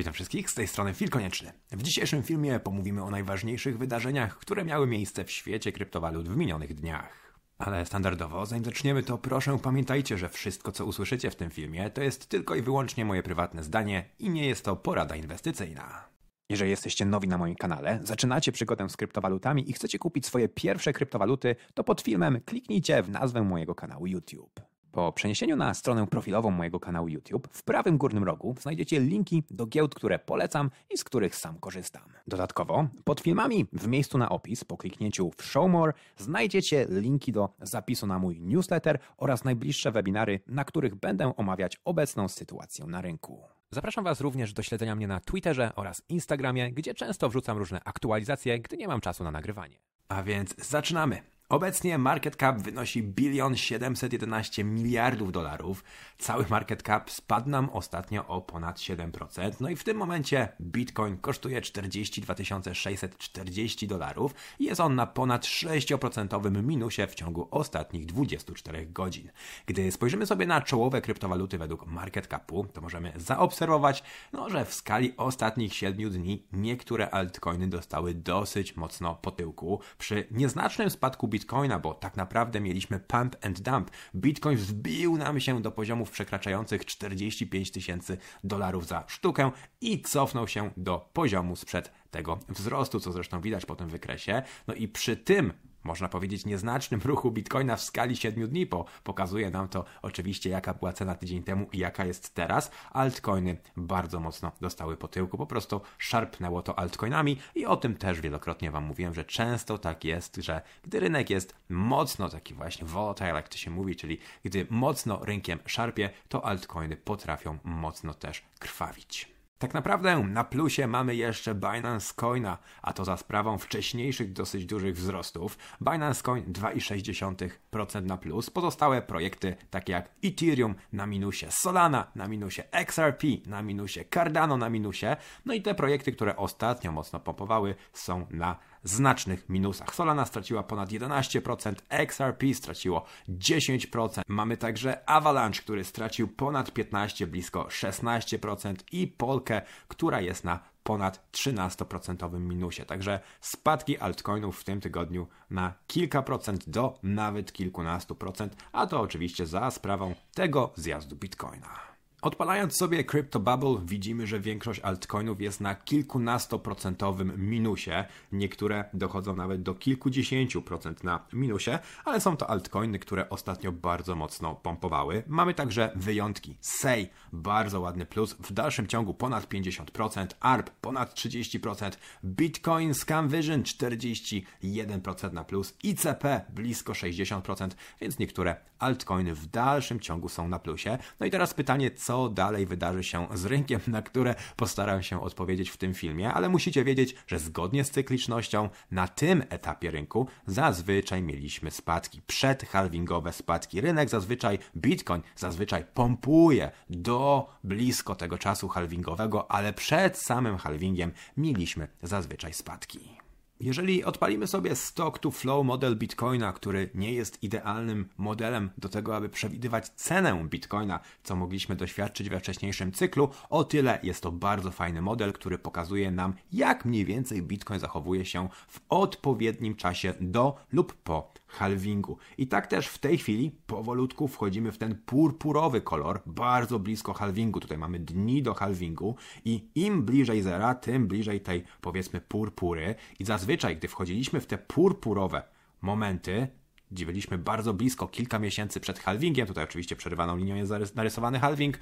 Witam 0.00 0.12
wszystkich, 0.12 0.50
z 0.50 0.54
tej 0.54 0.66
strony 0.66 0.94
Fil 0.94 1.10
Konieczny. 1.10 1.52
W 1.72 1.82
dzisiejszym 1.82 2.22
filmie 2.22 2.60
pomówimy 2.60 3.04
o 3.04 3.10
najważniejszych 3.10 3.78
wydarzeniach, 3.78 4.38
które 4.38 4.64
miały 4.64 4.86
miejsce 4.86 5.24
w 5.24 5.30
świecie 5.30 5.72
kryptowalut 5.72 6.28
w 6.28 6.36
minionych 6.36 6.74
dniach. 6.74 7.34
Ale 7.58 7.86
standardowo, 7.86 8.46
zanim 8.46 8.64
zaczniemy, 8.64 9.02
to 9.02 9.18
proszę 9.18 9.58
pamiętajcie, 9.58 10.18
że 10.18 10.28
wszystko 10.28 10.72
co 10.72 10.84
usłyszycie 10.84 11.30
w 11.30 11.36
tym 11.36 11.50
filmie 11.50 11.90
to 11.90 12.02
jest 12.02 12.28
tylko 12.28 12.54
i 12.54 12.62
wyłącznie 12.62 13.04
moje 13.04 13.22
prywatne 13.22 13.62
zdanie 13.62 14.04
i 14.18 14.30
nie 14.30 14.46
jest 14.46 14.64
to 14.64 14.76
porada 14.76 15.16
inwestycyjna. 15.16 16.08
Jeżeli 16.50 16.70
jesteście 16.70 17.04
nowi 17.04 17.28
na 17.28 17.38
moim 17.38 17.54
kanale, 17.54 18.00
zaczynacie 18.02 18.52
przygodę 18.52 18.88
z 18.88 18.96
kryptowalutami 18.96 19.70
i 19.70 19.72
chcecie 19.72 19.98
kupić 19.98 20.26
swoje 20.26 20.48
pierwsze 20.48 20.92
kryptowaluty, 20.92 21.56
to 21.74 21.84
pod 21.84 22.00
filmem 22.00 22.40
kliknijcie 22.46 23.02
w 23.02 23.10
nazwę 23.10 23.42
mojego 23.42 23.74
kanału 23.74 24.06
YouTube. 24.06 24.69
Po 24.92 25.12
przeniesieniu 25.12 25.56
na 25.56 25.74
stronę 25.74 26.06
profilową 26.06 26.50
mojego 26.50 26.80
kanału 26.80 27.08
YouTube, 27.08 27.48
w 27.52 27.62
prawym 27.62 27.98
górnym 27.98 28.24
rogu 28.24 28.54
znajdziecie 28.60 29.00
linki 29.00 29.42
do 29.50 29.66
giełd, 29.66 29.94
które 29.94 30.18
polecam 30.18 30.70
i 30.90 30.98
z 30.98 31.04
których 31.04 31.36
sam 31.36 31.58
korzystam. 31.58 32.02
Dodatkowo, 32.26 32.88
pod 33.04 33.20
filmami 33.20 33.66
w 33.72 33.86
miejscu 33.86 34.18
na 34.18 34.28
opis, 34.28 34.64
po 34.64 34.76
kliknięciu 34.76 35.30
w 35.36 35.44
Show 35.44 35.70
More, 35.70 35.92
znajdziecie 36.16 36.86
linki 36.88 37.32
do 37.32 37.48
zapisu 37.62 38.06
na 38.06 38.18
mój 38.18 38.40
newsletter 38.40 38.98
oraz 39.16 39.44
najbliższe 39.44 39.92
webinary, 39.92 40.40
na 40.46 40.64
których 40.64 40.94
będę 40.94 41.36
omawiać 41.36 41.80
obecną 41.84 42.28
sytuację 42.28 42.86
na 42.86 43.00
rynku. 43.00 43.42
Zapraszam 43.70 44.04
Was 44.04 44.20
również 44.20 44.52
do 44.52 44.62
śledzenia 44.62 44.96
mnie 44.96 45.06
na 45.06 45.20
Twitterze 45.20 45.72
oraz 45.76 46.02
Instagramie, 46.08 46.72
gdzie 46.72 46.94
często 46.94 47.28
wrzucam 47.28 47.58
różne 47.58 47.80
aktualizacje, 47.84 48.58
gdy 48.58 48.76
nie 48.76 48.88
mam 48.88 49.00
czasu 49.00 49.24
na 49.24 49.30
nagrywanie. 49.30 49.76
A 50.08 50.22
więc 50.22 50.54
zaczynamy! 50.68 51.39
Obecnie 51.50 51.98
market 51.98 52.36
cap 52.36 52.58
wynosi 52.58 53.02
bilion 53.02 53.56
711 53.56 54.64
miliardów 54.64 55.32
dolarów. 55.32 55.84
Cały 56.18 56.44
market 56.50 56.82
cap 56.82 57.10
spadł 57.10 57.48
nam 57.48 57.70
ostatnio 57.70 58.26
o 58.26 58.40
ponad 58.40 58.78
7%. 58.78 59.52
No 59.60 59.70
i 59.70 59.76
w 59.76 59.84
tym 59.84 59.96
momencie 59.96 60.48
Bitcoin 60.60 61.16
kosztuje 61.16 61.60
42 61.60 62.34
640 62.74 63.86
dolarów 63.88 64.34
jest 64.60 64.80
on 64.80 64.94
na 64.94 65.06
ponad 65.06 65.44
6% 65.44 66.62
minusie 66.62 67.06
w 67.06 67.14
ciągu 67.14 67.48
ostatnich 67.50 68.06
24 68.06 68.86
godzin. 68.86 69.30
Gdy 69.66 69.92
spojrzymy 69.92 70.26
sobie 70.26 70.46
na 70.46 70.60
czołowe 70.60 71.00
kryptowaluty 71.00 71.58
według 71.58 71.86
market 71.86 72.26
capu, 72.26 72.66
to 72.72 72.80
możemy 72.80 73.12
zaobserwować, 73.16 74.02
no, 74.32 74.50
że 74.50 74.64
w 74.64 74.74
skali 74.74 75.14
ostatnich 75.16 75.74
7 75.74 76.10
dni 76.10 76.46
niektóre 76.52 77.10
altcoiny 77.10 77.68
dostały 77.68 78.14
dosyć 78.14 78.76
mocno 78.76 79.14
po 79.14 79.30
tyłku. 79.30 79.80
Przy 79.98 80.26
nieznacznym 80.30 80.90
spadku 80.90 81.28
Bitcoin 81.28 81.39
Bitcoina, 81.40 81.78
bo 81.78 81.94
tak 81.94 82.16
naprawdę 82.16 82.60
mieliśmy 82.60 83.00
pump 83.00 83.36
and 83.42 83.60
dump. 83.60 83.90
Bitcoin 84.14 84.58
wbił 84.58 85.16
nam 85.16 85.40
się 85.40 85.62
do 85.62 85.70
poziomów 85.70 86.10
przekraczających 86.10 86.84
45 86.84 87.70
tysięcy 87.70 88.18
dolarów 88.44 88.86
za 88.86 89.04
sztukę 89.06 89.50
i 89.80 90.02
cofnął 90.02 90.48
się 90.48 90.70
do 90.76 91.10
poziomu 91.12 91.56
sprzed 91.56 91.92
tego 92.10 92.38
wzrostu, 92.48 93.00
co 93.00 93.12
zresztą 93.12 93.40
widać 93.40 93.66
po 93.66 93.76
tym 93.76 93.88
wykresie. 93.88 94.42
No 94.66 94.74
i 94.74 94.88
przy 94.88 95.16
tym 95.16 95.52
można 95.84 96.08
powiedzieć, 96.08 96.46
nieznacznym 96.46 97.00
ruchu 97.04 97.30
bitcoina 97.30 97.76
w 97.76 97.82
skali 97.82 98.16
7 98.16 98.48
dni, 98.48 98.66
bo 98.66 98.84
pokazuje 99.04 99.50
nam 99.50 99.68
to 99.68 99.84
oczywiście, 100.02 100.50
jaka 100.50 100.74
była 100.74 100.92
cena 100.92 101.14
tydzień 101.14 101.42
temu 101.42 101.66
i 101.72 101.78
jaka 101.78 102.04
jest 102.04 102.34
teraz. 102.34 102.70
Altcoiny 102.90 103.56
bardzo 103.76 104.20
mocno 104.20 104.52
dostały 104.60 104.96
po 104.96 105.08
tyłku, 105.08 105.38
po 105.38 105.46
prostu 105.46 105.80
szarpnęło 105.98 106.62
to 106.62 106.78
altcoinami 106.78 107.36
i 107.54 107.66
o 107.66 107.76
tym 107.76 107.94
też 107.94 108.20
wielokrotnie 108.20 108.70
Wam 108.70 108.84
mówiłem, 108.84 109.14
że 109.14 109.24
często 109.24 109.78
tak 109.78 110.04
jest, 110.04 110.36
że 110.36 110.62
gdy 110.82 111.00
rynek 111.00 111.30
jest 111.30 111.54
mocno 111.68 112.28
taki 112.28 112.54
właśnie 112.54 112.86
volatile, 112.86 113.34
jak 113.34 113.48
to 113.48 113.56
się 113.56 113.70
mówi, 113.70 113.96
czyli 113.96 114.18
gdy 114.44 114.66
mocno 114.70 115.24
rynkiem 115.24 115.58
szarpie, 115.66 116.10
to 116.28 116.44
altcoiny 116.44 116.96
potrafią 116.96 117.58
mocno 117.64 118.14
też 118.14 118.44
krwawić. 118.58 119.39
Tak 119.60 119.74
naprawdę 119.74 120.18
na 120.18 120.44
plusie 120.44 120.86
mamy 120.86 121.14
jeszcze 121.14 121.54
Binance 121.54 122.14
Coina, 122.16 122.58
a 122.82 122.92
to 122.92 123.04
za 123.04 123.16
sprawą 123.16 123.58
wcześniejszych 123.58 124.32
dosyć 124.32 124.66
dużych 124.66 124.96
wzrostów. 124.96 125.58
Binance 125.80 126.22
Coin 126.22 126.44
2,6% 126.52 128.02
na 128.02 128.16
plus, 128.16 128.50
pozostałe 128.50 129.02
projekty 129.02 129.56
takie 129.70 129.92
jak 129.92 130.10
Ethereum 130.24 130.74
na 130.92 131.06
minusie, 131.06 131.46
Solana 131.50 132.06
na 132.14 132.28
minusie, 132.28 132.62
XRP 132.72 133.24
na 133.46 133.62
minusie, 133.62 134.04
Cardano 134.14 134.56
na 134.56 134.70
minusie, 134.70 135.16
no 135.46 135.54
i 135.54 135.62
te 135.62 135.74
projekty, 135.74 136.12
które 136.12 136.36
ostatnio 136.36 136.92
mocno 136.92 137.20
pompowały 137.20 137.74
są 137.92 138.26
na 138.30 138.56
znacznych 138.84 139.48
minusach. 139.48 139.94
Solana 139.94 140.26
straciła 140.26 140.62
ponad 140.62 140.90
11%, 140.90 141.74
XRP 141.88 142.54
straciło 142.54 143.04
10%. 143.28 144.22
Mamy 144.28 144.56
także 144.56 145.08
Avalanche, 145.08 145.62
który 145.62 145.84
stracił 145.84 146.28
ponad 146.28 146.72
15, 146.72 147.26
blisko 147.26 147.64
16% 147.64 148.74
i 148.92 149.06
Polkę, 149.06 149.62
która 149.88 150.20
jest 150.20 150.44
na 150.44 150.60
ponad 150.82 151.30
13% 151.32 152.40
minusie. 152.40 152.84
Także 152.84 153.20
spadki 153.40 153.98
altcoinów 153.98 154.60
w 154.60 154.64
tym 154.64 154.80
tygodniu 154.80 155.26
na 155.50 155.74
kilka 155.86 156.22
procent 156.22 156.68
do 156.68 156.98
nawet 157.02 157.52
kilkunastu 157.52 158.14
procent, 158.14 158.56
a 158.72 158.86
to 158.86 159.00
oczywiście 159.00 159.46
za 159.46 159.70
sprawą 159.70 160.14
tego 160.34 160.72
zjazdu 160.76 161.16
Bitcoina. 161.16 161.89
Odpalając 162.22 162.76
sobie 162.76 163.04
Crypto 163.04 163.40
Bubble 163.40 163.76
widzimy, 163.84 164.26
że 164.26 164.40
większość 164.40 164.80
altcoinów 164.80 165.40
jest 165.40 165.60
na 165.60 165.74
kilkunastoprocentowym 165.74 167.50
minusie. 167.50 168.04
Niektóre 168.32 168.84
dochodzą 168.94 169.36
nawet 169.36 169.62
do 169.62 169.74
kilkudziesięciu 169.74 170.62
procent 170.62 171.04
na 171.04 171.26
minusie, 171.32 171.70
ale 172.04 172.20
są 172.20 172.36
to 172.36 172.50
altcoiny, 172.50 172.98
które 172.98 173.30
ostatnio 173.30 173.72
bardzo 173.72 174.16
mocno 174.16 174.54
pompowały. 174.54 175.22
Mamy 175.26 175.54
także 175.54 175.92
wyjątki. 175.96 176.56
SEI 176.60 177.08
bardzo 177.32 177.80
ładny 177.80 178.06
plus, 178.06 178.32
w 178.34 178.52
dalszym 178.52 178.86
ciągu 178.86 179.14
ponad 179.14 179.48
50%, 179.48 180.26
ARP 180.40 180.70
ponad 180.70 181.14
30%, 181.14 181.90
Bitcoin 182.24 182.94
Scam 182.94 183.28
Vision 183.28 183.62
41% 183.62 185.32
na 185.32 185.44
plus, 185.44 185.74
ICP 185.82 186.44
blisko 186.48 186.92
60%, 186.92 187.68
więc 188.00 188.18
niektóre 188.18 188.56
altcoiny 188.78 189.34
w 189.34 189.46
dalszym 189.46 190.00
ciągu 190.00 190.28
są 190.28 190.48
na 190.48 190.58
plusie. 190.58 190.98
No 191.20 191.26
i 191.26 191.30
teraz 191.30 191.54
pytanie, 191.54 191.90
co 191.90 192.09
co 192.10 192.28
dalej 192.28 192.66
wydarzy 192.66 193.04
się 193.04 193.26
z 193.34 193.44
rynkiem, 193.44 193.80
na 193.86 194.02
które 194.02 194.34
postaram 194.56 195.02
się 195.02 195.22
odpowiedzieć 195.22 195.70
w 195.70 195.76
tym 195.76 195.94
filmie, 195.94 196.32
ale 196.32 196.48
musicie 196.48 196.84
wiedzieć, 196.84 197.14
że 197.26 197.38
zgodnie 197.38 197.84
z 197.84 197.90
cyklicznością 197.90 198.68
na 198.90 199.08
tym 199.08 199.44
etapie 199.48 199.90
rynku 199.90 200.26
zazwyczaj 200.46 201.22
mieliśmy 201.22 201.70
spadki, 201.70 202.22
przedhalvingowe 202.26 203.32
spadki. 203.32 203.80
Rynek 203.80 204.08
zazwyczaj, 204.08 204.58
Bitcoin 204.76 205.22
zazwyczaj 205.36 205.84
pompuje 205.94 206.70
do 206.90 207.48
blisko 207.64 208.14
tego 208.14 208.38
czasu 208.38 208.68
halvingowego, 208.68 209.50
ale 209.50 209.72
przed 209.72 210.18
samym 210.18 210.58
halvingiem 210.58 211.12
mieliśmy 211.36 211.88
zazwyczaj 212.02 212.52
spadki. 212.52 213.29
Jeżeli 213.60 214.04
odpalimy 214.04 214.46
sobie 214.46 214.76
stock 214.76 215.18
to 215.18 215.30
flow 215.30 215.66
model 215.66 215.96
Bitcoina, 215.96 216.52
który 216.52 216.90
nie 216.94 217.12
jest 217.12 217.42
idealnym 217.42 218.08
modelem 218.16 218.70
do 218.78 218.88
tego, 218.88 219.16
aby 219.16 219.28
przewidywać 219.28 219.88
cenę 219.88 220.44
Bitcoina, 220.48 221.00
co 221.22 221.36
mogliśmy 221.36 221.76
doświadczyć 221.76 222.28
we 222.28 222.40
wcześniejszym 222.40 222.92
cyklu, 222.92 223.28
o 223.50 223.64
tyle 223.64 223.98
jest 224.02 224.22
to 224.22 224.32
bardzo 224.32 224.70
fajny 224.70 225.02
model, 225.02 225.32
który 225.32 225.58
pokazuje 225.58 226.10
nam, 226.10 226.34
jak 226.52 226.84
mniej 226.84 227.04
więcej 227.04 227.42
Bitcoin 227.42 227.80
zachowuje 227.80 228.24
się 228.24 228.48
w 228.68 228.80
odpowiednim 228.88 229.74
czasie 229.74 230.14
do 230.20 230.56
lub 230.72 230.94
po 230.94 231.32
halvingu. 231.50 232.18
I 232.38 232.46
tak 232.46 232.66
też 232.66 232.86
w 232.86 232.98
tej 232.98 233.18
chwili 233.18 233.50
powolutku 233.66 234.28
wchodzimy 234.28 234.72
w 234.72 234.78
ten 234.78 234.94
purpurowy 235.06 235.80
kolor, 235.80 236.22
bardzo 236.26 236.78
blisko 236.78 237.12
halvingu. 237.12 237.60
Tutaj 237.60 237.78
mamy 237.78 237.98
dni 237.98 238.42
do 238.42 238.54
halvingu 238.54 239.16
i 239.44 239.68
im 239.74 240.02
bliżej 240.02 240.42
zera, 240.42 240.74
tym 240.74 241.08
bliżej 241.08 241.40
tej 241.40 241.64
powiedzmy 241.80 242.20
purpury 242.20 242.94
i 243.18 243.24
zazwyczaj 243.24 243.76
gdy 243.76 243.88
wchodziliśmy 243.88 244.40
w 244.40 244.46
te 244.46 244.58
purpurowe 244.58 245.42
momenty, 245.80 246.48
gdzie 246.90 247.06
byliśmy 247.06 247.38
bardzo 247.38 247.74
blisko, 247.74 248.08
kilka 248.08 248.38
miesięcy 248.38 248.80
przed 248.80 248.98
halvingiem, 248.98 249.46
tutaj 249.46 249.64
oczywiście 249.64 249.96
przerywaną 249.96 250.36
linią 250.36 250.54
jest 250.56 250.96
narysowany 250.96 251.38
halving, 251.38 251.78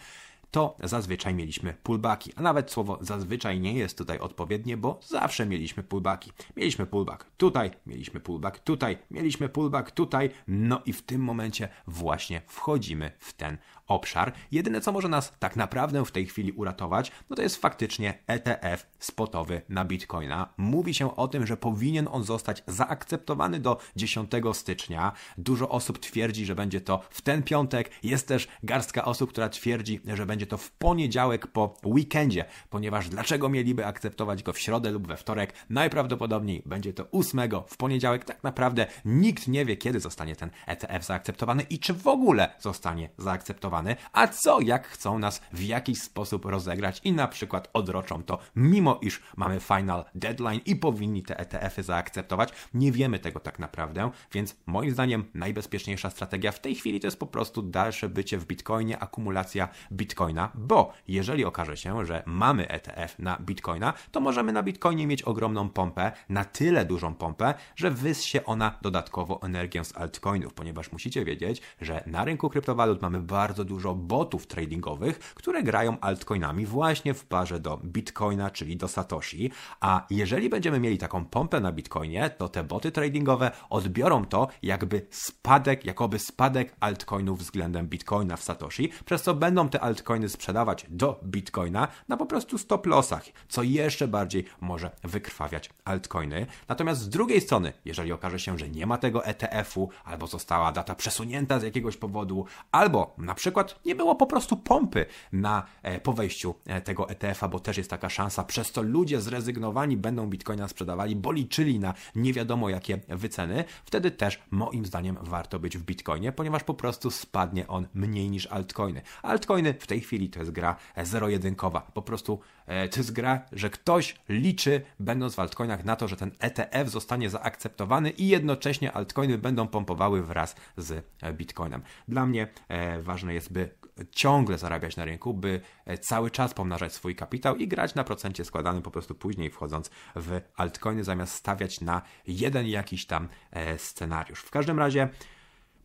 to 0.50 0.76
zazwyczaj 0.82 1.34
mieliśmy 1.34 1.74
pullbacki. 1.82 2.32
A 2.36 2.42
nawet 2.42 2.70
słowo 2.70 2.98
zazwyczaj 3.00 3.60
nie 3.60 3.72
jest 3.72 3.98
tutaj 3.98 4.18
odpowiednie, 4.18 4.76
bo 4.76 5.00
zawsze 5.02 5.46
mieliśmy 5.46 5.82
pullbacki. 5.82 6.32
Mieliśmy 6.56 6.86
pullback 6.86 7.26
tutaj, 7.36 7.70
mieliśmy 7.86 8.20
pullback 8.20 8.58
tutaj, 8.58 8.98
mieliśmy 9.10 9.48
pullback 9.48 9.90
tutaj, 9.90 10.30
no 10.48 10.82
i 10.86 10.92
w 10.92 11.02
tym 11.02 11.20
momencie 11.20 11.68
właśnie 11.86 12.42
wchodzimy 12.46 13.10
w 13.18 13.32
ten 13.32 13.58
obszar. 13.86 14.32
Jedyne, 14.52 14.80
co 14.80 14.92
może 14.92 15.08
nas 15.08 15.32
tak 15.38 15.56
naprawdę 15.56 16.04
w 16.04 16.10
tej 16.10 16.26
chwili 16.26 16.52
uratować, 16.52 17.12
no 17.30 17.36
to 17.36 17.42
jest 17.42 17.56
faktycznie 17.56 18.18
ETF 18.26 18.86
spotowy 18.98 19.62
na 19.68 19.84
Bitcoina. 19.84 20.48
Mówi 20.56 20.94
się 20.94 21.16
o 21.16 21.28
tym, 21.28 21.46
że 21.46 21.56
powinien 21.56 22.08
on 22.12 22.24
zostać 22.24 22.62
zaakceptowany 22.66 23.60
do 23.60 23.78
10 23.96 24.30
stycznia. 24.52 25.12
Dużo 25.38 25.68
osób 25.68 25.98
twierdzi, 25.98 26.46
że 26.46 26.54
będzie 26.54 26.80
to 26.80 27.00
w 27.10 27.22
ten 27.22 27.42
piątek. 27.42 27.90
Jest 28.02 28.28
też 28.28 28.48
garstka 28.62 29.04
osób, 29.04 29.30
która 29.30 29.48
twierdzi, 29.48 30.00
że 30.14 30.26
będzie 30.26 30.46
to 30.46 30.56
w 30.56 30.70
poniedziałek 30.70 31.46
po 31.46 31.76
weekendzie, 31.84 32.44
ponieważ 32.70 33.08
dlaczego 33.08 33.48
mieliby 33.48 33.86
akceptować 33.86 34.42
go 34.42 34.52
w 34.52 34.58
środę 34.58 34.90
lub 34.90 35.06
we 35.06 35.16
wtorek? 35.16 35.52
Najprawdopodobniej 35.70 36.62
będzie 36.66 36.92
to 36.92 37.04
8 37.12 37.40
w 37.66 37.76
poniedziałek. 37.76 38.24
Tak 38.24 38.42
naprawdę 38.42 38.86
nikt 39.04 39.48
nie 39.48 39.64
wie, 39.64 39.76
kiedy 39.76 40.00
zostanie 40.00 40.36
ten 40.36 40.50
ETF 40.66 41.04
zaakceptowany 41.04 41.62
i 41.62 41.78
czy 41.78 41.94
w 41.94 42.06
ogóle 42.06 42.54
zostanie 42.60 43.08
zaakceptowany, 43.18 43.96
a 44.12 44.28
co 44.28 44.60
jak 44.60 44.88
chcą 44.88 45.18
nas 45.18 45.40
w 45.52 45.62
jakiś 45.62 46.02
sposób 46.02 46.44
rozegrać 46.44 47.00
i 47.04 47.12
na 47.12 47.28
przykład 47.28 47.70
odroczą 47.72 48.22
to, 48.22 48.38
mimo 48.56 48.87
iż 48.94 49.20
mamy 49.36 49.60
final 49.60 50.04
deadline 50.14 50.60
i 50.66 50.76
powinni 50.76 51.22
te 51.22 51.38
ETF-y 51.38 51.82
zaakceptować. 51.82 52.52
Nie 52.74 52.92
wiemy 52.92 53.18
tego 53.18 53.40
tak 53.40 53.58
naprawdę, 53.58 54.10
więc 54.32 54.56
moim 54.66 54.90
zdaniem 54.90 55.24
najbezpieczniejsza 55.34 56.10
strategia 56.10 56.52
w 56.52 56.60
tej 56.60 56.74
chwili 56.74 57.00
to 57.00 57.06
jest 57.06 57.18
po 57.18 57.26
prostu 57.26 57.62
dalsze 57.62 58.08
bycie 58.08 58.38
w 58.38 58.46
Bitcoinie, 58.46 58.98
akumulacja 58.98 59.68
Bitcoina, 59.92 60.52
bo 60.54 60.92
jeżeli 61.08 61.44
okaże 61.44 61.76
się, 61.76 62.06
że 62.06 62.22
mamy 62.26 62.68
ETF 62.68 63.18
na 63.18 63.36
Bitcoina, 63.40 63.92
to 64.12 64.20
możemy 64.20 64.52
na 64.52 64.62
Bitcoinie 64.62 65.06
mieć 65.06 65.22
ogromną 65.22 65.68
pompę, 65.68 66.12
na 66.28 66.44
tyle 66.44 66.84
dużą 66.84 67.14
pompę, 67.14 67.54
że 67.76 67.90
wyssie 67.90 68.44
ona 68.44 68.78
dodatkowo 68.82 69.42
energię 69.42 69.84
z 69.84 69.96
altcoinów, 69.96 70.54
ponieważ 70.54 70.92
musicie 70.92 71.24
wiedzieć, 71.24 71.62
że 71.80 72.02
na 72.06 72.24
rynku 72.24 72.50
kryptowalut 72.50 73.02
mamy 73.02 73.20
bardzo 73.20 73.64
dużo 73.64 73.94
botów 73.94 74.46
tradingowych, 74.46 75.18
które 75.18 75.62
grają 75.62 76.00
altcoinami 76.00 76.66
właśnie 76.66 77.14
w 77.14 77.24
parze 77.24 77.60
do 77.60 77.80
Bitcoina, 77.84 78.50
czyli 78.50 78.76
do 78.78 78.88
Satoshi, 78.88 79.50
a 79.80 80.06
jeżeli 80.10 80.48
będziemy 80.48 80.80
mieli 80.80 80.98
taką 80.98 81.24
pompę 81.24 81.60
na 81.60 81.72
Bitcoinie, 81.72 82.30
to 82.30 82.48
te 82.48 82.64
boty 82.64 82.92
tradingowe 82.92 83.50
odbiorą 83.70 84.24
to 84.24 84.48
jakby 84.62 85.06
spadek, 85.10 85.84
jakoby 85.84 86.18
spadek 86.18 86.76
altcoinów 86.80 87.38
względem 87.38 87.86
Bitcoina 87.86 88.36
w 88.36 88.42
Satoshi, 88.42 88.90
przez 89.04 89.22
co 89.22 89.34
będą 89.34 89.68
te 89.68 89.80
altcoiny 89.80 90.28
sprzedawać 90.28 90.86
do 90.88 91.20
Bitcoina 91.24 91.88
na 92.08 92.16
po 92.16 92.26
prostu 92.26 92.58
stop 92.58 92.86
lossach, 92.86 93.24
co 93.48 93.62
jeszcze 93.62 94.08
bardziej 94.08 94.44
może 94.60 94.90
wykrwawiać 95.04 95.70
altcoiny. 95.84 96.46
Natomiast 96.68 97.00
z 97.00 97.08
drugiej 97.08 97.40
strony, 97.40 97.72
jeżeli 97.84 98.12
okaże 98.12 98.38
się, 98.38 98.58
że 98.58 98.68
nie 98.68 98.86
ma 98.86 98.98
tego 98.98 99.24
ETF-u, 99.24 99.90
albo 100.04 100.26
została 100.26 100.72
data 100.72 100.94
przesunięta 100.94 101.60
z 101.60 101.62
jakiegoś 101.62 101.96
powodu, 101.96 102.46
albo 102.72 103.14
na 103.18 103.34
przykład 103.34 103.80
nie 103.84 103.94
było 103.94 104.14
po 104.14 104.26
prostu 104.26 104.56
pompy 104.56 105.06
na, 105.32 105.62
e, 105.82 106.00
po 106.00 106.12
wejściu 106.12 106.54
e, 106.66 106.80
tego 106.80 107.08
ETF-a, 107.08 107.48
bo 107.48 107.60
też 107.60 107.76
jest 107.76 107.90
taka 107.90 108.08
szansa, 108.08 108.44
przez 108.44 108.67
to 108.72 108.82
ludzie 108.82 109.20
zrezygnowani 109.20 109.96
będą 109.96 110.26
Bitcoina 110.26 110.68
sprzedawali, 110.68 111.16
bo 111.16 111.32
liczyli 111.32 111.78
na 111.78 111.94
nie 112.14 112.32
wiadomo 112.32 112.68
jakie 112.68 113.00
wyceny, 113.08 113.64
wtedy 113.84 114.10
też 114.10 114.42
moim 114.50 114.86
zdaniem 114.86 115.16
warto 115.20 115.58
być 115.58 115.78
w 115.78 115.82
Bitcoinie, 115.82 116.32
ponieważ 116.32 116.64
po 116.64 116.74
prostu 116.74 117.10
spadnie 117.10 117.68
on 117.68 117.86
mniej 117.94 118.30
niż 118.30 118.46
altcoiny. 118.46 119.02
Altcoiny 119.22 119.74
w 119.74 119.86
tej 119.86 120.00
chwili 120.00 120.30
to 120.30 120.40
jest 120.40 120.50
gra 120.50 120.76
zero-jedynkowa. 121.02 121.80
Po 121.80 122.02
prostu 122.02 122.40
e, 122.66 122.88
to 122.88 123.00
jest 123.00 123.12
gra, 123.12 123.40
że 123.52 123.70
ktoś 123.70 124.14
liczy, 124.28 124.82
będąc 125.00 125.34
w 125.34 125.38
altcoinach, 125.38 125.84
na 125.84 125.96
to, 125.96 126.08
że 126.08 126.16
ten 126.16 126.30
ETF 126.38 126.90
zostanie 126.90 127.30
zaakceptowany 127.30 128.10
i 128.10 128.28
jednocześnie 128.28 128.92
altcoiny 128.92 129.38
będą 129.38 129.68
pompowały 129.68 130.22
wraz 130.22 130.54
z 130.76 131.04
Bitcoinem. 131.32 131.82
Dla 132.08 132.26
mnie 132.26 132.48
e, 132.68 133.02
ważne 133.02 133.34
jest, 133.34 133.52
by 133.52 133.70
ciągle 134.10 134.58
zarabiać 134.58 134.96
na 134.96 135.04
rynku, 135.04 135.34
by 135.34 135.60
e, 135.86 135.98
cały 135.98 136.30
czas 136.30 136.54
pomnażać 136.54 136.92
swój 136.92 137.16
kapitał 137.16 137.56
i 137.56 137.68
grać 137.68 137.94
na 137.94 138.04
procencie 138.04 138.44
składanym 138.44 138.82
po 138.82 138.90
prostu 138.90 139.14
później 139.14 139.50
wchodząc 139.50 139.90
w 140.16 140.40
altcoiny, 140.56 141.04
zamiast 141.04 141.34
stawiać 141.34 141.80
na 141.80 142.02
jeden 142.26 142.66
jakiś 142.66 143.06
tam 143.06 143.28
e, 143.50 143.78
scenariusz. 143.78 144.40
W 144.40 144.50
każdym 144.50 144.78
razie 144.78 145.08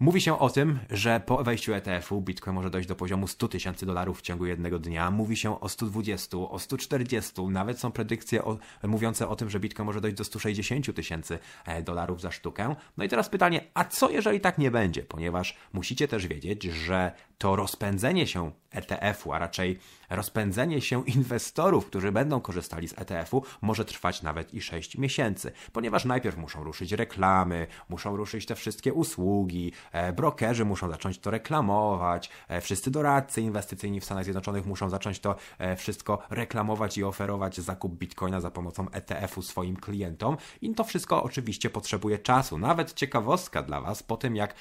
Mówi 0.04 0.22
się 0.22 0.40
o 0.40 0.50
tym, 0.50 0.80
że 0.90 1.22
po 1.26 1.44
wejściu 1.44 1.74
ETF-u 1.74 2.22
Bitcoin 2.22 2.56
może 2.56 2.70
dojść 2.70 2.88
do 2.90 2.96
poziomu 2.96 3.28
100 3.28 3.48
tysięcy 3.48 3.86
dolarów 3.86 4.20
w 4.20 4.22
ciągu 4.22 4.46
jednego 4.46 4.80
dnia. 4.80 5.12
Mówi 5.12 5.38
się 5.38 5.60
o 5.60 5.70
120, 5.70 6.38
o 6.38 6.60
140, 6.60 7.42
nawet 7.42 7.80
są 7.80 7.92
predykcje 7.92 8.44
o, 8.46 8.58
mówiące 8.84 9.28
o 9.28 9.36
tym, 9.36 9.50
że 9.50 9.60
Bitcoin 9.60 9.86
może 9.86 10.02
dojść 10.02 10.18
do 10.18 10.24
160 10.24 10.96
tysięcy 10.96 11.40
e, 11.66 11.84
dolarów 11.84 12.22
za 12.22 12.32
sztukę. 12.32 12.76
No 12.98 13.04
i 13.04 13.10
teraz 13.10 13.30
pytanie, 13.30 13.62
a 13.74 13.86
co 13.86 14.10
jeżeli 14.10 14.40
tak 14.40 14.58
nie 14.58 14.72
będzie? 14.72 15.04
Ponieważ 15.04 15.58
musicie 15.74 16.08
też 16.08 16.28
wiedzieć, 16.28 16.64
że 16.64 17.12
to 17.44 17.56
rozpędzenie 17.56 18.28
się 18.28 18.52
ETF-u, 18.72 19.34
a 19.34 19.40
raczej 19.40 19.80
rozpędzenie 20.10 20.82
się 20.82 21.06
inwestorów, 21.06 21.86
którzy 21.86 22.12
będą 22.12 22.42
korzystali 22.42 22.88
z 22.88 23.00
ETF-u, 23.00 23.44
może 23.62 23.86
trwać 23.86 24.22
nawet 24.22 24.54
i 24.54 24.62
6 24.62 24.98
miesięcy, 24.98 25.52
ponieważ 25.74 26.06
najpierw 26.06 26.38
muszą 26.38 26.64
ruszyć 26.64 26.92
reklamy, 26.92 27.68
muszą 27.90 28.18
ruszyć 28.18 28.46
te 28.46 28.56
wszystkie 28.56 28.94
usługi, 28.94 29.72
e, 29.92 30.14
brokerzy 30.14 30.66
muszą 30.66 30.90
zacząć 30.90 31.20
to 31.20 31.32
reklamować, 31.32 32.30
e, 32.48 32.62
wszyscy 32.62 32.92
doradcy 32.92 33.42
inwestycyjni 33.42 34.00
w 34.00 34.06
Stanach 34.06 34.24
Zjednoczonych 34.24 34.66
muszą 34.66 34.90
zacząć 34.90 35.20
to 35.20 35.36
e, 35.58 35.76
wszystko 35.76 36.20
reklamować 36.30 36.98
i 36.98 37.04
oferować 37.04 37.60
zakup 37.60 37.94
bitcoina 37.94 38.42
za 38.42 38.52
pomocą 38.52 38.90
ETF-u 38.90 39.42
swoim 39.42 39.76
klientom 39.76 40.38
i 40.62 40.76
to 40.76 40.84
wszystko 40.84 41.24
oczywiście 41.24 41.70
potrzebuje 41.70 42.20
czasu. 42.20 42.58
Nawet 42.58 42.94
ciekawostka 42.94 43.64
dla 43.64 43.82
Was, 43.82 44.04
po 44.04 44.18
tym 44.18 44.36
jak 44.36 44.54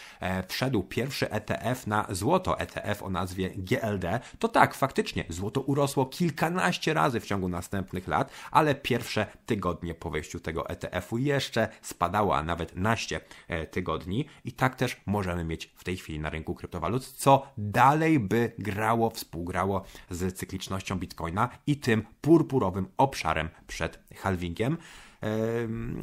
wszedł 0.49 0.83
pierwszy 0.83 1.31
ETF 1.31 1.87
na 1.87 2.07
złoto, 2.11 2.59
ETF 2.59 2.72
o 3.03 3.11
nazwie 3.11 3.51
GLD, 3.51 4.21
to 4.39 4.49
tak, 4.49 4.75
faktycznie 4.75 5.25
złoto 5.29 5.61
urosło 5.61 6.07
kilkanaście 6.07 6.95
razy 6.95 7.21
w 7.21 7.27
ciągu 7.27 7.49
następnych 7.49 8.09
lat, 8.09 8.31
ale 8.51 8.75
pierwsze 8.75 9.27
tygodnie 9.47 9.95
po 9.95 10.11
wejściu 10.11 10.41
tego 10.41 10.69
ETF-u 10.69 11.19
jeszcze 11.19 11.69
spadało, 11.83 12.37
a 12.37 12.43
nawet 12.43 12.77
naście 12.77 13.21
e, 13.49 13.67
tygodni 13.67 14.27
i 14.45 14.53
tak 14.53 14.77
też 14.77 15.01
możemy 15.07 15.45
mieć 15.45 15.73
w 15.77 15.85
tej 15.85 15.97
chwili 15.97 16.21
na 16.21 16.31
rynku 16.31 16.55
kryptowalut, 16.55 17.07
co 17.07 17.47
dalej 17.59 18.21
by 18.21 18.53
grało, 18.59 19.11
współgrało 19.11 19.85
z 20.11 20.35
cyklicznością 20.35 20.99
Bitcoina 20.99 21.49
i 21.67 21.77
tym 21.77 22.03
purpurowym 22.21 22.89
obszarem 22.97 23.49
przed 23.67 23.99
halvingiem. 24.17 24.77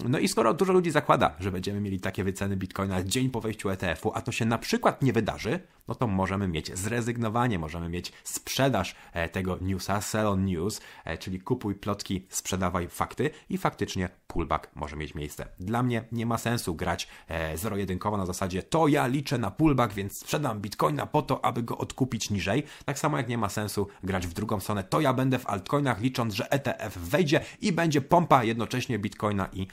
No 0.09 0.19
i 0.19 0.27
skoro 0.27 0.53
dużo 0.53 0.73
ludzi 0.73 0.91
zakłada, 0.91 1.35
że 1.39 1.51
będziemy 1.51 1.81
mieli 1.81 1.99
takie 1.99 2.23
wyceny 2.23 2.57
bitcoina 2.57 3.03
dzień 3.03 3.29
po 3.29 3.41
wejściu 3.41 3.69
ETF-u, 3.69 4.11
a 4.15 4.21
to 4.21 4.31
się 4.31 4.45
na 4.45 4.57
przykład 4.57 5.01
nie 5.01 5.13
wydarzy, 5.13 5.59
no 5.87 5.95
to 5.95 6.07
możemy 6.07 6.47
mieć 6.47 6.77
zrezygnowanie, 6.77 7.59
możemy 7.59 7.89
mieć 7.89 8.13
sprzedaż 8.23 8.95
e, 9.13 9.29
tego 9.29 9.57
newsa, 9.61 10.01
sell 10.01 10.27
on 10.27 10.45
news, 10.45 10.81
e, 11.05 11.17
czyli 11.17 11.39
kupuj 11.39 11.75
plotki, 11.75 12.25
sprzedawaj 12.29 12.87
fakty 12.87 13.29
i 13.49 13.57
faktycznie 13.57 14.09
pullback 14.27 14.67
może 14.75 14.95
mieć 14.95 15.15
miejsce. 15.15 15.45
Dla 15.59 15.83
mnie 15.83 16.03
nie 16.11 16.25
ma 16.25 16.37
sensu 16.37 16.75
grać 16.75 17.07
e, 17.27 17.57
zero-jedynkowo 17.57 18.17
na 18.17 18.25
zasadzie 18.25 18.63
to 18.63 18.87
ja 18.87 19.07
liczę 19.07 19.37
na 19.37 19.51
pullback, 19.51 19.93
więc 19.93 20.17
sprzedam 20.17 20.61
bitcoina 20.61 21.05
po 21.05 21.21
to, 21.21 21.45
aby 21.45 21.63
go 21.63 21.77
odkupić 21.77 22.29
niżej. 22.29 22.63
Tak 22.85 22.99
samo 22.99 23.17
jak 23.17 23.27
nie 23.27 23.37
ma 23.37 23.49
sensu 23.49 23.87
grać 24.03 24.27
w 24.27 24.33
drugą 24.33 24.59
stronę, 24.59 24.83
to 24.83 25.01
ja 25.01 25.13
będę 25.13 25.39
w 25.39 25.47
altcoinach 25.47 26.01
licząc, 26.01 26.33
że 26.33 26.51
ETF 26.51 26.97
wejdzie 26.97 27.41
i 27.61 27.71
będzie 27.71 28.01
pompa 28.01 28.43
jednocześnie 28.43 28.99
bitcoina 28.99 29.08
i 29.53 29.67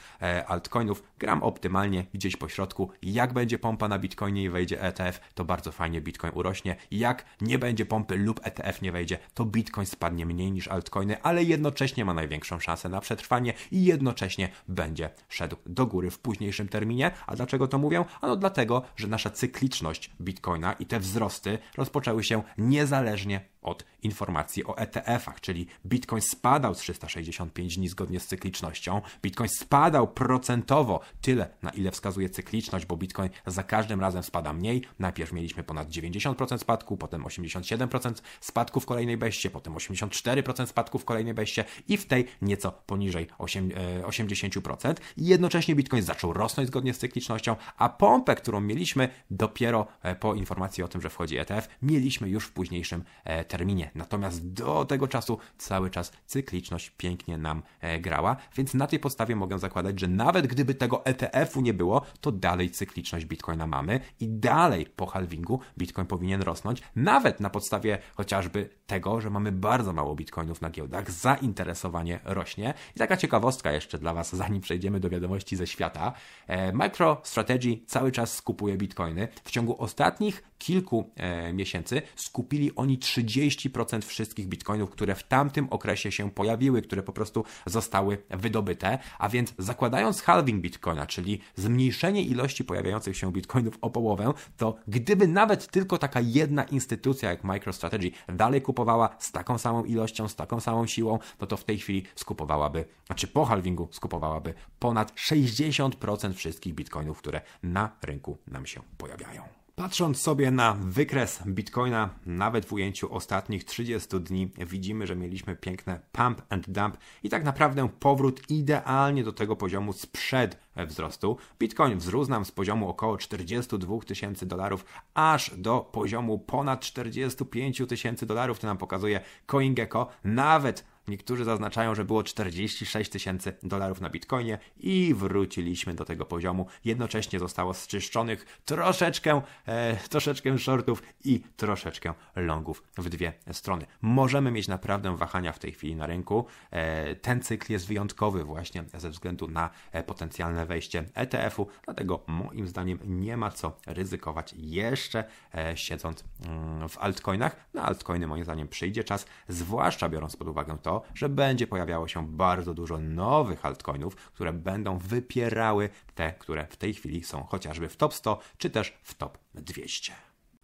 altcoinów. 0.46 1.02
Gram 1.18 1.42
optymalnie 1.42 2.06
gdzieś 2.14 2.36
po 2.36 2.48
środku. 2.48 2.90
Jak 3.02 3.32
będzie 3.32 3.58
pompa 3.58 3.88
na 3.88 3.98
bitcoinie 3.98 4.42
i 4.42 4.48
wejdzie 4.48 4.82
ETF, 4.82 5.20
to 5.34 5.44
bardzo 5.44 5.72
fajnie 5.72 6.00
Bitcoin 6.00 6.32
urośnie. 6.34 6.76
Jak 6.90 7.24
nie 7.40 7.58
będzie 7.58 7.86
pompy 7.86 8.16
lub 8.16 8.40
ETF 8.46 8.82
nie 8.82 8.92
wejdzie, 8.92 9.18
to 9.34 9.44
Bitcoin 9.44 9.86
spadnie 9.86 10.26
mniej 10.26 10.52
niż 10.52 10.68
altcoiny, 10.68 11.22
ale 11.22 11.44
jednocześnie 11.44 12.04
ma 12.04 12.14
największą 12.14 12.60
szansę 12.60 12.88
na 12.88 13.00
przetrwanie 13.00 13.54
i 13.70 13.84
jednocześnie 13.84 14.48
będzie 14.68 15.10
szedł 15.28 15.56
do 15.66 15.86
góry 15.86 16.10
w 16.10 16.18
późniejszym 16.18 16.68
terminie. 16.68 17.10
A 17.26 17.36
dlaczego 17.36 17.68
to 17.68 17.78
mówię? 17.78 18.04
Ano 18.20 18.36
dlatego, 18.36 18.82
że 18.96 19.08
nasza 19.08 19.30
cykliczność 19.30 20.10
Bitcoina 20.20 20.72
i 20.72 20.86
te 20.86 21.00
wzrosty 21.00 21.58
rozpoczęły 21.76 22.24
się 22.24 22.42
niezależnie 22.58 23.40
od 23.66 23.84
informacji 24.02 24.64
o 24.64 24.76
ETF-ach, 24.78 25.40
czyli 25.40 25.66
Bitcoin 25.86 26.22
spadał 26.22 26.74
z 26.74 26.78
365 26.78 27.76
dni 27.76 27.88
zgodnie 27.88 28.20
z 28.20 28.26
cyklicznością. 28.26 29.00
Bitcoin 29.22 29.48
spadał 29.48 30.08
procentowo 30.08 31.00
tyle, 31.20 31.48
na 31.62 31.70
ile 31.70 31.90
wskazuje 31.90 32.30
cykliczność, 32.30 32.86
bo 32.86 32.96
Bitcoin 32.96 33.30
za 33.46 33.62
każdym 33.62 34.00
razem 34.00 34.22
spada 34.22 34.52
mniej. 34.52 34.82
Najpierw 34.98 35.32
mieliśmy 35.32 35.62
ponad 35.62 35.88
90% 35.88 36.58
spadku, 36.58 36.96
potem 36.96 37.22
87% 37.22 38.14
spadku 38.40 38.80
w 38.80 38.86
kolejnej 38.86 39.16
beście, 39.16 39.50
potem 39.50 39.74
84% 39.74 40.66
spadku 40.66 40.98
w 40.98 41.04
kolejnej 41.04 41.34
beście 41.34 41.64
i 41.88 41.96
w 41.96 42.06
tej 42.06 42.24
nieco 42.42 42.72
poniżej 42.72 43.26
8, 43.38 43.70
80%. 44.02 44.94
I 45.16 45.26
jednocześnie 45.26 45.74
Bitcoin 45.74 46.02
zaczął 46.02 46.32
rosnąć 46.32 46.68
zgodnie 46.68 46.94
z 46.94 46.98
cyklicznością, 46.98 47.56
a 47.76 47.88
pompę, 47.88 48.34
którą 48.34 48.60
mieliśmy 48.60 49.08
dopiero 49.30 49.86
e, 50.02 50.14
po 50.14 50.34
informacji 50.34 50.82
o 50.84 50.88
tym, 50.88 51.00
że 51.00 51.10
wchodzi 51.10 51.38
ETF, 51.38 51.68
mieliśmy 51.82 52.28
już 52.28 52.44
w 52.44 52.52
późniejszym 52.52 53.04
terminie 53.48 53.55
terminie. 53.56 53.90
Natomiast 53.94 54.52
do 54.52 54.84
tego 54.84 55.08
czasu 55.08 55.38
cały 55.58 55.90
czas 55.90 56.12
cykliczność 56.26 56.90
pięknie 56.90 57.38
nam 57.38 57.62
e, 57.80 58.00
grała, 58.00 58.36
więc 58.56 58.74
na 58.74 58.86
tej 58.86 58.98
podstawie 58.98 59.36
mogę 59.36 59.58
zakładać, 59.58 60.00
że 60.00 60.08
nawet 60.08 60.46
gdyby 60.46 60.74
tego 60.74 61.04
ETF-u 61.04 61.60
nie 61.60 61.74
było, 61.74 62.02
to 62.20 62.32
dalej 62.32 62.70
cykliczność 62.70 63.24
Bitcoina 63.24 63.66
mamy 63.66 64.00
i 64.20 64.28
dalej 64.28 64.86
po 64.86 65.06
halvingu 65.06 65.60
Bitcoin 65.78 66.06
powinien 66.06 66.42
rosnąć, 66.42 66.82
nawet 66.96 67.40
na 67.40 67.50
podstawie 67.50 67.98
chociażby 68.14 68.68
tego, 68.86 69.20
że 69.20 69.30
mamy 69.30 69.52
bardzo 69.52 69.92
mało 69.92 70.14
Bitcoinów 70.14 70.60
na 70.60 70.70
giełdach, 70.70 71.10
zainteresowanie 71.10 72.20
rośnie. 72.24 72.74
I 72.96 72.98
taka 72.98 73.16
ciekawostka 73.16 73.72
jeszcze 73.72 73.98
dla 73.98 74.14
Was, 74.14 74.36
zanim 74.36 74.60
przejdziemy 74.60 75.00
do 75.00 75.10
wiadomości 75.10 75.56
ze 75.56 75.66
świata. 75.66 76.12
E, 76.46 76.72
MicroStrategy 76.72 77.86
cały 77.86 78.12
czas 78.12 78.34
skupuje 78.34 78.76
Bitcoiny. 78.76 79.28
W 79.44 79.50
ciągu 79.50 79.82
ostatnich 79.82 80.42
kilku 80.58 81.10
e, 81.16 81.52
miesięcy 81.52 82.02
skupili 82.16 82.74
oni 82.76 82.98
30% 82.98 84.02
wszystkich 84.02 84.46
bitcoinów, 84.46 84.90
które 84.90 85.14
w 85.14 85.22
tamtym 85.22 85.66
okresie 85.70 86.12
się 86.12 86.30
pojawiły, 86.30 86.82
które 86.82 87.02
po 87.02 87.12
prostu 87.12 87.44
zostały 87.66 88.18
wydobyte. 88.30 88.98
A 89.18 89.28
więc 89.28 89.54
zakładając 89.58 90.22
halving 90.22 90.62
bitcoina, 90.62 91.06
czyli 91.06 91.40
zmniejszenie 91.56 92.22
ilości 92.22 92.64
pojawiających 92.64 93.16
się 93.16 93.32
bitcoinów 93.32 93.78
o 93.80 93.90
połowę, 93.90 94.32
to 94.56 94.76
gdyby 94.88 95.28
nawet 95.28 95.66
tylko 95.66 95.98
taka 95.98 96.20
jedna 96.20 96.64
instytucja 96.64 97.30
jak 97.30 97.44
MicroStrategy 97.44 98.10
dalej 98.28 98.62
kupowała 98.62 99.16
z 99.18 99.32
taką 99.32 99.58
samą 99.58 99.84
ilością, 99.84 100.28
z 100.28 100.36
taką 100.36 100.60
samą 100.60 100.86
siłą, 100.86 101.18
no 101.40 101.46
to 101.46 101.56
w 101.56 101.64
tej 101.64 101.78
chwili 101.78 102.02
skupowałaby, 102.14 102.84
znaczy 103.06 103.26
po 103.26 103.44
halvingu 103.44 103.88
skupowałaby 103.90 104.54
ponad 104.78 105.12
60% 105.12 106.32
wszystkich 106.34 106.74
bitcoinów, 106.74 107.18
które 107.18 107.40
na 107.62 107.96
rynku 108.02 108.38
nam 108.46 108.66
się 108.66 108.80
pojawiają. 108.98 109.65
Patrząc 109.78 110.20
sobie 110.20 110.50
na 110.50 110.76
wykres 110.80 111.42
Bitcoina, 111.46 112.10
nawet 112.26 112.66
w 112.66 112.72
ujęciu 112.72 113.14
ostatnich 113.14 113.64
30 113.64 114.20
dni, 114.20 114.50
widzimy, 114.66 115.06
że 115.06 115.16
mieliśmy 115.16 115.56
piękne 115.56 116.00
pump 116.12 116.42
and 116.48 116.70
dump 116.70 116.96
i 117.22 117.28
tak 117.28 117.44
naprawdę 117.44 117.88
powrót 118.00 118.50
idealnie 118.50 119.24
do 119.24 119.32
tego 119.32 119.56
poziomu 119.56 119.92
sprzed 119.92 120.58
wzrostu. 120.86 121.36
Bitcoin 121.58 121.98
wzrósł 121.98 122.30
nam 122.30 122.44
z 122.44 122.52
poziomu 122.52 122.88
około 122.88 123.18
42 123.18 123.98
tysięcy 124.00 124.46
dolarów 124.46 124.84
aż 125.14 125.50
do 125.56 125.80
poziomu 125.92 126.38
ponad 126.38 126.80
45 126.80 127.82
tysięcy 127.88 128.26
dolarów. 128.26 128.58
To 128.58 128.66
nam 128.66 128.78
pokazuje 128.78 129.20
CoinGecko. 129.46 130.08
Nawet 130.24 130.84
Niektórzy 131.08 131.44
zaznaczają, 131.44 131.94
że 131.94 132.04
było 132.04 132.22
46 132.22 133.10
tysięcy 133.10 133.52
dolarów 133.62 134.00
na 134.00 134.10
bitcoinie 134.10 134.58
i 134.76 135.14
wróciliśmy 135.14 135.94
do 135.94 136.04
tego 136.04 136.24
poziomu. 136.24 136.66
Jednocześnie 136.84 137.38
zostało 137.38 137.74
zczyszczonych 137.74 138.60
troszeczkę, 138.64 139.42
e, 139.66 139.96
troszeczkę 139.96 140.58
shortów 140.58 141.02
i 141.24 141.40
troszeczkę 141.56 142.14
longów 142.36 142.82
w 142.98 143.08
dwie 143.08 143.32
strony. 143.52 143.86
Możemy 144.02 144.50
mieć 144.50 144.68
naprawdę 144.68 145.16
wahania 145.16 145.52
w 145.52 145.58
tej 145.58 145.72
chwili 145.72 145.96
na 145.96 146.06
rynku. 146.06 146.46
E, 146.70 147.16
ten 147.16 147.42
cykl 147.42 147.72
jest 147.72 147.86
wyjątkowy 147.86 148.44
właśnie 148.44 148.84
ze 148.94 149.10
względu 149.10 149.48
na 149.48 149.70
e, 149.92 150.02
potencjalne 150.02 150.66
wejście 150.66 151.04
ETF-u, 151.14 151.66
dlatego 151.84 152.24
moim 152.26 152.68
zdaniem 152.68 152.98
nie 153.04 153.36
ma 153.36 153.50
co 153.50 153.78
ryzykować 153.86 154.54
jeszcze 154.58 155.24
e, 155.54 155.76
siedząc 155.76 156.24
mm, 156.46 156.88
w 156.88 156.98
altcoinach. 156.98 157.56
Na 157.74 157.82
altcoiny 157.82 158.26
moim 158.26 158.44
zdaniem 158.44 158.68
przyjdzie 158.68 159.04
czas, 159.04 159.26
zwłaszcza 159.48 160.08
biorąc 160.08 160.36
pod 160.36 160.48
uwagę 160.48 160.78
to, 160.82 160.95
że 161.14 161.28
będzie 161.28 161.66
pojawiało 161.66 162.08
się 162.08 162.26
bardzo 162.26 162.74
dużo 162.74 162.98
nowych 162.98 163.64
altcoinów, 163.64 164.16
które 164.16 164.52
będą 164.52 164.98
wypierały 164.98 165.90
te, 166.14 166.32
które 166.32 166.66
w 166.66 166.76
tej 166.76 166.94
chwili 166.94 167.24
są 167.24 167.44
chociażby 167.44 167.88
w 167.88 167.96
top 167.96 168.14
100 168.14 168.38
czy 168.58 168.70
też 168.70 168.98
w 169.02 169.14
top 169.14 169.38
200. 169.54 170.12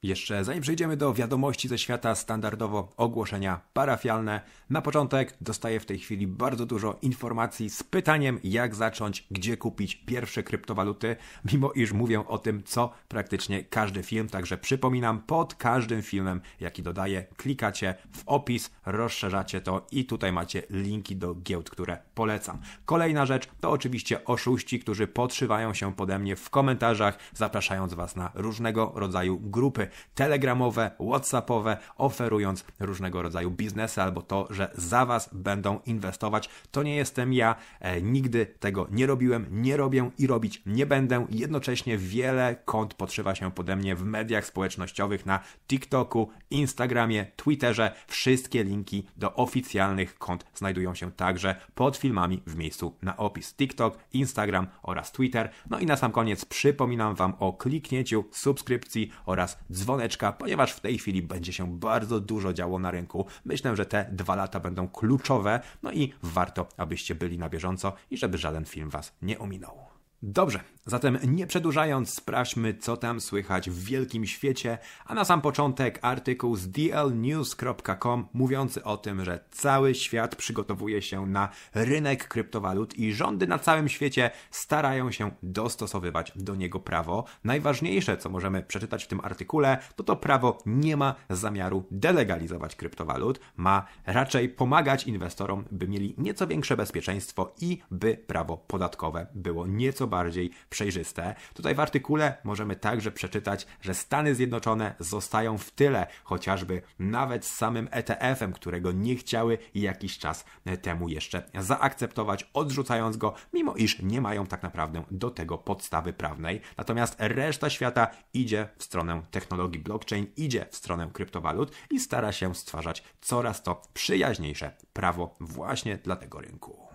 Jeszcze 0.03 0.45
zanim 0.45 0.63
przejdziemy 0.63 0.97
do 0.97 1.15
wiadomości 1.15 1.69
ze 1.69 1.79
świata, 1.79 2.15
standardowo 2.15 2.93
ogłoszenia 2.97 3.61
parafialne. 3.73 4.41
Na 4.71 4.83
początek 4.83 5.37
dostaję 5.41 5.81
w 5.81 5.87
tej 5.87 5.99
chwili 5.99 6.27
bardzo 6.27 6.67
dużo 6.67 6.99
informacji 7.03 7.71
z 7.71 7.83
pytaniem, 7.83 8.41
jak 8.45 8.75
zacząć, 8.75 9.27
gdzie 9.31 9.57
kupić 9.57 9.97
pierwsze 9.97 10.43
kryptowaluty, 10.43 11.17
mimo 11.53 11.73
iż 11.73 11.93
mówię 11.93 12.27
o 12.29 12.39
tym, 12.39 12.63
co 12.63 12.93
praktycznie 13.09 13.65
każdy 13.65 14.03
film. 14.03 14.29
Także 14.29 14.59
przypominam, 14.59 15.21
pod 15.21 15.55
każdym 15.55 16.03
filmem, 16.03 16.41
jaki 16.61 16.83
dodaję, 16.83 17.27
klikacie 17.37 17.95
w 18.13 18.23
opis, 18.27 18.71
rozszerzacie 18.87 19.61
to 19.61 19.87
i 19.91 20.05
tutaj 20.05 20.33
macie 20.33 20.63
linki 20.71 21.17
do 21.17 21.35
giełd, 21.35 21.71
które 21.71 21.99
polecam. 22.15 22.61
Kolejna 22.85 23.27
rzecz 23.27 23.49
to 23.61 23.71
oczywiście 23.71 24.25
oszuści, 24.25 24.81
którzy 24.81 25.07
podszywają 25.07 25.75
się 25.75 25.95
pode 25.95 26.19
mnie 26.19 26.37
w 26.37 26.51
komentarzach, 26.51 27.19
zapraszając 27.35 27.95
Was 27.95 28.17
na 28.17 28.31
różnego 28.35 28.93
rodzaju 28.95 29.41
grupy 29.41 29.92
telegramowe, 30.15 30.91
whatsappowe, 31.11 31.77
oferując 31.97 32.65
różnego 32.81 33.23
rodzaju 33.23 33.51
biznesy 33.51 34.03
albo 34.03 34.23
to, 34.23 34.49
że 34.51 34.71
za 34.75 35.07
Was 35.07 35.31
będą 35.33 35.81
inwestować. 35.87 36.49
To 36.71 36.83
nie 36.83 36.97
jestem 36.97 37.33
ja, 37.33 37.57
e, 37.81 38.03
nigdy 38.03 38.47
tego 38.47 38.87
nie 38.91 39.07
robiłem, 39.07 39.47
nie 39.51 39.77
robię 39.77 40.11
i 40.19 40.27
robić 40.27 40.63
nie 40.67 40.87
będę. 40.87 41.27
Jednocześnie 41.31 41.99
wiele 41.99 42.57
kont 42.65 42.95
podszywa 42.95 43.35
się 43.35 43.53
pode 43.53 43.77
mnie 43.77 43.97
w 43.97 44.05
mediach 44.05 44.47
społecznościowych 44.47 45.27
na 45.27 45.41
TikToku, 45.69 46.31
Instagramie, 46.51 47.27
Twitterze. 47.37 47.95
Wszystkie 48.07 48.65
linki 48.65 49.07
do 49.17 49.35
oficjalnych 49.35 50.19
kont 50.19 50.45
znajdują 50.55 50.95
się 50.95 51.13
także 51.13 51.57
pod 51.75 51.97
filmami 51.97 52.43
w 52.47 52.57
miejscu 52.57 52.97
na 53.03 53.17
opis. 53.17 53.55
TikTok, 53.55 53.99
Instagram 54.13 54.67
oraz 54.83 55.13
Twitter. 55.13 55.51
No 55.71 55.79
i 55.79 55.87
na 55.87 55.97
sam 55.97 56.13
koniec 56.13 56.45
przypominam 56.45 57.15
Wam 57.15 57.35
o 57.39 57.53
kliknięciu 57.53 58.25
subskrypcji 58.31 59.11
oraz 59.27 59.59
dzwoneczka, 59.83 60.33
ponieważ 60.33 60.73
w 60.73 60.81
tej 60.81 60.99
chwili 60.99 61.23
będzie 61.23 61.53
się 61.53 61.79
bardzo 61.79 62.21
dużo 62.21 62.53
działo 62.53 62.79
na 62.79 62.91
rynku. 62.91 63.27
Myślę, 63.45 63.77
że 63.77 63.87
te 63.87 64.07
dwa 64.13 64.35
lata 64.37 64.61
będą 64.61 64.89
kluczowe, 64.89 65.61
no 65.83 65.93
i 65.93 66.13
warto, 66.23 66.67
abyście 66.77 67.15
byli 67.15 67.39
na 67.39 67.49
bieżąco 67.49 67.93
i 68.11 68.17
żeby 68.17 68.39
żaden 68.39 68.65
film 68.65 68.91
Was 68.91 69.13
nie 69.23 69.39
ominął. 69.39 69.92
Dobrze, 70.25 70.61
zatem 70.87 71.19
nie 71.25 71.47
przedłużając, 71.47 72.15
sprawdźmy, 72.15 72.75
co 72.75 72.97
tam 72.97 73.21
słychać 73.21 73.71
w 73.71 73.85
wielkim 73.85 74.27
świecie, 74.27 74.79
a 75.07 75.15
na 75.15 75.25
sam 75.25 75.41
początek 75.41 75.99
artykuł 76.03 76.57
z 76.57 76.69
dlnews.com 76.69 78.29
mówiący 78.33 78.85
o 78.85 78.97
tym, 78.97 79.25
że 79.25 79.45
cały 79.51 79.95
świat 79.95 80.37
przygotowuje 80.37 81.03
się 81.03 81.27
na 81.27 81.49
rynek 81.75 82.29
kryptowalut 82.29 82.99
i 82.99 83.13
rządy 83.13 83.47
na 83.47 83.59
całym 83.59 83.89
świecie 83.89 84.31
starają 84.51 85.11
się 85.11 85.31
dostosowywać 85.43 86.33
do 86.37 86.55
niego 86.55 86.81
prawo. 86.81 87.25
Najważniejsze, 87.45 88.17
co 88.17 88.31
możemy 88.31 88.63
przeczytać 88.63 89.05
w 89.05 89.09
tym 89.09 89.21
artykule, 89.21 89.79
to 89.97 90.05
to 90.05 90.17
prawo 90.17 90.59
nie 90.67 90.97
ma 90.97 91.15
zamiaru 91.31 91.85
delegalizować 91.91 92.77
kryptowalut, 92.77 93.41
ma 93.57 93.87
raczej 94.07 94.49
pomagać 94.49 95.07
inwestorom, 95.07 95.65
by 95.71 95.89
mieli 95.89 96.15
nieco 96.19 96.47
większe 96.47 96.77
bezpieczeństwo 96.77 97.55
i 97.61 97.79
by 97.91 98.17
prawo 98.27 98.57
podatkowe 98.57 99.27
było 99.35 99.67
nieco 99.67 100.12
bardziej 100.13 100.51
przejrzyste. 100.71 101.35
Tutaj 101.55 101.75
w 101.75 101.81
artykule 101.81 102.37
możemy 102.45 102.77
także 102.77 103.13
przeczytać, 103.13 103.67
że 103.81 103.95
Stany 103.95 104.35
Zjednoczone 104.35 104.95
zostają 104.99 105.59
w 105.59 105.71
tyle, 105.71 106.07
chociażby 106.25 106.83
nawet 106.99 107.47
z 107.47 107.55
samym 107.55 107.89
ETF-em, 107.91 108.53
którego 108.53 108.93
nie 108.93 109.17
chciały 109.17 109.59
jakiś 109.75 110.19
czas 110.19 110.45
temu 110.83 111.09
jeszcze 111.09 111.43
zaakceptować, 111.59 112.51
odrzucając 112.55 113.17
go, 113.17 113.35
mimo 113.53 113.75
iż 113.75 114.03
nie 114.03 114.21
mają 114.21 114.47
tak 114.47 114.63
naprawdę 114.63 115.03
do 115.11 115.31
tego 115.31 115.59
podstawy 115.59 116.13
prawnej. 116.13 116.61
Natomiast 116.77 117.17
reszta 117.19 117.71
świata 117.71 118.11
idzie 118.35 118.69
w 118.79 118.83
stronę 118.85 119.23
technologii 119.31 119.81
blockchain, 119.81 120.27
idzie 120.37 120.67
w 120.71 120.77
stronę 120.77 121.11
kryptowalut 121.13 121.73
i 121.91 122.01
stara 122.01 122.33
się 122.33 122.55
stwarzać 122.55 123.03
coraz 123.21 123.63
to 123.63 123.83
przyjaźniejsze 123.95 124.77
prawo 124.93 125.37
właśnie 125.41 125.97
dla 125.97 126.17
tego 126.17 126.41
rynku. 126.41 126.92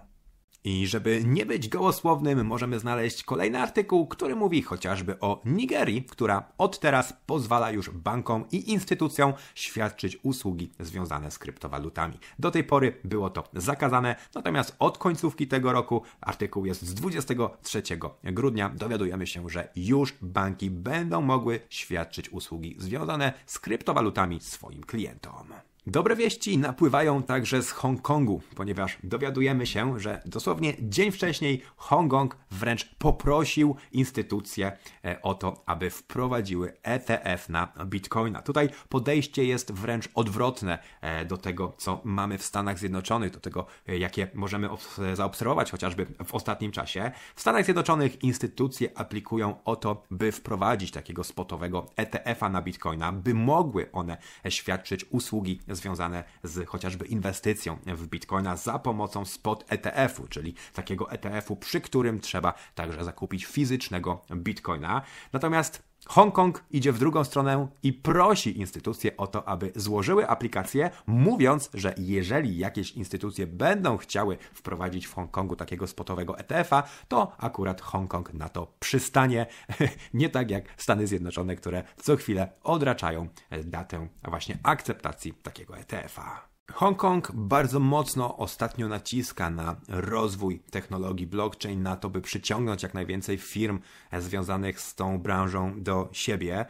I 0.68 0.88
żeby 0.88 1.24
nie 1.26 1.46
być 1.46 1.70
gołosłownym, 1.70 2.46
możemy 2.46 2.80
znaleźć 2.80 3.24
kolejny 3.24 3.60
artykuł, 3.60 4.08
który 4.08 4.36
mówi 4.36 4.62
chociażby 4.62 5.20
o 5.20 5.42
Nigerii, 5.46 6.04
która 6.04 6.44
od 6.58 6.80
teraz 6.80 7.14
pozwala 7.26 7.72
już 7.72 7.90
bankom 7.90 8.46
i 8.52 8.72
instytucjom 8.72 9.34
świadczyć 9.56 10.18
usługi 10.24 10.72
związane 10.80 11.32
z 11.32 11.40
kryptowalutami. 11.40 12.20
Do 12.40 12.52
tej 12.52 12.64
pory 12.64 12.94
było 13.04 13.30
to 13.30 13.44
zakazane, 13.54 14.16
natomiast 14.36 14.76
od 14.80 14.98
końcówki 14.98 15.48
tego 15.48 15.72
roku, 15.72 16.02
artykuł 16.22 16.66
jest 16.66 16.82
z 16.82 16.94
23 16.94 17.84
grudnia, 18.24 18.70
dowiadujemy 18.70 19.28
się, 19.28 19.50
że 19.50 19.70
już 19.76 20.14
banki 20.22 20.72
będą 20.72 21.22
mogły 21.22 21.60
świadczyć 21.70 22.30
usługi 22.30 22.76
związane 22.80 23.34
z 23.46 23.60
kryptowalutami 23.60 24.42
swoim 24.42 24.84
klientom. 24.84 25.54
Dobre 25.90 26.16
wieści 26.16 26.58
napływają 26.58 27.24
także 27.24 27.64
z 27.64 27.72
Hongkongu, 27.72 28.42
ponieważ 28.56 28.98
dowiadujemy 29.04 29.66
się, 29.66 30.00
że 30.00 30.22
dosłownie 30.26 30.74
dzień 30.80 31.12
wcześniej 31.12 31.62
Hongkong 31.76 32.38
wręcz 32.52 32.96
poprosił 32.96 33.76
instytucje 33.92 34.72
e, 35.06 35.22
o 35.22 35.34
to, 35.34 35.64
aby 35.66 35.90
wprowadziły 35.90 36.74
ETF 36.84 37.50
na 37.50 37.74
Bitcoina. 37.86 38.42
Tutaj 38.42 38.70
podejście 38.90 39.46
jest 39.46 39.72
wręcz 39.72 40.10
odwrotne 40.16 40.80
e, 41.02 41.26
do 41.26 41.38
tego, 41.38 41.74
co 41.78 42.02
mamy 42.04 42.38
w 42.38 42.44
Stanach 42.44 42.80
Zjednoczonych, 42.80 43.32
do 43.32 43.40
tego, 43.40 43.66
e, 43.88 43.98
jakie 43.98 44.28
możemy 44.34 44.70
zaobserwować 45.14 45.72
chociażby 45.72 46.06
w 46.26 46.36
ostatnim 46.36 46.72
czasie. 46.72 47.12
W 47.36 47.42
Stanach 47.42 47.64
Zjednoczonych 47.64 48.24
instytucje 48.24 48.90
aplikują 48.96 49.64
o 49.64 49.76
to, 49.76 50.04
by 50.12 50.32
wprowadzić 50.32 50.92
takiego 50.92 51.24
spotowego 51.24 51.86
ETF-a 51.96 52.50
na 52.50 52.62
Bitcoina, 52.62 53.12
by 53.12 53.34
mogły 53.34 53.92
one 53.92 54.18
świadczyć 54.50 55.06
usługi 55.10 55.60
związane 55.78 56.24
z 56.44 56.68
chociażby 56.70 57.06
inwestycją 57.06 57.78
w 57.86 58.08
Bitcoina 58.08 58.56
za 58.56 58.80
pomocą 58.80 59.26
spot 59.26 59.66
ETF-u, 59.68 60.28
czyli 60.28 60.56
takiego 60.74 61.12
ETF-u, 61.12 61.56
przy 61.56 61.82
którym 61.82 62.20
trzeba 62.20 62.54
także 62.76 63.04
zakupić 63.04 63.46
fizycznego 63.46 64.26
Bitcoina. 64.36 65.02
Natomiast 65.34 65.87
Hongkong 66.10 66.64
idzie 66.72 66.92
w 66.92 67.00
drugą 67.00 67.24
stronę 67.24 67.68
i 67.84 67.94
prosi 67.94 68.60
instytucje 68.60 69.18
o 69.18 69.28
to, 69.28 69.48
aby 69.48 69.72
złożyły 69.76 70.28
aplikację, 70.28 70.90
mówiąc, 71.08 71.70
że 71.74 71.94
jeżeli 71.98 72.58
jakieś 72.58 72.92
instytucje 72.92 73.48
będą 73.48 73.98
chciały 73.98 74.38
wprowadzić 74.54 75.08
w 75.08 75.14
Hongkongu 75.14 75.56
takiego 75.56 75.88
spotowego 75.88 76.40
ETF-a, 76.40 76.84
to 77.08 77.32
akurat 77.38 77.82
Hongkong 77.82 78.34
na 78.34 78.50
to 78.50 78.74
przystanie. 78.80 79.46
Nie 80.14 80.30
tak 80.30 80.52
jak 80.52 80.66
Stany 80.78 81.08
Zjednoczone, 81.08 81.56
które 81.56 81.84
co 81.98 82.16
chwilę 82.16 82.52
odraczają 82.64 83.28
datę 83.64 84.08
właśnie 84.24 84.58
akceptacji 84.64 85.34
takiego 85.34 85.78
ETF-a. 85.78 86.57
Hongkong 86.74 87.32
bardzo 87.34 87.80
mocno 87.80 88.38
ostatnio 88.38 88.88
naciska 88.88 89.50
na 89.50 89.76
rozwój 89.88 90.60
technologii 90.60 91.28
blockchain, 91.28 91.84
na 91.84 91.96
to, 91.96 92.10
by 92.10 92.22
przyciągnąć 92.22 92.84
jak 92.84 92.94
najwięcej 92.94 93.38
firm 93.38 93.80
związanych 94.20 94.82
z 94.82 94.96
tą 94.96 95.20
branżą 95.20 95.84
do 95.84 96.10
siebie. 96.12 96.66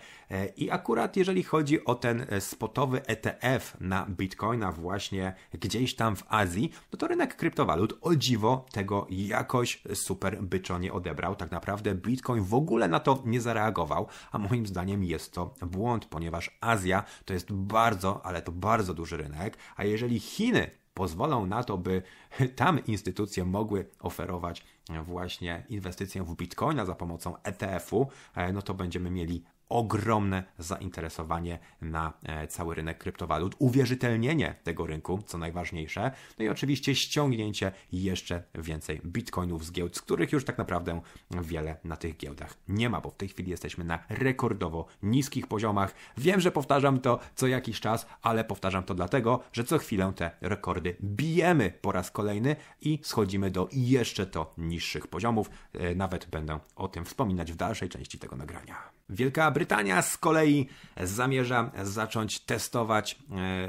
I 0.58 0.72
akurat 0.72 1.18
jeżeli 1.18 1.44
chodzi 1.44 1.86
o 1.86 1.96
ten 1.96 2.26
spotowy 2.40 3.06
ETF 3.06 3.78
na 3.80 4.06
Bitcoina 4.06 4.72
właśnie 4.72 5.34
gdzieś 5.54 5.96
tam 5.96 6.16
w 6.16 6.24
Azji, 6.28 6.72
no 6.92 6.98
to 6.98 7.08
rynek 7.08 7.36
kryptowalut 7.36 7.98
o 8.02 8.16
dziwo 8.16 8.66
tego 8.72 9.08
jakoś 9.10 9.84
super 9.94 10.44
byczo 10.44 10.80
nie 10.80 10.94
odebrał. 10.94 11.36
Tak 11.36 11.52
naprawdę 11.52 11.96
Bitcoin 11.96 12.44
w 12.44 12.54
ogóle 12.54 12.88
na 12.88 13.00
to 13.00 13.22
nie 13.26 13.42
zareagował, 13.42 14.08
a 14.32 14.38
moim 14.38 14.68
zdaniem 14.68 15.04
jest 15.04 15.34
to 15.34 15.54
błąd, 15.62 16.06
ponieważ 16.06 16.58
Azja 16.62 17.04
to 17.26 17.34
jest 17.34 17.54
bardzo, 17.54 18.26
ale 18.26 18.42
to 18.42 18.52
bardzo 18.52 18.94
duży 18.94 19.18
rynek, 19.18 19.58
a 19.76 19.84
jeżeli 19.90 20.20
Chiny 20.20 20.70
pozwolą 20.94 21.46
na 21.46 21.64
to, 21.64 21.78
by 21.78 22.02
tam 22.56 22.86
instytucje 22.86 23.46
mogły 23.46 23.86
oferować 24.00 24.64
właśnie 25.04 25.64
inwestycję 25.70 26.24
w 26.24 26.36
bitcoina 26.36 26.86
za 26.86 26.96
pomocą 26.96 27.42
ETF-u, 27.44 28.08
e, 28.36 28.54
no 28.54 28.62
to 28.62 28.74
będziemy 28.74 29.12
mieli 29.12 29.44
ogromne 29.70 30.44
zainteresowanie 30.60 31.60
na 31.82 32.14
e, 32.24 32.48
cały 32.48 32.76
rynek 32.76 32.98
kryptowalut, 32.98 33.56
uwierzytelnienie 33.60 34.56
tego 34.64 34.88
rynku, 34.88 35.20
co 35.26 35.38
najważniejsze, 35.38 36.12
no 36.40 36.46
i 36.46 36.50
oczywiście 36.50 36.96
ściągnięcie 36.96 37.72
jeszcze 37.92 38.44
więcej 38.56 39.02
bitcoinów 39.06 39.66
z 39.66 39.72
giełd, 39.72 39.98
z 39.98 40.02
których 40.02 40.32
już 40.32 40.46
tak 40.46 40.58
naprawdę 40.58 41.02
wiele 41.42 41.78
na 41.84 41.96
tych 41.96 42.18
giełdach 42.18 42.58
nie 42.68 42.90
ma, 42.90 43.02
bo 43.02 43.10
w 43.10 43.16
tej 43.16 43.30
chwili 43.30 43.52
jesteśmy 43.52 43.84
na 43.84 44.00
rekordowo 44.10 44.86
niskich 45.04 45.48
poziomach. 45.48 45.96
Wiem, 46.18 46.40
że 46.40 46.52
powtarzam 46.52 47.00
to 47.00 47.20
co 47.36 47.48
jakiś 47.48 47.80
czas, 47.80 48.08
ale 48.22 48.44
powtarzam 48.44 48.84
to 48.84 48.96
dlatego, 48.96 49.40
że 49.54 49.64
co 49.64 49.78
chwilę 49.78 50.14
te 50.16 50.32
rekordy 50.42 50.96
bijemy 51.04 51.74
po 51.82 51.92
raz 51.92 52.12
kolejny 52.12 52.56
i 52.82 53.00
schodzimy 53.04 53.52
do 53.52 53.70
jeszcze 53.72 54.26
to 54.26 54.54
niższych 54.58 55.08
poziomów. 55.08 55.50
E, 55.74 55.96
nawet 55.96 56.26
będę 56.26 56.60
o 56.76 56.88
tym 56.88 57.06
wspominać 57.06 57.52
w 57.52 57.56
dalszej 57.56 57.90
części 57.90 58.20
tego 58.20 58.36
nagrania. 58.36 58.97
Wielka 59.10 59.52
Brytania 59.52 60.02
z 60.02 60.18
kolei 60.18 60.68
zamierza 61.04 61.72
zacząć 61.84 62.40
testować 62.40 63.20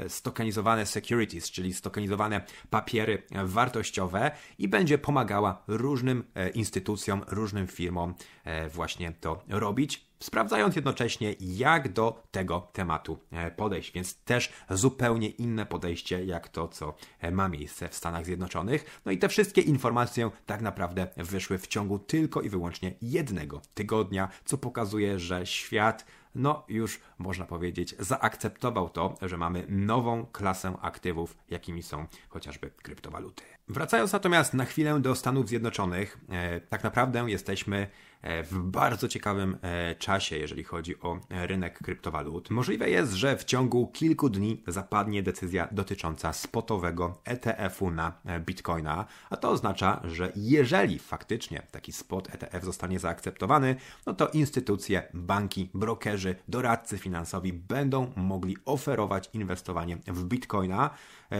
e, 0.03 0.09
stokanizowane 0.09 0.85
securities, 0.85 1.51
czyli 1.51 1.73
stokanizowane 1.73 2.41
papiery 2.69 3.23
wartościowe 3.45 4.31
i 4.57 4.67
będzie 4.67 4.97
pomagała 4.97 5.63
różnym 5.67 6.23
e, 6.35 6.49
instytucjom, 6.49 7.23
różnym 7.27 7.67
firmom 7.67 8.13
e, 8.43 8.69
właśnie 8.69 9.11
to 9.11 9.43
robić 9.49 10.08
sprawdzając 10.23 10.75
jednocześnie, 10.75 11.35
jak 11.39 11.93
do 11.93 12.23
tego 12.31 12.67
tematu 12.73 13.19
e, 13.31 13.51
podejść. 13.51 13.91
Więc 13.91 14.15
też 14.15 14.53
zupełnie 14.69 15.29
inne 15.29 15.65
podejście, 15.65 16.25
jak 16.25 16.49
to, 16.49 16.67
co 16.67 16.95
e, 17.19 17.31
ma 17.31 17.49
miejsce 17.49 17.89
w 17.89 17.95
Stanach 17.95 18.25
Zjednoczonych. 18.25 19.01
No 19.05 19.11
i 19.11 19.17
te 19.17 19.29
wszystkie 19.29 19.61
informacje 19.61 20.31
tak 20.45 20.61
naprawdę 20.61 21.07
wyszły 21.17 21.57
w 21.57 21.67
ciągu 21.67 21.99
tylko 21.99 22.41
i 22.41 22.49
wyłącznie 22.49 22.93
jednego 23.01 23.61
tygodnia, 23.73 24.29
co 24.45 24.57
pokazuje, 24.57 25.19
że 25.19 25.45
świat 25.45 26.05
no 26.35 26.65
już 26.69 26.99
można 27.17 27.45
powiedzieć, 27.45 27.95
zaakceptował 27.99 28.89
to, 28.89 29.17
że 29.21 29.37
mamy 29.37 29.65
nową 29.69 30.25
klasę 30.25 30.73
aktywów, 30.81 31.37
jakimi 31.49 31.83
są 31.83 32.05
chociażby 32.29 32.69
kryptowaluty. 32.69 33.43
Wracając 33.67 34.13
natomiast 34.13 34.53
na 34.53 34.65
chwilę 34.65 34.99
do 34.99 35.15
Stanów 35.15 35.47
Zjednoczonych, 35.47 36.17
e, 36.29 36.61
tak 36.61 36.83
naprawdę 36.83 37.23
jesteśmy 37.27 37.87
w 38.23 38.59
bardzo 38.59 39.07
ciekawym 39.07 39.57
e, 39.61 39.95
czasie, 39.95 40.37
jeżeli 40.37 40.63
chodzi 40.63 41.01
o 41.01 41.19
rynek 41.29 41.79
kryptowalut. 41.79 42.49
Możliwe 42.49 42.89
jest, 42.89 43.13
że 43.13 43.37
w 43.37 43.43
ciągu 43.43 43.87
kilku 43.87 44.29
dni 44.29 44.63
zapadnie 44.67 45.23
decyzja 45.23 45.67
dotycząca 45.71 46.33
spotowego 46.33 47.21
ETF-u 47.25 47.91
na 47.91 48.13
e, 48.25 48.39
Bitcoina, 48.39 49.05
a 49.29 49.37
to 49.37 49.49
oznacza, 49.49 50.01
że 50.03 50.31
jeżeli 50.35 50.99
faktycznie 50.99 51.61
taki 51.71 51.91
spot 51.91 52.35
ETF 52.35 52.63
zostanie 52.63 52.99
zaakceptowany, 52.99 53.75
no 54.05 54.13
to 54.13 54.27
instytucje, 54.27 55.03
banki, 55.13 55.69
brokerzy, 55.73 56.35
doradcy 56.47 56.97
finansowi 56.97 57.53
będą 57.53 58.13
mogli 58.15 58.57
oferować 58.65 59.29
inwestowanie 59.33 59.97
w 60.07 60.23
Bitcoina. 60.23 60.89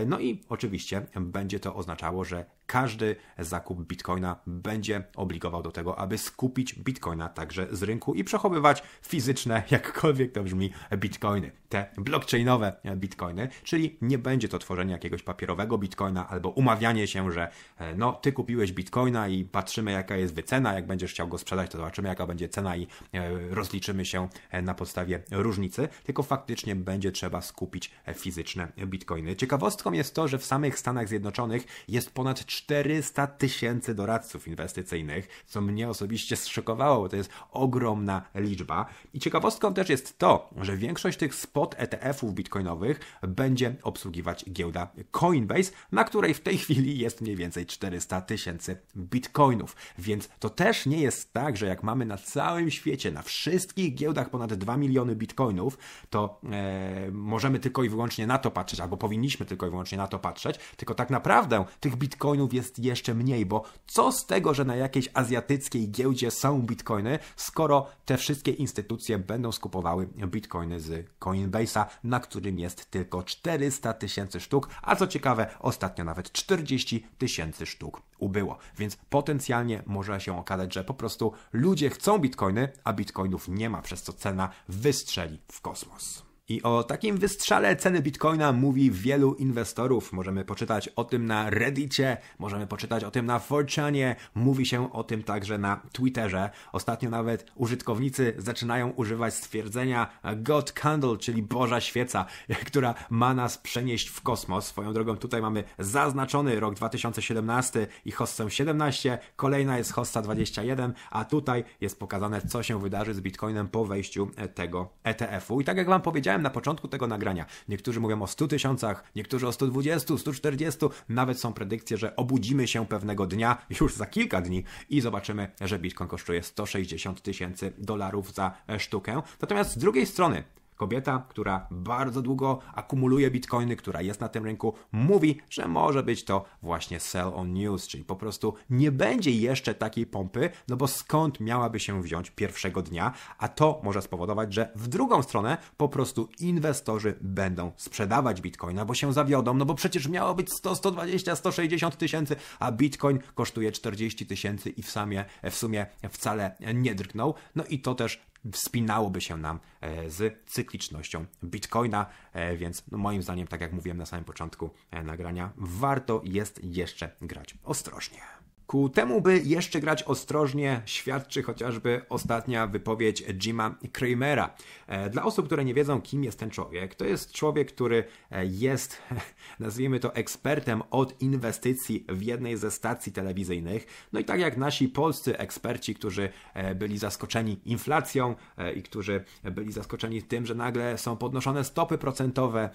No 0.06 0.20
i 0.20 0.44
oczywiście 0.50 1.06
będzie 1.16 1.60
to 1.60 1.76
oznaczało, 1.76 2.24
że 2.26 2.46
każdy 2.70 3.16
zakup 3.40 3.88
bitcoina 3.88 4.36
będzie 4.48 5.04
obligował 5.16 5.62
do 5.62 5.72
tego, 5.72 6.00
aby 6.00 6.18
skupić 6.18 6.76
bitcoina 6.76 7.30
także 7.30 7.68
z 7.72 7.84
rynku 7.84 8.14
i 8.14 8.24
przechowywać 8.24 8.84
fizyczne, 9.02 9.64
jakkolwiek 9.72 10.32
to 10.32 10.44
brzmi, 10.44 10.72
bitcoiny. 10.98 11.52
Te 11.70 11.86
blockchainowe 11.98 12.74
bitcoiny, 12.96 13.48
czyli 13.64 13.98
nie 14.02 14.18
będzie 14.18 14.50
to 14.50 14.60
tworzenie 14.60 14.92
jakiegoś 14.92 15.24
papierowego 15.24 15.78
bitcoina 15.78 16.30
albo 16.30 16.50
umawianie 16.50 17.08
się, 17.08 17.32
że 17.32 17.52
e, 17.78 17.96
no, 17.96 18.14
ty 18.14 18.32
kupiłeś 18.32 18.72
bitcoina 18.72 19.28
i 19.28 19.46
patrzymy, 19.46 19.92
jaka 19.92 20.16
jest 20.16 20.34
wycena. 20.34 20.74
Jak 20.74 20.88
będziesz 20.88 21.12
chciał 21.12 21.28
go 21.28 21.38
sprzedać, 21.38 21.72
to 21.72 21.78
zobaczymy, 21.78 22.10
jaka 22.10 22.28
będzie 22.28 22.50
cena 22.50 22.78
i 22.78 22.88
e, 23.14 23.30
rozliczymy 23.50 24.06
się 24.06 24.28
e, 24.52 24.62
na 24.62 24.74
podstawie 24.74 25.24
różnicy. 25.32 25.88
Tylko 26.04 26.24
faktycznie 26.24 26.76
będzie 26.76 27.12
trzeba 27.12 27.42
skupić 27.42 27.92
fizyczne 28.16 28.68
bitcoiny. 28.86 29.36
Ciekawostką 29.36 29.92
jest 29.92 30.16
to, 30.16 30.28
że 30.28 30.38
w 30.38 30.46
samych 30.46 30.80
Stanach 30.80 31.08
Zjednoczonych 31.08 31.66
jest 31.88 32.12
ponad 32.12 32.46
400 32.64 33.28
tysięcy 33.28 33.96
doradców 33.96 34.48
inwestycyjnych, 34.48 35.44
co 35.48 35.62
mnie 35.62 35.90
osobiście 35.90 36.36
zszokowało, 36.36 37.02
bo 37.02 37.10
to 37.10 37.16
jest 37.16 37.30
ogromna 37.52 38.22
liczba. 38.36 38.86
I 39.14 39.20
ciekawostką 39.20 39.74
też 39.74 39.90
jest 39.90 40.18
to, 40.18 40.50
że 40.62 40.78
większość 40.78 41.18
tych 41.18 41.36
spot 41.36 41.76
ETF-ów 41.78 42.34
bitcoinowych 42.34 43.00
będzie 43.22 43.76
obsługiwać 43.84 44.46
giełda 44.50 44.88
Coinbase, 45.12 45.72
na 45.92 46.04
której 46.04 46.34
w 46.34 46.42
tej 46.42 46.58
chwili 46.58 47.00
jest 47.00 47.22
mniej 47.22 47.36
więcej 47.36 47.66
400 47.66 48.22
tysięcy 48.22 48.78
bitcoinów. 48.98 49.76
Więc 49.98 50.30
to 50.40 50.50
też 50.50 50.86
nie 50.86 51.02
jest 51.02 51.34
tak, 51.34 51.58
że 51.58 51.66
jak 51.66 51.84
mamy 51.84 52.06
na 52.06 52.18
całym 52.18 52.72
świecie, 52.72 53.12
na 53.12 53.22
wszystkich 53.22 53.96
giełdach 53.96 54.30
ponad 54.30 54.54
2 54.54 54.78
miliony 54.78 55.16
bitcoinów, 55.16 55.78
to 56.10 56.42
e, 56.52 57.12
możemy 57.12 57.60
tylko 57.60 57.84
i 57.84 57.90
wyłącznie 57.90 58.28
na 58.28 58.38
to 58.38 58.52
patrzeć, 58.52 58.80
albo 58.80 58.98
powinniśmy 58.98 59.46
tylko 59.46 59.68
i 59.68 59.70
wyłącznie 59.70 59.98
na 59.98 60.08
to 60.08 60.20
patrzeć, 60.20 60.60
tylko 60.78 60.96
tak 60.96 61.10
naprawdę 61.10 61.66
tych 61.80 61.96
bitcoinów 61.96 62.49
jest 62.54 62.80
jeszcze 62.80 63.14
mniej, 63.14 63.46
bo 63.46 63.64
co 63.88 64.12
z 64.12 64.26
tego, 64.26 64.54
że 64.54 64.66
na 64.66 64.76
jakiejś 64.76 65.10
azjatyckiej 65.14 65.92
giełdzie 65.92 66.32
są 66.32 66.62
bitcoiny, 66.62 67.20
skoro 67.36 67.88
te 68.06 68.18
wszystkie 68.18 68.52
instytucje 68.52 69.20
będą 69.20 69.52
skupowały 69.52 70.08
bitcoiny 70.08 70.80
z 70.80 71.08
Coinbase'a, 71.20 71.86
na 72.04 72.20
którym 72.20 72.60
jest 72.60 72.92
tylko 72.92 73.24
400 73.24 73.94
tysięcy 73.94 74.40
sztuk, 74.40 74.70
a 74.82 74.96
co 74.96 75.08
ciekawe, 75.08 75.48
ostatnio 75.60 76.04
nawet 76.04 76.32
40 76.32 77.08
tysięcy 77.18 77.66
sztuk 77.66 78.02
ubyło. 78.18 78.58
Więc 78.78 78.96
potencjalnie 79.10 79.84
może 79.86 80.22
się 80.22 80.38
okazać, 80.38 80.74
że 80.74 80.84
po 80.84 80.94
prostu 80.94 81.34
ludzie 81.54 81.90
chcą 81.90 82.18
bitcoiny, 82.18 82.72
a 82.84 82.94
bitcoinów 82.94 83.48
nie 83.48 83.70
ma, 83.70 83.82
przez 83.82 84.04
co 84.04 84.14
cena 84.14 84.50
wystrzeli 84.68 85.40
w 85.52 85.62
kosmos. 85.62 86.29
I 86.50 86.64
o 86.64 86.84
takim 86.84 87.18
wystrzale 87.18 87.76
ceny 87.76 88.02
bitcoina 88.02 88.52
mówi 88.52 88.92
wielu 88.92 89.34
inwestorów. 89.34 90.14
Możemy 90.14 90.46
poczytać 90.46 90.88
o 90.88 91.04
tym 91.04 91.26
na 91.26 91.50
Reddicie, 91.50 92.18
możemy 92.40 92.68
poczytać 92.68 93.04
o 93.04 93.12
tym 93.12 93.26
na 93.26 93.40
4chanie, 93.40 94.16
mówi 94.36 94.66
się 94.66 94.94
o 94.94 95.04
tym 95.04 95.24
także 95.24 95.58
na 95.58 95.82
Twitterze. 95.92 96.50
Ostatnio 96.72 97.10
nawet 97.10 97.52
użytkownicy 97.56 98.34
zaczynają 98.38 98.90
używać 98.90 99.34
stwierdzenia 99.34 100.08
God 100.38 100.72
Candle, 100.72 101.18
czyli 101.18 101.44
Boża 101.44 101.82
Świeca, 101.82 102.26
która 102.68 102.94
ma 103.10 103.34
nas 103.34 103.58
przenieść 103.58 104.08
w 104.08 104.22
kosmos. 104.22 104.66
Swoją 104.66 104.94
drogą 104.94 105.18
tutaj 105.18 105.42
mamy 105.42 105.64
zaznaczony 105.80 106.60
rok 106.60 106.76
2017 106.76 107.88
i 108.06 108.12
hossę 108.12 108.52
17, 108.52 109.18
kolejna 109.36 109.78
jest 109.78 109.94
hossa 109.94 110.22
21, 110.22 110.94
a 111.12 111.26
tutaj 111.26 111.64
jest 111.82 112.00
pokazane, 112.00 112.42
co 112.42 112.64
się 112.64 112.80
wydarzy 112.82 113.14
z 113.14 113.22
bitcoinem 113.22 113.68
po 113.68 113.86
wejściu 113.86 114.32
tego 114.56 114.90
ETF-u. 115.04 115.62
I 115.62 115.64
tak 115.64 115.78
jak 115.78 115.88
Wam 115.88 116.02
powiedziałem, 116.02 116.39
na 116.42 116.50
początku 116.50 116.88
tego 116.88 117.08
nagrania. 117.08 117.46
Niektórzy 117.70 118.00
mówią 118.00 118.22
o 118.22 118.28
100 118.28 118.48
tysiącach, 118.48 119.04
niektórzy 119.16 119.48
o 119.48 119.52
120, 119.52 120.18
140, 120.18 120.80
nawet 121.10 121.40
są 121.40 121.54
predykcje, 121.54 121.98
że 121.98 122.16
obudzimy 122.16 122.68
się 122.68 122.86
pewnego 122.86 123.26
dnia, 123.26 123.58
już 123.82 123.96
za 123.96 124.06
kilka 124.06 124.42
dni 124.42 124.64
i 124.90 125.02
zobaczymy, 125.02 125.52
że 125.62 125.80
Bitcoin 125.80 126.08
kosztuje 126.08 126.44
160 126.44 127.22
tysięcy 127.22 127.74
dolarów 127.78 128.34
za 128.34 128.52
sztukę. 128.78 129.22
Natomiast 129.42 129.72
z 129.72 129.78
drugiej 129.78 130.06
strony, 130.06 130.44
Kobieta, 130.80 131.26
która 131.30 131.68
bardzo 131.72 132.22
długo 132.22 132.60
akumuluje 132.74 133.32
bitcoiny, 133.32 133.76
która 133.76 134.02
jest 134.02 134.22
na 134.22 134.30
tym 134.30 134.46
rynku, 134.46 134.74
mówi, 134.92 135.38
że 135.50 135.68
może 135.68 136.04
być 136.04 136.24
to 136.24 136.46
właśnie 136.62 137.00
sell 137.00 137.32
on 137.36 137.54
news, 137.54 137.88
czyli 137.88 138.04
po 138.04 138.16
prostu 138.16 138.54
nie 138.70 138.92
będzie 138.92 139.32
jeszcze 139.32 139.76
takiej 139.76 140.06
pompy, 140.06 140.50
no 140.68 140.78
bo 140.78 140.88
skąd 140.88 141.40
miałaby 141.40 141.80
się 141.80 142.02
wziąć 142.02 142.32
pierwszego 142.32 142.82
dnia, 142.82 143.14
a 143.38 143.48
to 143.48 143.82
może 143.84 144.02
spowodować, 144.02 144.54
że 144.54 144.72
w 144.76 144.88
drugą 144.88 145.24
stronę 145.24 145.58
po 145.78 145.90
prostu 145.90 146.30
inwestorzy 146.40 147.18
będą 147.22 147.72
sprzedawać 147.78 148.42
bitcoina, 148.42 148.86
bo 148.86 148.94
się 148.94 149.14
zawiodą, 149.14 149.54
no 149.54 149.66
bo 149.66 149.76
przecież 149.76 150.08
miało 150.08 150.36
być 150.36 150.54
100, 150.54 150.76
120, 150.76 151.36
160 151.36 151.98
tysięcy, 151.98 152.36
a 152.60 152.72
bitcoin 152.72 153.20
kosztuje 153.36 153.72
40 153.72 154.26
tysięcy 154.26 154.70
i 154.70 154.84
w, 154.84 154.92
samie, 154.92 155.26
w 155.44 155.56
sumie 155.56 155.86
wcale 156.10 156.56
nie 156.74 156.96
drgnął. 156.96 157.34
No 157.56 157.64
i 157.64 157.80
to 157.80 157.96
też 157.96 158.22
wspinałoby 158.52 159.22
się 159.22 159.38
nam 159.38 159.60
e, 159.82 160.10
z 160.10 160.46
cyklicznością 160.46 161.26
Bitcoina, 161.44 162.06
e, 162.34 162.58
więc 162.58 162.84
no 162.92 162.98
moim 162.98 163.24
zdaniem, 163.24 163.48
tak 163.48 163.62
jak 163.62 163.74
mówiłem 163.74 163.98
na 163.98 164.06
samym 164.06 164.26
początku 164.26 164.70
e, 164.92 165.04
nagrania, 165.04 165.52
warto 165.58 166.22
jest 166.24 166.64
jeszcze 166.64 167.12
grać 167.22 167.58
ostrożnie. 167.64 168.39
Ku 168.70 168.90
temu, 168.90 169.22
by 169.22 169.40
jeszcze 169.40 169.80
grać 169.80 170.04
ostrożnie, 170.04 170.82
świadczy 170.86 171.44
chociażby 171.44 172.02
ostatnia 172.10 172.68
wypowiedź 172.68 173.24
Jima 173.24 173.76
Kramera. 173.92 174.56
E, 174.88 175.10
dla 175.10 175.24
osób, 175.24 175.46
które 175.46 175.66
nie 175.66 175.74
wiedzą, 175.74 176.02
kim 176.02 176.24
jest 176.24 176.40
ten 176.40 176.50
człowiek, 176.50 176.96
to 176.96 177.06
jest 177.06 177.32
człowiek, 177.32 177.72
który 177.72 178.04
e, 178.32 178.46
jest, 178.46 179.02
nazwijmy 179.60 180.00
to, 180.00 180.16
ekspertem 180.16 180.84
od 180.92 181.22
inwestycji 181.22 182.06
w 182.10 182.22
jednej 182.22 182.58
ze 182.58 182.72
stacji 182.72 183.12
telewizyjnych. 183.12 184.08
No 184.14 184.20
i 184.20 184.26
tak 184.26 184.40
jak 184.40 184.58
nasi 184.58 184.88
polscy 184.88 185.38
eksperci, 185.38 185.96
którzy 185.96 186.30
e, 186.54 186.76
byli 186.76 186.98
zaskoczeni 186.98 187.60
inflacją 187.66 188.36
i 188.76 188.84
którzy 188.84 189.24
byli 189.44 189.72
zaskoczeni 189.72 190.24
tym, 190.24 190.46
że 190.46 190.56
nagle 190.56 190.98
są 190.98 191.18
podnoszone 191.18 191.64
stopy 191.64 191.98
procentowe 191.98 192.70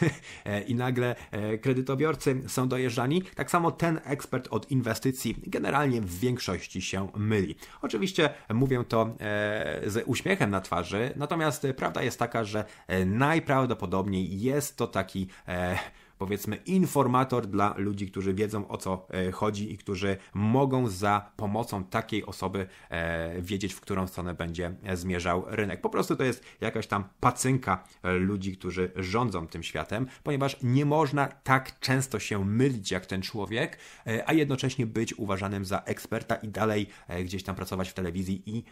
i 0.68 0.74
nagle 0.74 1.16
kredytobiorcy 1.60 2.42
są 2.46 2.68
dojeżdżani, 2.68 3.22
tak 3.22 3.50
samo 3.50 3.70
ten 3.70 4.00
ekspert 4.04 4.48
od 4.50 4.70
inwestycji 4.70 5.29
generalnie 5.46 6.00
w 6.00 6.18
większości 6.18 6.82
się 6.82 7.08
myli. 7.16 7.54
Oczywiście 7.82 8.30
mówię 8.54 8.84
to 8.88 9.02
e, 9.02 9.80
z 9.86 10.02
uśmiechem 10.06 10.50
na 10.50 10.60
twarzy, 10.60 11.12
natomiast 11.16 11.66
prawda 11.76 12.02
jest 12.02 12.18
taka, 12.18 12.44
że 12.44 12.64
e, 12.86 13.04
najprawdopodobniej 13.04 14.40
jest 14.40 14.76
to 14.76 14.86
taki 14.86 15.28
e, 15.48 15.78
powiedzmy 16.20 16.56
informator 16.56 17.46
dla 17.46 17.74
ludzi, 17.76 18.10
którzy 18.10 18.34
wiedzą 18.34 18.68
o 18.68 18.76
co 18.76 19.06
e, 19.10 19.32
chodzi 19.32 19.72
i 19.72 19.78
którzy 19.78 20.16
mogą 20.34 20.88
za 20.88 21.30
pomocą 21.36 21.84
takiej 21.84 22.26
osoby 22.26 22.66
e, 22.90 23.42
wiedzieć, 23.42 23.72
w 23.72 23.80
którą 23.80 24.06
stronę 24.06 24.34
będzie 24.34 24.74
zmierzał 24.94 25.44
rynek. 25.46 25.80
Po 25.80 25.90
prostu 25.90 26.16
to 26.16 26.24
jest 26.24 26.44
jakaś 26.60 26.86
tam 26.86 27.04
pacynka 27.20 27.84
e, 28.02 28.12
ludzi, 28.12 28.56
którzy 28.56 28.92
rządzą 28.96 29.46
tym 29.46 29.62
światem, 29.62 30.06
ponieważ 30.22 30.56
nie 30.62 30.84
można 30.86 31.26
tak 31.28 31.80
często 31.80 32.18
się 32.18 32.44
mylić 32.44 32.90
jak 32.90 33.06
ten 33.06 33.22
człowiek, 33.22 33.78
a 34.26 34.32
jednocześnie 34.32 34.86
być 34.86 35.18
uważanym 35.18 35.64
za 35.64 35.78
eksperta 35.78 36.34
i 36.34 36.48
dalej 36.48 36.86
gdzieś 37.24 37.42
tam 37.42 37.56
pracować 37.56 37.88
w 37.88 37.94
telewizji 37.94 38.42
i 38.46 38.64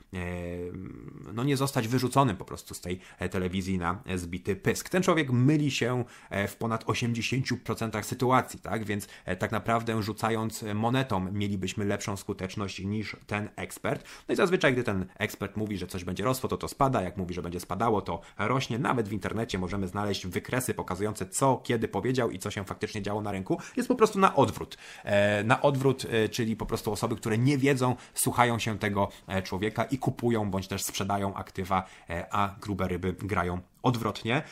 no 1.35 1.45
nie 1.45 1.57
zostać 1.57 1.89
wyrzuconym 1.89 2.37
po 2.37 2.45
prostu 2.45 2.75
z 2.75 2.81
tej 2.81 3.01
telewizji 3.31 3.79
na 3.79 4.03
zbity 4.15 4.57
pysk. 4.57 4.89
Ten 4.89 5.03
człowiek 5.03 5.31
myli 5.31 5.71
się 5.71 6.05
w 6.49 6.57
ponad 6.57 6.85
80 6.87 7.38
10% 7.43 8.03
sytuacji, 8.03 8.61
tak? 8.61 8.85
Więc 8.85 9.09
e, 9.25 9.37
tak 9.37 9.53
naprawdę 9.53 10.03
rzucając 10.03 10.65
monetą 10.75 11.33
mielibyśmy 11.33 11.85
lepszą 11.85 12.17
skuteczność 12.17 12.85
niż 12.85 13.17
ten 13.27 13.49
ekspert. 13.57 14.05
No 14.29 14.33
i 14.33 14.37
zazwyczaj, 14.37 14.73
gdy 14.73 14.85
ten 14.85 15.07
ekspert 15.19 15.57
mówi, 15.57 15.79
że 15.79 15.87
coś 15.87 16.05
będzie 16.05 16.25
rosło, 16.25 16.49
to 16.49 16.57
to 16.57 16.69
spada, 16.69 17.03
jak 17.03 17.17
mówi, 17.17 17.35
że 17.35 17.43
będzie 17.43 17.61
spadało, 17.61 18.01
to 18.01 18.21
rośnie. 18.39 18.79
Nawet 18.79 19.09
w 19.09 19.13
internecie 19.13 19.59
możemy 19.59 19.89
znaleźć 19.89 20.27
wykresy 20.27 20.75
pokazujące, 20.75 21.27
co 21.27 21.57
kiedy 21.65 21.89
powiedział 21.89 22.31
i 22.31 22.39
co 22.39 22.51
się 22.51 22.65
faktycznie 22.65 23.03
działo 23.03 23.23
na 23.23 23.33
rynku. 23.33 23.61
Jest 23.77 23.89
po 23.89 23.95
prostu 23.95 24.19
na 24.19 24.35
odwrót. 24.35 24.77
E, 25.05 25.45
na 25.45 25.63
odwrót, 25.63 26.07
e, 26.11 26.29
czyli 26.29 26.57
po 26.57 26.67
prostu 26.67 26.93
osoby, 26.93 27.17
które 27.17 27.39
nie 27.39 27.59
wiedzą, 27.59 27.97
słuchają 28.15 28.59
się 28.59 28.79
tego 28.79 29.09
człowieka 29.45 29.85
i 29.85 29.99
kupują 29.99 30.51
bądź 30.51 30.69
też 30.69 30.83
sprzedają 30.83 31.35
aktywa, 31.35 31.87
a 32.31 32.55
grube 32.61 32.89
ryby 32.89 33.13
grają 33.13 33.61
odwrotnie. 33.83 34.43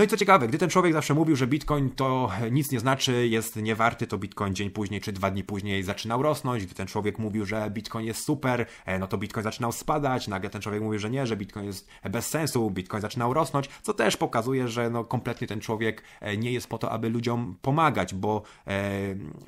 No 0.00 0.04
i 0.04 0.08
co 0.08 0.16
ciekawe, 0.16 0.48
gdy 0.48 0.58
ten 0.58 0.70
człowiek 0.70 0.92
zawsze 0.92 1.14
mówił, 1.14 1.36
że 1.36 1.46
Bitcoin 1.46 1.90
to 1.90 2.30
nic 2.50 2.72
nie 2.72 2.80
znaczy, 2.80 3.28
jest 3.28 3.56
niewarty, 3.56 4.06
to 4.06 4.18
Bitcoin 4.18 4.54
dzień 4.54 4.70
później 4.70 5.00
czy 5.00 5.12
dwa 5.12 5.30
dni 5.30 5.44
później 5.44 5.82
zaczynał 5.82 6.22
rosnąć. 6.22 6.66
Gdy 6.66 6.74
ten 6.74 6.86
człowiek 6.86 7.18
mówił, 7.18 7.46
że 7.46 7.70
Bitcoin 7.70 8.06
jest 8.06 8.24
super, 8.24 8.66
e, 8.86 8.98
no 8.98 9.06
to 9.06 9.18
Bitcoin 9.18 9.44
zaczynał 9.44 9.72
spadać. 9.72 10.28
Nagle 10.28 10.50
ten 10.50 10.62
człowiek 10.62 10.82
mówił, 10.82 10.98
że 10.98 11.10
nie, 11.10 11.26
że 11.26 11.36
Bitcoin 11.36 11.66
jest 11.66 11.88
bez 12.10 12.26
sensu, 12.26 12.70
Bitcoin 12.70 13.00
zaczynał 13.00 13.34
rosnąć, 13.34 13.68
co 13.82 13.94
też 13.94 14.16
pokazuje, 14.16 14.68
że 14.68 14.90
no 14.90 15.04
kompletnie 15.04 15.46
ten 15.46 15.60
człowiek 15.60 16.02
e, 16.20 16.36
nie 16.36 16.52
jest 16.52 16.66
po 16.66 16.78
to, 16.78 16.90
aby 16.90 17.08
ludziom 17.08 17.56
pomagać, 17.62 18.14
bo 18.14 18.42
e, 18.66 18.90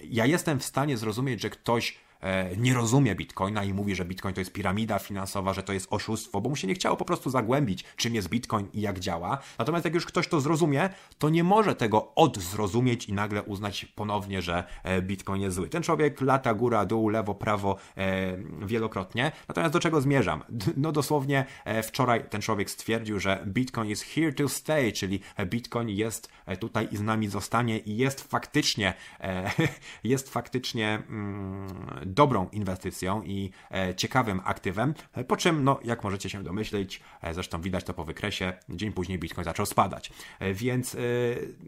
ja 0.04 0.26
jestem 0.26 0.58
w 0.58 0.64
stanie 0.64 0.96
zrozumieć, 0.96 1.40
że 1.40 1.50
ktoś 1.50 1.98
nie 2.56 2.74
rozumie 2.74 3.14
Bitcoina 3.14 3.64
i 3.64 3.74
mówi, 3.74 3.94
że 3.94 4.04
Bitcoin 4.04 4.34
to 4.34 4.40
jest 4.40 4.52
piramida 4.52 4.98
finansowa, 4.98 5.54
że 5.54 5.62
to 5.62 5.72
jest 5.72 5.86
oszustwo, 5.90 6.40
bo 6.40 6.48
mu 6.48 6.56
się 6.56 6.68
nie 6.68 6.74
chciało 6.74 6.96
po 6.96 7.04
prostu 7.04 7.30
zagłębić, 7.30 7.84
czym 7.96 8.14
jest 8.14 8.28
Bitcoin 8.28 8.68
i 8.72 8.80
jak 8.80 9.00
działa. 9.00 9.38
Natomiast 9.58 9.84
jak 9.84 9.94
już 9.94 10.06
ktoś 10.06 10.28
to 10.28 10.40
zrozumie, 10.40 10.90
to 11.18 11.28
nie 11.28 11.44
może 11.44 11.74
tego 11.74 12.14
odzrozumieć 12.14 13.08
i 13.08 13.12
nagle 13.12 13.42
uznać 13.42 13.84
ponownie, 13.84 14.42
że 14.42 14.64
e, 14.82 15.02
Bitcoin 15.02 15.42
jest 15.42 15.56
zły. 15.56 15.68
Ten 15.68 15.82
człowiek 15.82 16.20
lata 16.20 16.54
góra, 16.54 16.86
dół, 16.86 17.08
lewo, 17.08 17.34
prawo 17.34 17.76
e, 17.96 18.36
wielokrotnie. 18.66 19.32
Natomiast 19.48 19.72
do 19.72 19.80
czego 19.80 20.00
zmierzam? 20.00 20.42
No 20.76 20.92
dosłownie 20.92 21.44
wczoraj 21.82 22.24
ten 22.30 22.40
człowiek 22.40 22.70
stwierdził, 22.70 23.20
że 23.20 23.44
Bitcoin 23.46 23.90
is 23.90 24.02
here 24.02 24.32
to 24.32 24.48
stay, 24.48 24.92
czyli 24.92 25.20
Bitcoin 25.46 25.88
jest 25.88 26.28
tutaj 26.60 26.88
i 26.90 26.96
z 26.96 27.00
nami 27.00 27.28
zostanie 27.28 27.78
i 27.78 27.96
jest 27.96 28.20
faktycznie 28.20 28.94
jest 30.04 30.30
faktycznie 30.30 31.02
mm, 31.08 32.11
dobrą 32.14 32.48
inwestycją 32.52 33.22
i 33.22 33.50
e, 33.70 33.94
ciekawym 33.94 34.40
aktywem, 34.44 34.94
po 35.28 35.36
czym, 35.36 35.64
no, 35.64 35.80
jak 35.84 36.04
możecie 36.04 36.30
się 36.30 36.42
domyśleć, 36.42 37.00
e, 37.22 37.34
zresztą 37.34 37.60
widać 37.60 37.84
to 37.84 37.94
po 37.94 38.04
wykresie, 38.04 38.52
dzień 38.68 38.92
później 38.92 39.18
Bitcoin 39.18 39.44
zaczął 39.44 39.66
spadać. 39.66 40.12
E, 40.38 40.54
więc 40.54 40.96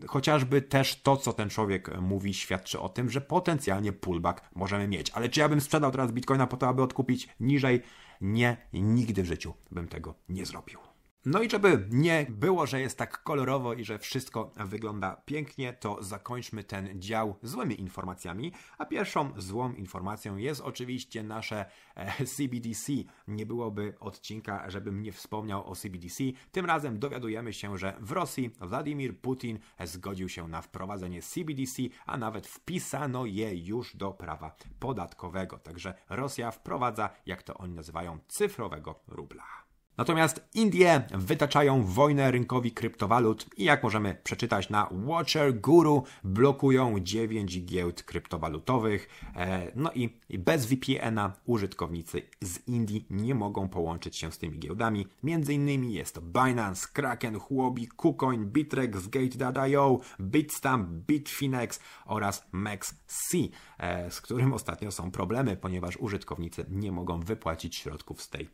chociażby 0.06 0.62
też 0.62 1.02
to, 1.02 1.16
co 1.16 1.32
ten 1.32 1.50
człowiek 1.50 2.00
mówi, 2.00 2.34
świadczy 2.34 2.80
o 2.80 2.88
tym, 2.88 3.10
że 3.10 3.20
potencjalnie 3.20 3.92
pullback 3.92 4.42
możemy 4.54 4.88
mieć. 4.88 5.10
Ale 5.10 5.28
czy 5.28 5.40
ja 5.40 5.48
bym 5.48 5.60
sprzedał 5.60 5.90
teraz 5.90 6.12
Bitcoina 6.12 6.46
po 6.46 6.56
to, 6.56 6.68
aby 6.68 6.82
odkupić 6.82 7.28
niżej? 7.40 7.82
Nie, 8.20 8.56
nigdy 8.72 9.22
w 9.22 9.26
życiu 9.26 9.54
bym 9.70 9.88
tego 9.88 10.14
nie 10.28 10.46
zrobił. 10.46 10.93
No 11.26 11.42
i 11.42 11.50
żeby 11.50 11.86
nie 11.90 12.26
było, 12.28 12.66
że 12.66 12.80
jest 12.80 12.98
tak 12.98 13.22
kolorowo 13.22 13.74
i 13.74 13.84
że 13.84 13.98
wszystko 13.98 14.52
wygląda 14.56 15.16
pięknie, 15.24 15.72
to 15.72 16.02
zakończmy 16.02 16.64
ten 16.64 17.00
dział 17.00 17.38
złymi 17.42 17.80
informacjami. 17.80 18.52
A 18.78 18.86
pierwszą 18.86 19.32
złą 19.36 19.72
informacją 19.72 20.36
jest 20.36 20.60
oczywiście 20.60 21.22
nasze 21.22 21.66
e, 21.94 22.26
CBDC. 22.26 22.92
Nie 23.28 23.46
byłoby 23.46 23.94
odcinka, 24.00 24.70
żebym 24.70 25.02
nie 25.02 25.12
wspomniał 25.12 25.70
o 25.70 25.76
CBDC. 25.76 26.24
Tym 26.52 26.66
razem 26.66 26.98
dowiadujemy 26.98 27.52
się, 27.52 27.78
że 27.78 27.96
w 28.00 28.12
Rosji 28.12 28.50
Władimir 28.60 29.20
Putin 29.20 29.58
zgodził 29.84 30.28
się 30.28 30.48
na 30.48 30.62
wprowadzenie 30.62 31.22
CBDC, 31.22 31.82
a 32.06 32.16
nawet 32.16 32.46
wpisano 32.46 33.26
je 33.26 33.54
już 33.54 33.96
do 33.96 34.10
prawa 34.12 34.56
podatkowego. 34.78 35.58
Także 35.58 35.94
Rosja 36.08 36.50
wprowadza, 36.50 37.10
jak 37.26 37.42
to 37.42 37.54
oni 37.54 37.74
nazywają, 37.74 38.18
cyfrowego 38.28 39.00
rubla. 39.08 39.63
Natomiast 39.96 40.48
Indie 40.54 41.02
wytaczają 41.14 41.84
wojnę 41.84 42.30
rynkowi 42.30 42.72
kryptowalut 42.72 43.46
i 43.56 43.64
jak 43.64 43.82
możemy 43.82 44.16
przeczytać 44.24 44.70
na 44.70 44.88
Watcher 45.06 45.60
Guru, 45.60 46.04
blokują 46.24 47.00
9 47.00 47.64
giełd 47.64 48.02
kryptowalutowych. 48.02 49.08
E, 49.36 49.72
no 49.74 49.90
i 49.92 50.10
bez 50.38 50.66
VPN-a 50.66 51.32
użytkownicy 51.46 52.22
z 52.40 52.68
Indii 52.68 53.06
nie 53.10 53.34
mogą 53.34 53.68
połączyć 53.68 54.16
się 54.16 54.32
z 54.32 54.38
tymi 54.38 54.58
giełdami. 54.58 55.06
Między 55.22 55.54
innymi 55.54 55.94
jest 55.94 56.14
to 56.14 56.20
Binance, 56.20 56.88
Kraken, 56.92 57.38
Huobi, 57.38 57.88
KuCoin, 57.88 58.44
Bitrex, 58.44 59.08
Gate.io, 59.08 60.00
Bitstamp, 60.20 60.88
Bitfinex 60.88 61.80
oraz 62.06 62.46
MaxC, 62.52 63.36
e, 63.78 64.10
z 64.10 64.20
którym 64.20 64.52
ostatnio 64.52 64.92
są 64.92 65.10
problemy, 65.10 65.56
ponieważ 65.56 65.96
użytkownicy 65.96 66.66
nie 66.70 66.92
mogą 66.92 67.20
wypłacić 67.20 67.76
środków 67.76 68.22
z 68.22 68.30
tej 68.30 68.48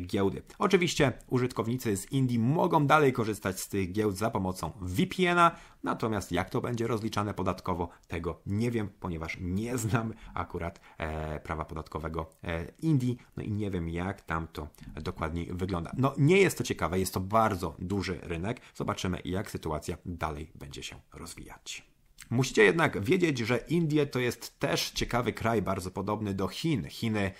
giełdy. 0.00 0.42
Oczywiście 0.58 1.12
użytkownicy 1.28 1.96
z 1.96 2.12
Indii 2.12 2.38
mogą 2.38 2.86
dalej 2.86 3.12
korzystać 3.12 3.60
z 3.60 3.68
tych 3.68 3.92
giełd 3.92 4.16
za 4.16 4.30
pomocą 4.30 4.72
VPN-a, 4.80 5.56
natomiast 5.82 6.32
jak 6.32 6.50
to 6.50 6.60
będzie 6.60 6.86
rozliczane 6.86 7.34
podatkowo, 7.34 7.88
tego 8.08 8.40
nie 8.46 8.70
wiem, 8.70 8.88
ponieważ 9.00 9.38
nie 9.40 9.78
znam 9.78 10.14
akurat 10.34 10.80
e, 10.98 11.40
prawa 11.40 11.64
podatkowego 11.64 12.30
e, 12.44 12.64
Indii, 12.82 13.18
no 13.36 13.42
i 13.42 13.52
nie 13.52 13.70
wiem 13.70 13.88
jak 13.88 14.22
tam 14.22 14.46
to 14.52 14.68
dokładniej 14.94 15.50
wygląda. 15.52 15.90
No 15.96 16.14
nie 16.18 16.38
jest 16.38 16.58
to 16.58 16.64
ciekawe, 16.64 16.98
jest 16.98 17.14
to 17.14 17.20
bardzo 17.20 17.76
duży 17.78 18.18
rynek. 18.22 18.60
Zobaczymy 18.74 19.20
jak 19.24 19.50
sytuacja 19.50 19.96
dalej 20.06 20.50
będzie 20.54 20.82
się 20.82 20.96
rozwijać. 21.12 21.94
Musicie 22.30 22.64
jednak 22.64 23.04
wiedzieć, 23.04 23.38
że 23.38 23.56
Indie 23.56 24.06
to 24.06 24.18
jest 24.18 24.58
też 24.58 24.90
ciekawy 24.90 25.32
kraj, 25.32 25.62
bardzo 25.62 25.90
podobny 25.90 26.34
do 26.34 26.48
Chin. 26.48 26.88
Chiny 26.88 27.32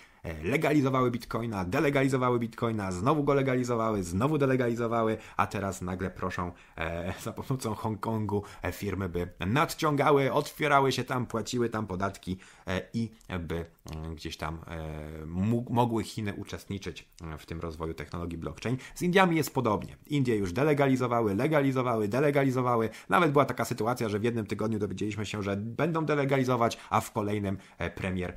legalizowały 0.42 1.10
bitcoina, 1.10 1.64
delegalizowały 1.64 2.38
bitcoina, 2.38 2.92
znowu 2.92 3.24
go 3.24 3.34
legalizowały, 3.34 4.02
znowu 4.02 4.38
delegalizowały, 4.38 5.16
a 5.36 5.46
teraz 5.46 5.82
nagle 5.82 6.10
proszą 6.10 6.52
e, 6.76 7.14
za 7.22 7.32
pomocą 7.32 7.74
Hongkongu 7.74 8.42
e, 8.62 8.72
firmy, 8.72 9.08
by 9.08 9.28
nadciągały, 9.46 10.32
otwierały 10.32 10.92
się 10.92 11.04
tam, 11.04 11.26
płaciły 11.26 11.68
tam 11.68 11.86
podatki 11.86 12.38
e, 12.66 12.82
i 12.94 13.10
by 13.40 13.64
mm, 13.96 14.14
gdzieś 14.14 14.36
tam 14.36 14.58
e, 14.66 15.26
mogły 15.70 16.04
Chiny 16.04 16.34
uczestniczyć 16.34 17.08
w 17.38 17.46
tym 17.46 17.60
rozwoju 17.60 17.94
technologii 17.94 18.38
blockchain. 18.38 18.76
Z 18.94 19.02
Indiami 19.02 19.36
jest 19.36 19.54
podobnie. 19.54 19.96
Indie 20.06 20.36
już 20.36 20.52
delegalizowały, 20.52 21.34
legalizowały, 21.34 22.08
delegalizowały. 22.08 22.88
Nawet 23.08 23.32
była 23.32 23.44
taka 23.44 23.64
sytuacja, 23.64 24.08
że 24.08 24.18
w 24.18 24.24
jednym 24.24 24.46
tygodniu 24.46 24.78
dowiedzieliśmy 24.78 25.26
się, 25.26 25.42
że 25.42 25.56
będą 25.56 26.04
delegalizować, 26.04 26.78
a 26.90 27.00
w 27.00 27.12
kolejnym 27.12 27.56
premier 27.94 28.36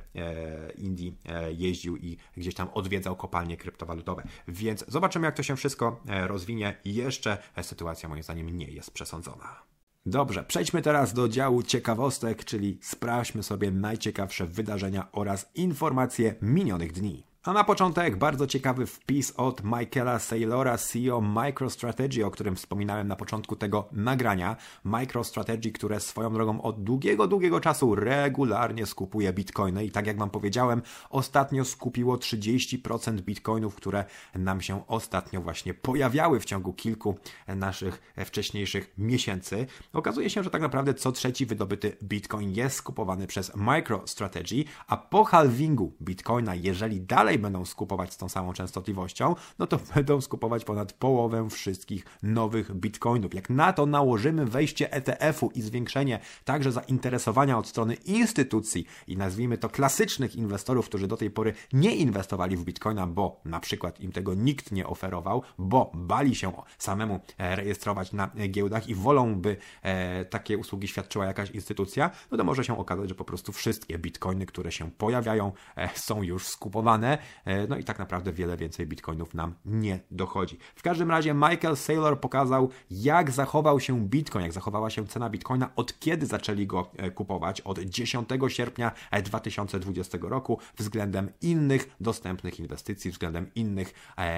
Indii 0.76 1.16
jeździ 1.56 1.77
jeździł 1.78 1.96
i 1.96 2.16
gdzieś 2.36 2.54
tam 2.54 2.68
odwiedzał 2.74 3.16
kopalnie 3.16 3.56
kryptowalutowe. 3.56 4.22
Więc 4.48 4.84
zobaczymy, 4.88 5.26
jak 5.26 5.36
to 5.36 5.42
się 5.42 5.56
wszystko 5.56 6.00
e, 6.08 6.28
rozwinie. 6.28 6.76
Jeszcze 6.84 7.38
sytuacja 7.62 8.08
moim 8.08 8.22
zdaniem 8.22 8.58
nie 8.58 8.66
jest 8.66 8.90
przesądzona. 8.90 9.62
Dobrze, 10.06 10.44
przejdźmy 10.44 10.82
teraz 10.82 11.12
do 11.12 11.28
działu 11.28 11.62
ciekawostek, 11.62 12.44
czyli 12.44 12.78
sprawdźmy 12.82 13.42
sobie 13.42 13.70
najciekawsze 13.70 14.46
wydarzenia 14.46 15.12
oraz 15.12 15.50
informacje 15.54 16.34
minionych 16.42 16.92
dni. 16.92 17.27
A 17.48 17.52
na 17.52 17.64
początek 17.64 18.16
bardzo 18.16 18.46
ciekawy 18.46 18.86
wpis 18.86 19.32
od 19.36 19.64
Michaela 19.64 20.18
Saylora, 20.18 20.78
CEO 20.78 21.20
MicroStrategy, 21.20 22.26
o 22.26 22.30
którym 22.30 22.56
wspominałem 22.56 23.08
na 23.08 23.16
początku 23.16 23.56
tego 23.56 23.88
nagrania. 23.92 24.56
MicroStrategy, 24.84 25.72
które 25.72 26.00
swoją 26.00 26.32
drogą 26.32 26.62
od 26.62 26.84
długiego, 26.84 27.26
długiego 27.26 27.60
czasu 27.60 27.94
regularnie 27.94 28.86
skupuje 28.86 29.32
bitcoiny 29.32 29.84
i 29.84 29.90
tak 29.90 30.06
jak 30.06 30.18
wam 30.18 30.30
powiedziałem, 30.30 30.82
ostatnio 31.10 31.64
skupiło 31.64 32.16
30% 32.16 33.20
bitcoinów, 33.20 33.74
które 33.74 34.04
nam 34.34 34.60
się 34.60 34.86
ostatnio 34.86 35.40
właśnie 35.40 35.74
pojawiały 35.74 36.40
w 36.40 36.44
ciągu 36.44 36.72
kilku 36.72 37.18
naszych 37.46 38.14
wcześniejszych 38.24 38.94
miesięcy. 38.98 39.66
Okazuje 39.92 40.30
się, 40.30 40.42
że 40.42 40.50
tak 40.50 40.62
naprawdę 40.62 40.94
co 40.94 41.12
trzeci 41.12 41.46
wydobyty 41.46 41.96
bitcoin 42.02 42.50
jest 42.50 42.76
skupowany 42.76 43.26
przez 43.26 43.52
MicroStrategy, 43.56 44.64
a 44.86 44.96
po 44.96 45.24
halvingu 45.24 45.92
bitcoina, 46.02 46.54
jeżeli 46.54 47.00
dalej 47.00 47.37
będą 47.38 47.64
skupować 47.64 48.12
z 48.12 48.16
tą 48.16 48.28
samą 48.28 48.52
częstotliwością, 48.52 49.34
no 49.58 49.66
to 49.66 49.78
będą 49.94 50.20
skupować 50.20 50.64
ponad 50.64 50.92
połowę 50.92 51.50
wszystkich 51.50 52.04
nowych 52.22 52.74
bitcoinów. 52.74 53.34
Jak 53.34 53.50
na 53.50 53.72
to 53.72 53.86
nałożymy 53.86 54.46
wejście 54.46 54.92
ETF-u 54.92 55.50
i 55.54 55.62
zwiększenie 55.62 56.18
także 56.44 56.72
zainteresowania 56.72 57.58
od 57.58 57.68
strony 57.68 57.94
instytucji 57.94 58.86
i 59.06 59.16
nazwijmy 59.16 59.58
to 59.58 59.68
klasycznych 59.68 60.36
inwestorów, 60.36 60.86
którzy 60.86 61.08
do 61.08 61.16
tej 61.16 61.30
pory 61.30 61.52
nie 61.72 61.96
inwestowali 61.96 62.56
w 62.56 62.64
bitcoina, 62.64 63.06
bo 63.06 63.40
na 63.44 63.60
przykład 63.60 64.00
im 64.00 64.12
tego 64.12 64.34
nikt 64.34 64.72
nie 64.72 64.86
oferował, 64.86 65.42
bo 65.58 65.90
bali 65.94 66.34
się 66.34 66.52
samemu 66.78 67.20
e, 67.38 67.56
rejestrować 67.56 68.12
na 68.12 68.30
giełdach 68.48 68.88
i 68.88 68.94
wolą, 68.94 69.34
by 69.34 69.56
e, 69.82 70.24
takie 70.24 70.58
usługi 70.58 70.88
świadczyła 70.88 71.26
jakaś 71.26 71.50
instytucja, 71.50 72.10
no 72.30 72.38
to 72.38 72.44
może 72.44 72.64
się 72.64 72.78
okazać, 72.78 73.08
że 73.08 73.14
po 73.14 73.24
prostu 73.24 73.52
wszystkie 73.52 73.98
bitcoiny, 73.98 74.46
które 74.46 74.72
się 74.72 74.90
pojawiają, 74.90 75.52
e, 75.76 75.88
są 75.94 76.22
już 76.22 76.46
skupowane 76.46 77.17
E, 77.44 77.66
no 77.66 77.76
i 77.76 77.84
tak 77.84 77.98
naprawdę 77.98 78.32
wiele 78.32 78.56
więcej 78.56 78.86
bitcoinów 78.86 79.34
nam 79.34 79.54
nie 79.64 80.00
dochodzi. 80.10 80.58
W 80.74 80.82
każdym 80.82 81.10
razie 81.10 81.34
Michael 81.34 81.76
Saylor 81.76 82.20
pokazał, 82.20 82.70
jak 82.90 83.30
zachował 83.30 83.80
się 83.80 84.00
bitcoin, 84.00 84.42
jak 84.42 84.52
zachowała 84.52 84.90
się 84.90 85.06
cena 85.06 85.30
bitcoina, 85.30 85.70
od 85.76 85.98
kiedy 85.98 86.26
zaczęli 86.26 86.66
go 86.66 86.90
e, 86.96 87.10
kupować, 87.10 87.60
od 87.60 87.78
10 87.78 88.28
sierpnia 88.48 88.92
2020 89.24 90.18
e, 90.18 90.20
roku 90.20 90.58
względem 90.76 91.30
innych 91.40 91.96
dostępnych 92.00 92.60
inwestycji, 92.60 93.10
względem 93.10 93.50
innych 93.54 93.94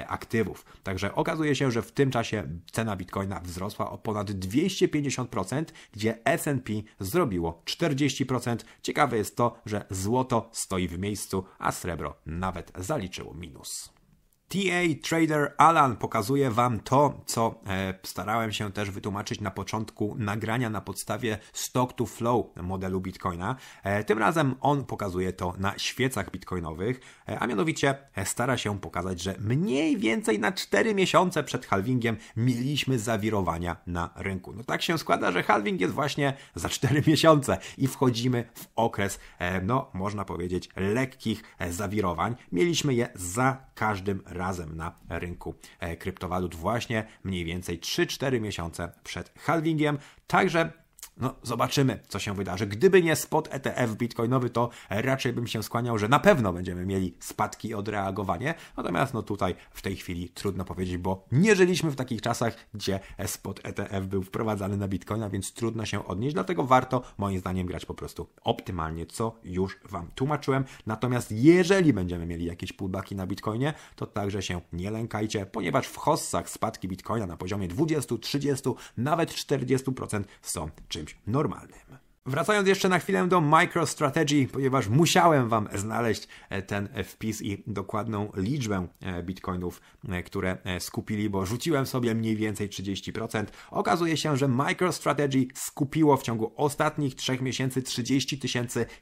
aktywów. 0.09 0.65
Także 0.83 1.15
okazuje 1.15 1.55
się, 1.55 1.71
że 1.71 1.83
w 1.83 1.93
tym 1.93 2.11
czasie 2.11 2.49
cena 2.73 2.97
bitcoina 2.97 3.41
wzrosła 3.41 3.91
o 3.91 3.99
ponad 3.99 4.31
250%, 4.31 5.65
gdzie 5.93 6.19
S&P 6.25 6.73
zrobiło 7.01 7.63
40%. 7.65 8.57
Ciekawe 8.83 9.17
jest 9.17 9.37
to, 9.37 9.61
że 9.67 9.85
złoto 9.91 10.51
stoi 10.53 10.89
w 10.89 10.99
miejscu, 10.99 11.45
a 11.59 11.73
srebro 11.73 12.15
nawet 12.27 12.70
zaliczyło 12.79 13.35
minus. 13.35 13.93
TA 14.51 15.09
Trader 15.09 15.55
Alan 15.59 15.97
pokazuje 15.97 16.51
Wam 16.51 16.81
to, 16.81 17.21
co 17.27 17.61
e, 17.67 17.95
starałem 18.03 18.53
się 18.53 18.73
też 18.73 18.91
wytłumaczyć 18.91 19.41
na 19.41 19.51
początku 19.51 20.17
nagrania 20.19 20.71
na 20.71 20.81
podstawie 20.81 21.39
Stock 21.53 21.93
to 21.93 22.07
Flow 22.07 22.47
modelu 22.57 23.01
Bitcoina. 23.01 23.57
E, 23.83 24.05
tym 24.05 24.19
razem 24.19 24.55
on 24.61 24.85
pokazuje 24.85 25.33
to 25.33 25.55
na 25.59 25.79
świecach 25.79 26.31
bitcoinowych, 26.31 27.01
e, 27.29 27.39
a 27.39 27.47
mianowicie 27.47 27.95
stara 28.25 28.57
się 28.57 28.81
pokazać, 28.81 29.23
że 29.23 29.35
mniej 29.41 29.97
więcej 29.97 30.39
na 30.39 30.53
4 30.53 30.95
miesiące 30.95 31.45
przed 31.45 31.67
halvingiem 31.67 32.17
mieliśmy 32.37 32.99
zawirowania 32.99 33.77
na 33.87 34.11
rynku. 34.17 34.53
No 34.53 34.65
tak 34.65 34.83
się 34.83 34.99
składa, 34.99 35.33
że 35.33 35.43
halving 35.43 35.81
jest 35.81 35.95
właśnie 35.95 36.33
za 36.55 36.69
4 36.69 37.03
miesiące 37.07 37.59
i 37.79 37.87
wchodzimy 37.87 38.45
w 38.55 38.67
okres, 38.77 39.21
no 39.63 39.91
można 39.95 40.25
powiedzieć, 40.25 40.69
lekkich 40.77 41.43
zawirowań. 41.71 42.37
Mieliśmy 42.53 42.95
je 42.95 43.09
za 43.15 43.57
każdym 43.75 44.23
razem 44.27 44.40
na 44.77 44.93
rynku 45.09 45.55
e, 45.81 45.97
kryptowalut 45.97 46.55
właśnie 46.55 47.07
mniej 47.25 47.45
więcej 47.45 47.81
3-4 47.81 48.41
miesiące 48.41 48.93
przed 49.05 49.39
halvingiem. 49.39 49.99
Także 50.27 50.73
no, 51.21 51.35
zobaczymy, 51.43 52.01
co 52.09 52.19
się 52.19 52.35
wydarzy. 52.35 52.67
Gdyby 52.67 53.03
nie 53.03 53.17
spot 53.17 53.49
ETF 53.51 53.95
bitcoinowy, 53.95 54.51
to 54.51 54.71
raczej 54.91 55.33
bym 55.33 55.47
się 55.47 55.63
skłaniał, 55.63 55.99
że 55.99 56.09
na 56.09 56.19
pewno 56.19 56.53
będziemy 56.53 56.87
mieli 56.87 57.15
spadki 57.21 57.69
i 57.69 57.75
odreagowanie. 57.75 58.55
Natomiast 58.77 59.15
no 59.15 59.23
tutaj 59.23 59.55
w 59.71 59.83
tej 59.83 59.97
chwili 59.97 60.29
trudno 60.29 60.65
powiedzieć, 60.65 60.97
bo 60.97 61.25
nie 61.33 61.57
żyliśmy 61.57 61.91
w 61.91 61.97
takich 61.97 62.23
czasach, 62.23 62.55
gdzie 62.75 63.01
spot 63.27 63.61
ETF 63.63 64.07
był 64.07 64.23
wprowadzany 64.23 64.77
na 64.77 64.89
bitcoina, 64.89 65.31
więc 65.31 65.53
trudno 65.53 65.87
się 65.87 66.07
odnieść. 66.07 66.35
Dlatego 66.35 66.65
warto 66.65 67.03
moim 67.19 67.39
zdaniem 67.39 67.67
grać 67.67 67.87
po 67.87 67.95
prostu 67.95 68.29
optymalnie, 68.45 69.07
co 69.07 69.35
już 69.45 69.79
Wam 69.91 70.11
tłumaczyłem. 70.15 70.65
Natomiast 70.87 71.33
jeżeli 71.33 71.93
będziemy 71.93 72.27
mieli 72.27 72.45
jakieś 72.45 72.73
pullbacki 72.73 73.17
na 73.17 73.27
bitcoinie, 73.27 73.75
to 73.97 74.07
także 74.07 74.43
się 74.43 74.61
nie 74.73 74.91
lękajcie, 74.91 75.47
ponieważ 75.47 75.87
w 75.87 75.97
hossach 75.97 76.51
spadki 76.51 76.89
bitcoina 76.89 77.27
na 77.27 77.37
poziomie 77.37 77.69
20, 77.69 78.19
30, 78.19 78.71
nawet 78.97 79.31
40% 79.31 80.25
są 80.43 80.71
czymś 80.89 81.10
normalnym. 81.27 81.99
Wracając 82.31 82.69
jeszcze 82.69 82.89
na 82.89 82.99
chwilę 82.99 83.29
do 83.29 83.41
MicroStrategy, 83.41 84.49
ponieważ 84.53 84.89
musiałem 84.89 85.49
Wam 85.49 85.69
znaleźć 85.75 86.29
e, 86.51 86.63
ten 86.63 86.89
wpis 87.05 87.43
i 87.43 87.63
dokładną 87.67 88.33
liczbę 88.37 88.87
e, 89.01 89.23
bitcoinów, 89.23 89.81
e, 90.09 90.23
które 90.23 90.59
skupili, 90.79 91.31
bo 91.31 91.47
rzuciłem 91.47 91.87
sobie 91.87 92.15
mniej 92.15 92.37
więcej 92.37 92.69
30%. 92.69 93.45
Okazuje 93.71 94.17
się, 94.17 94.37
że 94.37 94.49
MicroStrategy 94.49 95.47
skupiło 95.55 96.17
w 96.17 96.23
ciągu 96.23 96.53
ostatnich 96.57 97.15
3 97.15 97.39
miesięcy 97.43 97.83
30 97.83 98.41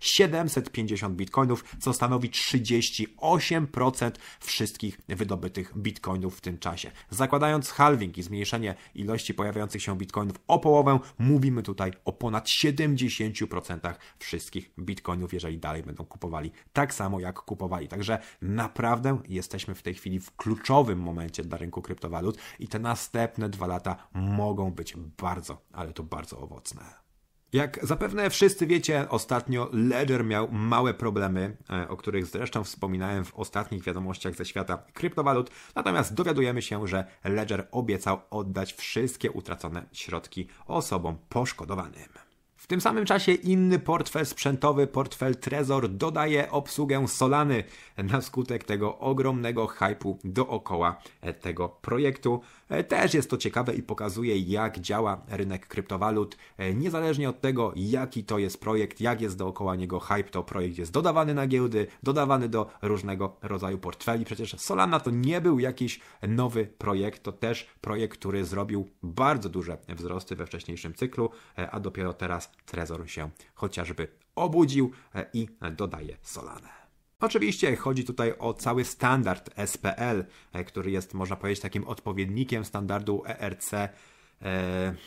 750 0.01 1.17
bitcoinów, 1.17 1.65
co 1.81 1.93
stanowi 1.93 2.31
38% 2.31 4.11
wszystkich 4.41 5.01
wydobytych 5.09 5.79
bitcoinów 5.79 6.39
w 6.39 6.41
tym 6.41 6.59
czasie. 6.59 6.91
Zakładając 7.11 7.71
halving 7.71 8.19
i 8.19 8.23
zmniejszenie 8.23 8.75
ilości 8.95 9.35
pojawiających 9.35 9.83
się 9.83 9.99
bitcoinów 9.99 10.37
o 10.47 10.59
połowę, 10.59 10.99
mówimy 11.19 11.63
tutaj 11.63 11.93
o 12.05 12.13
ponad 12.13 12.49
70 12.49 13.18
10% 13.19 13.95
wszystkich 14.19 14.71
bitcoinów, 14.79 15.33
jeżeli 15.33 15.59
dalej 15.59 15.83
będą 15.83 16.05
kupowali 16.05 16.53
tak 16.73 16.95
samo 16.95 17.21
jak 17.21 17.41
kupowali. 17.41 17.89
Także 17.89 18.19
naprawdę 18.43 19.19
jesteśmy 19.29 19.75
w 19.75 19.83
tej 19.83 19.95
chwili 19.95 20.21
w 20.21 20.37
kluczowym 20.37 20.99
momencie 21.01 21.43
dla 21.43 21.59
rynku 21.59 21.83
kryptowalut 21.83 22.39
i 22.59 22.69
te 22.69 22.79
następne 22.79 23.49
dwa 23.49 23.67
lata 23.67 23.97
mogą 24.13 24.71
być 24.71 24.97
bardzo, 24.97 25.63
ale 25.73 25.93
to 25.93 26.03
bardzo 26.03 26.39
owocne. 26.39 27.09
Jak 27.53 27.87
zapewne 27.87 28.31
wszyscy 28.31 28.67
wiecie, 28.67 29.09
ostatnio 29.09 29.71
Ledger 29.73 30.25
miał 30.25 30.49
małe 30.53 30.95
problemy, 30.95 31.57
e, 31.71 31.89
o 31.89 31.97
których 31.97 32.27
zresztą 32.27 32.65
wspominałem 32.65 33.25
w 33.25 33.35
ostatnich 33.35 33.83
wiadomościach 33.83 34.35
ze 34.35 34.45
świata 34.45 34.85
kryptowalut. 34.93 35.51
Natomiast 35.75 36.15
dowiadujemy 36.15 36.63
się, 36.63 36.87
że 36.87 37.05
Ledger 37.25 37.69
obiecał 37.71 38.21
oddać 38.31 38.73
wszystkie 38.73 39.31
utracone 39.31 39.87
środki 39.93 40.49
osobom 40.67 41.19
poszkodowanym. 41.29 42.28
Tym 42.69 42.81
samym 42.81 43.05
czasie 43.05 43.33
inny 43.33 43.79
portfel 43.79 44.27
sprzętowy, 44.27 44.87
portfel 44.87 45.37
Trezor, 45.37 45.89
dodaje 45.89 46.51
obsługę 46.51 47.09
Solany 47.09 47.65
na 47.97 48.21
skutek 48.21 48.65
tego 48.65 48.99
ogromnego 48.99 49.67
hypu 49.67 50.19
dookoła 50.25 51.01
tego 51.41 51.69
projektu. 51.69 52.41
E, 52.69 52.85
też 52.85 53.15
jest 53.15 53.31
to 53.31 53.37
ciekawe 53.37 53.75
i 53.75 53.83
pokazuje, 53.83 54.39
jak 54.39 54.79
działa 54.79 55.23
rynek 55.29 55.67
kryptowalut. 55.67 56.37
E, 56.59 56.75
niezależnie 56.75 57.29
od 57.29 57.41
tego, 57.41 57.73
jaki 57.77 58.25
to 58.25 58.39
jest 58.39 58.61
projekt, 58.61 59.01
jak 59.01 59.21
jest 59.21 59.37
dookoła 59.37 59.77
niego 59.77 60.01
hype, 60.01 60.31
to 60.31 60.43
projekt 60.43 60.79
jest 60.79 60.93
dodawany 60.93 61.35
na 61.35 61.47
giełdy, 61.47 61.87
dodawany 62.03 62.49
do 62.49 62.71
różnego 62.83 63.37
rodzaju 63.43 63.79
portfeli. 63.79 64.25
Przecież 64.25 64.57
Solana 64.59 65.01
to 65.01 65.11
nie 65.11 65.41
był 65.41 65.59
jakiś 65.59 66.01
nowy 66.29 66.67
projekt, 66.79 67.23
to 67.23 67.33
też 67.33 67.69
projekt, 67.81 68.19
który 68.19 68.45
zrobił 68.45 68.89
bardzo 69.03 69.49
duże 69.49 69.79
wzrosty 69.89 70.37
we 70.37 70.47
wcześniejszym 70.47 70.95
cyklu, 70.95 71.31
e, 71.59 71.71
a 71.71 71.81
dopiero 71.81 72.13
teraz 72.13 72.51
Trezor 72.67 73.11
się 73.11 73.31
chociażby 73.55 74.09
obudził 74.35 74.91
i 75.33 75.49
dodaje 75.77 76.17
Solanę. 76.23 76.78
Oczywiście 77.21 77.77
chodzi 77.77 78.05
tutaj 78.05 78.35
o 78.39 78.55
cały 78.55 78.85
standard 78.85 79.51
SPL, 79.67 80.25
e, 80.53 80.65
który 80.65 80.91
jest, 80.91 81.15
można 81.15 81.37
powiedzieć, 81.37 81.63
takim 81.63 81.85
odpowiednikiem 81.85 82.65
standardu 82.65 83.23
ERC 83.27 83.71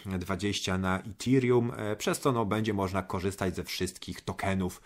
20 0.05 0.75
e, 0.75 0.77
na 0.77 0.99
Ethereum, 0.99 1.71
e, 1.77 1.95
przez 1.95 2.19
co 2.19 2.31
no, 2.31 2.45
będzie 2.45 2.73
można 2.73 3.03
korzystać 3.03 3.55
ze 3.55 3.63
wszystkich 3.63 4.21
tokenów 4.21 4.81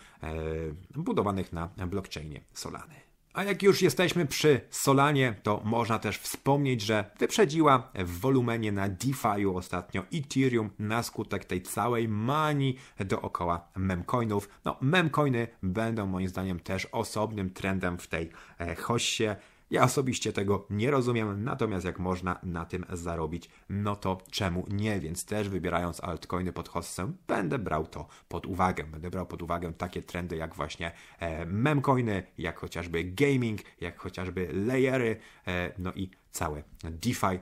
budowanych 0.95 1.53
na 1.53 1.69
blockchainie 1.87 2.41
Solany. 2.53 2.95
A 3.35 3.43
jak 3.43 3.63
już 3.63 3.81
jesteśmy 3.81 4.25
przy 4.25 4.61
Solanie, 4.69 5.35
to 5.43 5.61
można 5.63 5.99
też 5.99 6.17
wspomnieć, 6.17 6.81
że 6.81 7.11
wyprzedziła 7.19 7.91
w 7.95 8.19
wolumenie 8.19 8.71
na 8.71 8.89
DeFi'u 8.89 9.57
ostatnio 9.57 10.03
Ethereum 10.13 10.69
na 10.79 11.03
skutek 11.03 11.45
tej 11.45 11.61
całej 11.61 12.07
manii 12.07 12.77
dookoła 12.99 13.67
memcoinów. 13.75 14.49
No, 14.65 14.77
memcoiny 14.81 15.47
będą 15.63 16.05
moim 16.05 16.27
zdaniem 16.27 16.59
też 16.59 16.85
osobnym 16.85 17.49
trendem 17.49 17.97
w 17.97 18.07
tej 18.07 18.29
e, 18.59 18.75
hoście. 18.75 19.35
Ja 19.75 19.83
osobiście 19.83 20.33
tego 20.33 20.65
nie 20.69 20.91
rozumiem, 20.91 21.43
natomiast 21.43 21.85
jak 21.85 21.99
można 21.99 22.39
na 22.43 22.65
tym 22.65 22.85
zarobić, 22.89 23.49
no 23.69 23.95
to 23.95 24.17
czemu 24.31 24.65
nie? 24.69 24.99
Więc 24.99 25.25
też 25.25 25.49
wybierając 25.49 26.03
altcoiny 26.03 26.53
pod 26.53 26.69
hossę, 26.69 27.11
będę 27.27 27.59
brał 27.59 27.87
to 27.87 28.07
pod 28.29 28.45
uwagę. 28.45 28.83
Będę 28.83 29.09
brał 29.09 29.25
pod 29.25 29.41
uwagę 29.41 29.73
takie 29.73 30.01
trendy 30.01 30.35
jak 30.35 30.55
właśnie 30.55 30.91
e, 31.19 31.45
memcoiny, 31.45 32.23
jak 32.37 32.59
chociażby 32.59 33.03
gaming, 33.03 33.61
jak 33.81 33.99
chociażby 33.99 34.49
layery, 34.53 35.19
e, 35.47 35.71
no 35.77 35.93
i 35.93 36.09
całe 36.31 36.63
DeFi 36.83 37.25
e, 37.25 37.39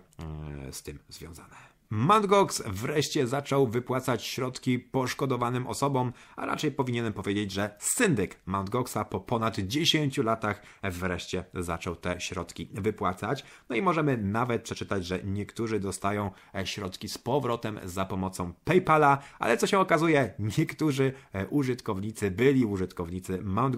z 0.72 0.84
tym 0.84 1.00
związane. 1.10 1.73
Mt. 1.94 2.28
wreszcie 2.66 3.28
zaczął 3.28 3.68
wypłacać 3.68 4.26
środki 4.26 4.80
poszkodowanym 4.80 5.68
osobom, 5.68 6.14
a 6.36 6.46
raczej 6.46 6.72
powinienem 6.72 7.14
powiedzieć, 7.14 7.52
że 7.52 7.76
syndyk 7.80 8.40
Mt. 8.46 8.72
po 9.10 9.20
ponad 9.20 9.60
10 9.60 10.18
latach 10.18 10.62
wreszcie 10.84 11.46
zaczął 11.54 11.96
te 11.96 12.22
środki 12.22 12.70
wypłacać. 12.74 13.44
No 13.70 13.76
i 13.76 13.82
możemy 13.82 14.18
nawet 14.18 14.62
przeczytać, 14.62 15.06
że 15.06 15.24
niektórzy 15.24 15.80
dostają 15.80 16.32
środki 16.64 17.10
z 17.10 17.18
powrotem 17.18 17.80
za 17.84 18.06
pomocą 18.06 18.54
PayPala, 18.64 19.18
ale 19.40 19.58
co 19.58 19.68
się 19.68 19.80
okazuje, 19.80 20.34
niektórzy 20.58 21.14
użytkownicy, 21.50 22.32
byli 22.32 22.66
użytkownicy 22.66 23.40
Mt. 23.44 23.78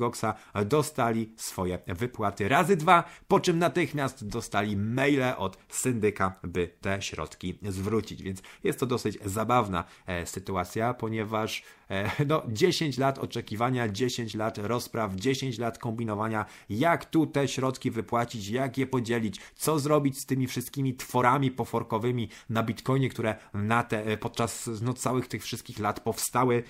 dostali 0.65 1.33
swoje 1.37 1.79
wypłaty 1.87 2.49
razy 2.49 2.77
dwa, 2.77 3.03
po 3.27 3.39
czym 3.39 3.59
natychmiast 3.59 4.27
dostali 4.27 4.77
maile 4.77 5.33
od 5.37 5.57
syndyka, 5.69 6.39
by 6.43 6.67
te 6.81 7.01
środki 7.01 7.59
zwrócić 7.61 8.04
wrócić, 8.05 8.23
więc 8.23 8.41
jest 8.63 8.79
to 8.79 8.85
dosyć 8.85 9.17
zabawna 9.25 9.83
e, 10.07 10.25
sytuacja, 10.25 10.93
ponieważ 10.93 11.63
e, 11.89 12.25
no, 12.25 12.43
10 12.47 12.97
lat 12.97 13.19
oczekiwania, 13.19 13.89
10 13.89 14.35
lat 14.35 14.57
rozpraw, 14.57 15.15
10 15.15 15.57
lat 15.57 15.77
kombinowania, 15.77 16.45
jak 16.69 17.05
tu 17.05 17.27
te 17.27 17.47
środki 17.47 17.91
wypłacić, 17.91 18.47
jak 18.47 18.77
je 18.77 18.87
podzielić, 18.87 19.41
co 19.55 19.79
zrobić 19.79 20.19
z 20.19 20.25
tymi 20.25 20.47
wszystkimi 20.47 20.95
tworami 20.95 21.51
poforkowymi 21.51 22.29
na 22.49 22.63
Bitcoinie, 22.63 23.09
które 23.09 23.35
na 23.53 23.83
te, 23.83 24.05
e, 24.05 24.17
podczas 24.17 24.69
no, 24.81 24.93
całych 24.93 25.27
tych 25.27 25.43
wszystkich 25.43 25.79
lat 25.79 25.99
powstały, 25.99 26.63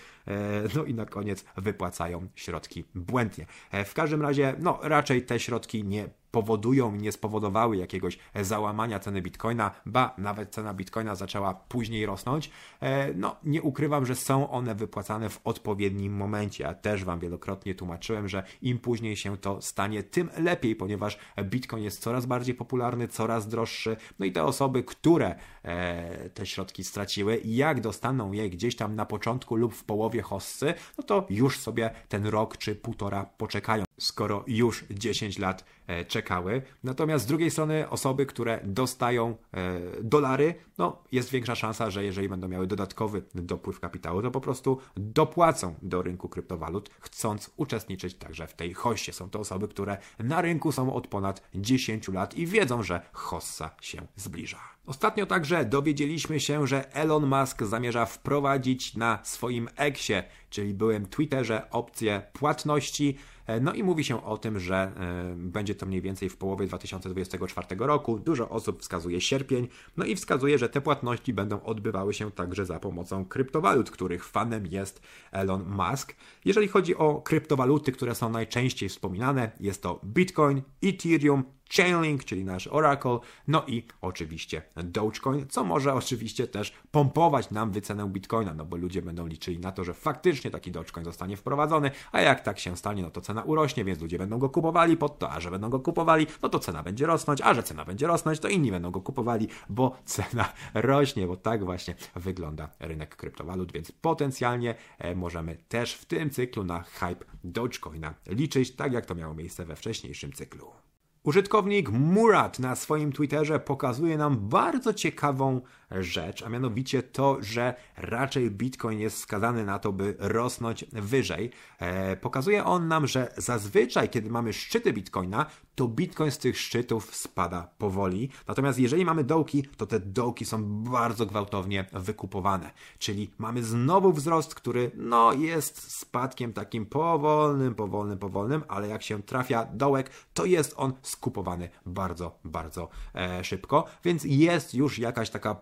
no 0.75 0.83
i 0.83 0.93
na 0.93 1.05
koniec 1.05 1.45
wypłacają 1.57 2.27
środki 2.35 2.83
błędnie. 2.95 3.45
W 3.85 3.93
każdym 3.93 4.21
razie, 4.21 4.55
no 4.59 4.79
raczej 4.81 5.25
te 5.25 5.39
środki 5.39 5.83
nie 5.83 6.09
powodują, 6.35 6.95
nie 6.95 7.11
spowodowały 7.11 7.77
jakiegoś 7.77 8.19
załamania 8.41 8.99
ceny 8.99 9.21
bitcoina, 9.21 9.71
ba, 9.85 10.13
nawet 10.17 10.49
cena 10.49 10.73
bitcoina 10.73 11.15
zaczęła 11.15 11.53
później 11.53 12.05
rosnąć. 12.05 12.51
E, 12.81 13.13
no, 13.13 13.35
nie 13.43 13.61
ukrywam, 13.61 14.05
że 14.05 14.15
są 14.15 14.49
one 14.49 14.75
wypłacane 14.75 15.29
w 15.29 15.39
odpowiednim 15.43 16.13
momencie. 16.13 16.63
Ja 16.63 16.73
też 16.73 17.03
Wam 17.03 17.19
wielokrotnie 17.19 17.75
tłumaczyłem, 17.75 18.27
że 18.27 18.43
im 18.61 18.79
później 18.79 19.15
się 19.17 19.37
to 19.37 19.61
stanie, 19.61 20.03
tym 20.03 20.29
lepiej, 20.37 20.75
ponieważ 20.75 21.17
bitcoin 21.43 21.83
jest 21.83 22.01
coraz 22.01 22.25
bardziej 22.25 22.55
popularny, 22.55 23.07
coraz 23.07 23.47
droższy. 23.47 23.97
No 24.19 24.25
i 24.25 24.31
te 24.31 24.43
osoby, 24.43 24.83
które 24.83 25.35
e, 25.63 26.29
te 26.29 26.45
środki 26.45 26.83
straciły, 26.83 27.41
jak 27.45 27.81
dostaną 27.81 28.31
je 28.31 28.49
gdzieś 28.49 28.75
tam 28.75 28.95
na 28.95 29.05
początku 29.05 29.55
lub 29.55 29.73
w 29.73 29.83
połowie 29.83 30.21
hossy, 30.21 30.73
no 30.97 31.03
to 31.03 31.25
już 31.29 31.59
sobie 31.59 31.89
ten 32.09 32.27
rok 32.27 32.57
czy 32.57 32.75
półtora 32.75 33.25
poczekają 33.37 33.85
skoro 33.97 34.43
już 34.47 34.85
10 34.89 35.39
lat 35.39 35.65
e, 35.87 36.05
czekały. 36.05 36.61
Natomiast 36.83 37.25
z 37.25 37.27
drugiej 37.27 37.51
strony 37.51 37.89
osoby, 37.89 38.25
które 38.25 38.59
dostają 38.63 39.37
e, 39.53 39.79
dolary, 40.03 40.55
no 40.77 41.03
jest 41.11 41.29
większa 41.29 41.55
szansa, 41.55 41.89
że 41.91 42.03
jeżeli 42.03 42.29
będą 42.29 42.47
miały 42.47 42.67
dodatkowy 42.67 43.23
dopływ 43.35 43.79
kapitału, 43.79 44.21
to 44.21 44.31
po 44.31 44.41
prostu 44.41 44.79
dopłacą 44.95 45.75
do 45.81 46.01
rynku 46.01 46.29
kryptowalut, 46.29 46.89
chcąc 46.99 47.51
uczestniczyć 47.57 48.15
także 48.15 48.47
w 48.47 48.53
tej 48.53 48.73
hoście. 48.73 49.13
Są 49.13 49.29
to 49.29 49.39
osoby, 49.39 49.67
które 49.67 49.97
na 50.19 50.41
rynku 50.41 50.71
są 50.71 50.93
od 50.93 51.07
ponad 51.07 51.49
10 51.55 52.07
lat 52.07 52.37
i 52.37 52.47
wiedzą, 52.47 52.83
że 52.83 53.01
hossa 53.13 53.69
się 53.81 54.07
zbliża. 54.15 54.75
Ostatnio 54.85 55.25
także 55.25 55.65
dowiedzieliśmy 55.65 56.39
się, 56.39 56.67
że 56.67 56.93
Elon 56.93 57.27
Musk 57.27 57.63
zamierza 57.63 58.05
wprowadzić 58.05 58.95
na 58.95 59.19
swoim 59.23 59.69
Exie, 59.75 60.23
czyli 60.49 60.73
byłym 60.73 61.05
Twitterze, 61.05 61.69
opcję 61.71 62.21
płatności 62.33 63.17
no 63.61 63.73
i 63.73 63.83
mówi 63.83 64.03
się 64.03 64.23
o 64.23 64.37
tym, 64.37 64.59
że 64.59 64.75
e, 64.75 65.35
będzie 65.37 65.75
to 65.75 65.85
mniej 65.85 66.01
więcej 66.01 66.29
w 66.29 66.37
połowie 66.37 66.67
2024 66.67 67.67
roku. 67.79 68.19
Dużo 68.19 68.49
osób 68.49 68.81
wskazuje 68.81 69.21
sierpień, 69.21 69.67
no 69.97 70.05
i 70.05 70.15
wskazuje, 70.15 70.57
że 70.57 70.69
te 70.69 70.81
płatności 70.81 71.33
będą 71.33 71.63
odbywały 71.63 72.13
się 72.13 72.31
także 72.31 72.65
za 72.65 72.79
pomocą 72.79 73.25
kryptowalut, 73.25 73.91
których 73.91 74.25
fanem 74.25 74.67
jest 74.67 75.01
Elon 75.31 75.65
Musk. 75.67 76.15
Jeżeli 76.45 76.67
chodzi 76.67 76.95
o 76.95 77.21
kryptowaluty, 77.21 77.91
które 77.91 78.15
są 78.15 78.29
najczęściej 78.29 78.89
wspominane, 78.89 79.51
jest 79.59 79.81
to 79.81 80.01
Bitcoin, 80.05 80.61
Ethereum, 80.83 81.43
Chainlink, 81.69 82.23
czyli 82.23 82.45
nasz 82.45 82.67
Oracle, 82.67 83.19
no 83.47 83.63
i 83.67 83.83
oczywiście 84.01 84.61
Dogecoin, 84.75 85.47
co 85.49 85.63
może 85.63 85.93
oczywiście 85.93 86.47
też 86.47 86.73
pompować 86.91 87.51
nam 87.51 87.71
wycenę 87.71 88.09
Bitcoina, 88.09 88.53
no 88.53 88.65
bo 88.65 88.77
ludzie 88.77 89.01
będą 89.01 89.27
liczyli 89.27 89.59
na 89.59 89.71
to, 89.71 89.83
że 89.83 89.93
faktycznie 89.93 90.51
taki 90.51 90.71
Dogecoin 90.71 91.05
zostanie 91.05 91.37
wprowadzony, 91.37 91.91
a 92.11 92.21
jak 92.21 92.41
tak 92.41 92.59
się 92.59 92.77
stanie, 92.77 93.03
no 93.03 93.09
to 93.09 93.21
cena 93.21 93.43
urośnie, 93.43 93.85
więc 93.85 94.01
ludzie 94.01 94.17
będą 94.17 94.39
go 94.39 94.49
kupowali 94.49 94.97
pod 94.97 95.19
to, 95.19 95.31
a 95.31 95.39
że 95.39 95.51
będą 95.51 95.69
go 95.69 95.79
kupowali, 95.79 96.27
no 96.41 96.49
to 96.49 96.59
cena 96.59 96.83
będzie 96.83 97.05
rosnąć, 97.05 97.41
a 97.41 97.53
że 97.53 97.63
cena 97.63 97.85
będzie 97.85 98.07
rosnąć, 98.07 98.39
to 98.39 98.47
inni 98.47 98.71
będą 98.71 98.91
go 98.91 99.01
kupowali, 99.01 99.47
bo 99.69 99.97
cena 100.05 100.53
rośnie, 100.73 101.27
bo 101.27 101.37
tak 101.37 101.65
właśnie 101.65 101.95
wygląda 102.15 102.69
rynek 102.79 103.15
kryptowalut, 103.15 103.71
więc 103.71 103.91
potencjalnie 103.91 104.75
e, 104.97 105.15
możemy 105.15 105.55
też 105.69 105.93
w 105.93 106.05
tym 106.05 106.29
cyklu 106.29 106.63
na 106.63 106.83
hype 106.83 107.25
Dogecoina 107.43 108.13
liczyć, 108.27 108.75
tak 108.75 108.93
jak 108.93 109.05
to 109.05 109.15
miało 109.15 109.33
miejsce 109.33 109.65
we 109.65 109.75
wcześniejszym 109.75 110.33
cyklu. 110.33 110.84
Użytkownik 111.25 111.89
Murat 111.89 112.59
na 112.59 112.75
swoim 112.75 113.11
Twitterze 113.11 113.59
pokazuje 113.59 114.17
nam 114.17 114.37
bardzo 114.49 114.93
ciekawą 114.93 115.61
rzecz, 115.91 116.43
a 116.43 116.49
mianowicie 116.49 117.03
to, 117.03 117.37
że 117.41 117.75
raczej 117.97 118.51
Bitcoin 118.51 118.99
jest 118.99 119.17
skazany 119.17 119.65
na 119.65 119.79
to, 119.79 119.93
by 119.93 120.15
rosnąć 120.19 120.85
wyżej. 120.91 121.51
E, 121.79 122.17
pokazuje 122.17 122.65
on 122.65 122.87
nam, 122.87 123.07
że 123.07 123.33
zazwyczaj, 123.37 124.09
kiedy 124.09 124.29
mamy 124.29 124.53
szczyty 124.53 124.93
Bitcoina, 124.93 125.45
to 125.75 125.87
Bitcoin 125.87 126.31
z 126.31 126.37
tych 126.37 126.59
szczytów 126.59 127.15
spada 127.15 127.69
powoli. 127.77 128.29
Natomiast 128.47 128.79
jeżeli 128.79 129.05
mamy 129.05 129.23
dołki, 129.23 129.63
to 129.77 129.85
te 129.85 129.99
dołki 129.99 130.45
są 130.45 130.63
bardzo 130.83 131.25
gwałtownie 131.25 131.85
wykupowane. 131.93 132.71
Czyli 132.99 133.31
mamy 133.37 133.63
znowu 133.63 134.13
wzrost, 134.13 134.55
który 134.55 134.91
no 134.95 135.33
jest 135.33 135.91
spadkiem 135.91 136.53
takim 136.53 136.85
powolnym, 136.85 137.75
powolnym, 137.75 138.17
powolnym, 138.17 138.63
ale 138.67 138.87
jak 138.87 139.03
się 139.03 139.23
trafia 139.23 139.65
dołek, 139.73 140.09
to 140.33 140.45
jest 140.45 140.73
on 140.77 140.93
skupowany 141.01 141.69
bardzo, 141.85 142.39
bardzo 142.43 142.89
e, 143.15 143.43
szybko. 143.43 143.85
Więc 144.03 144.23
jest 144.23 144.73
już 144.73 144.99
jakaś 144.99 145.29
taka 145.29 145.61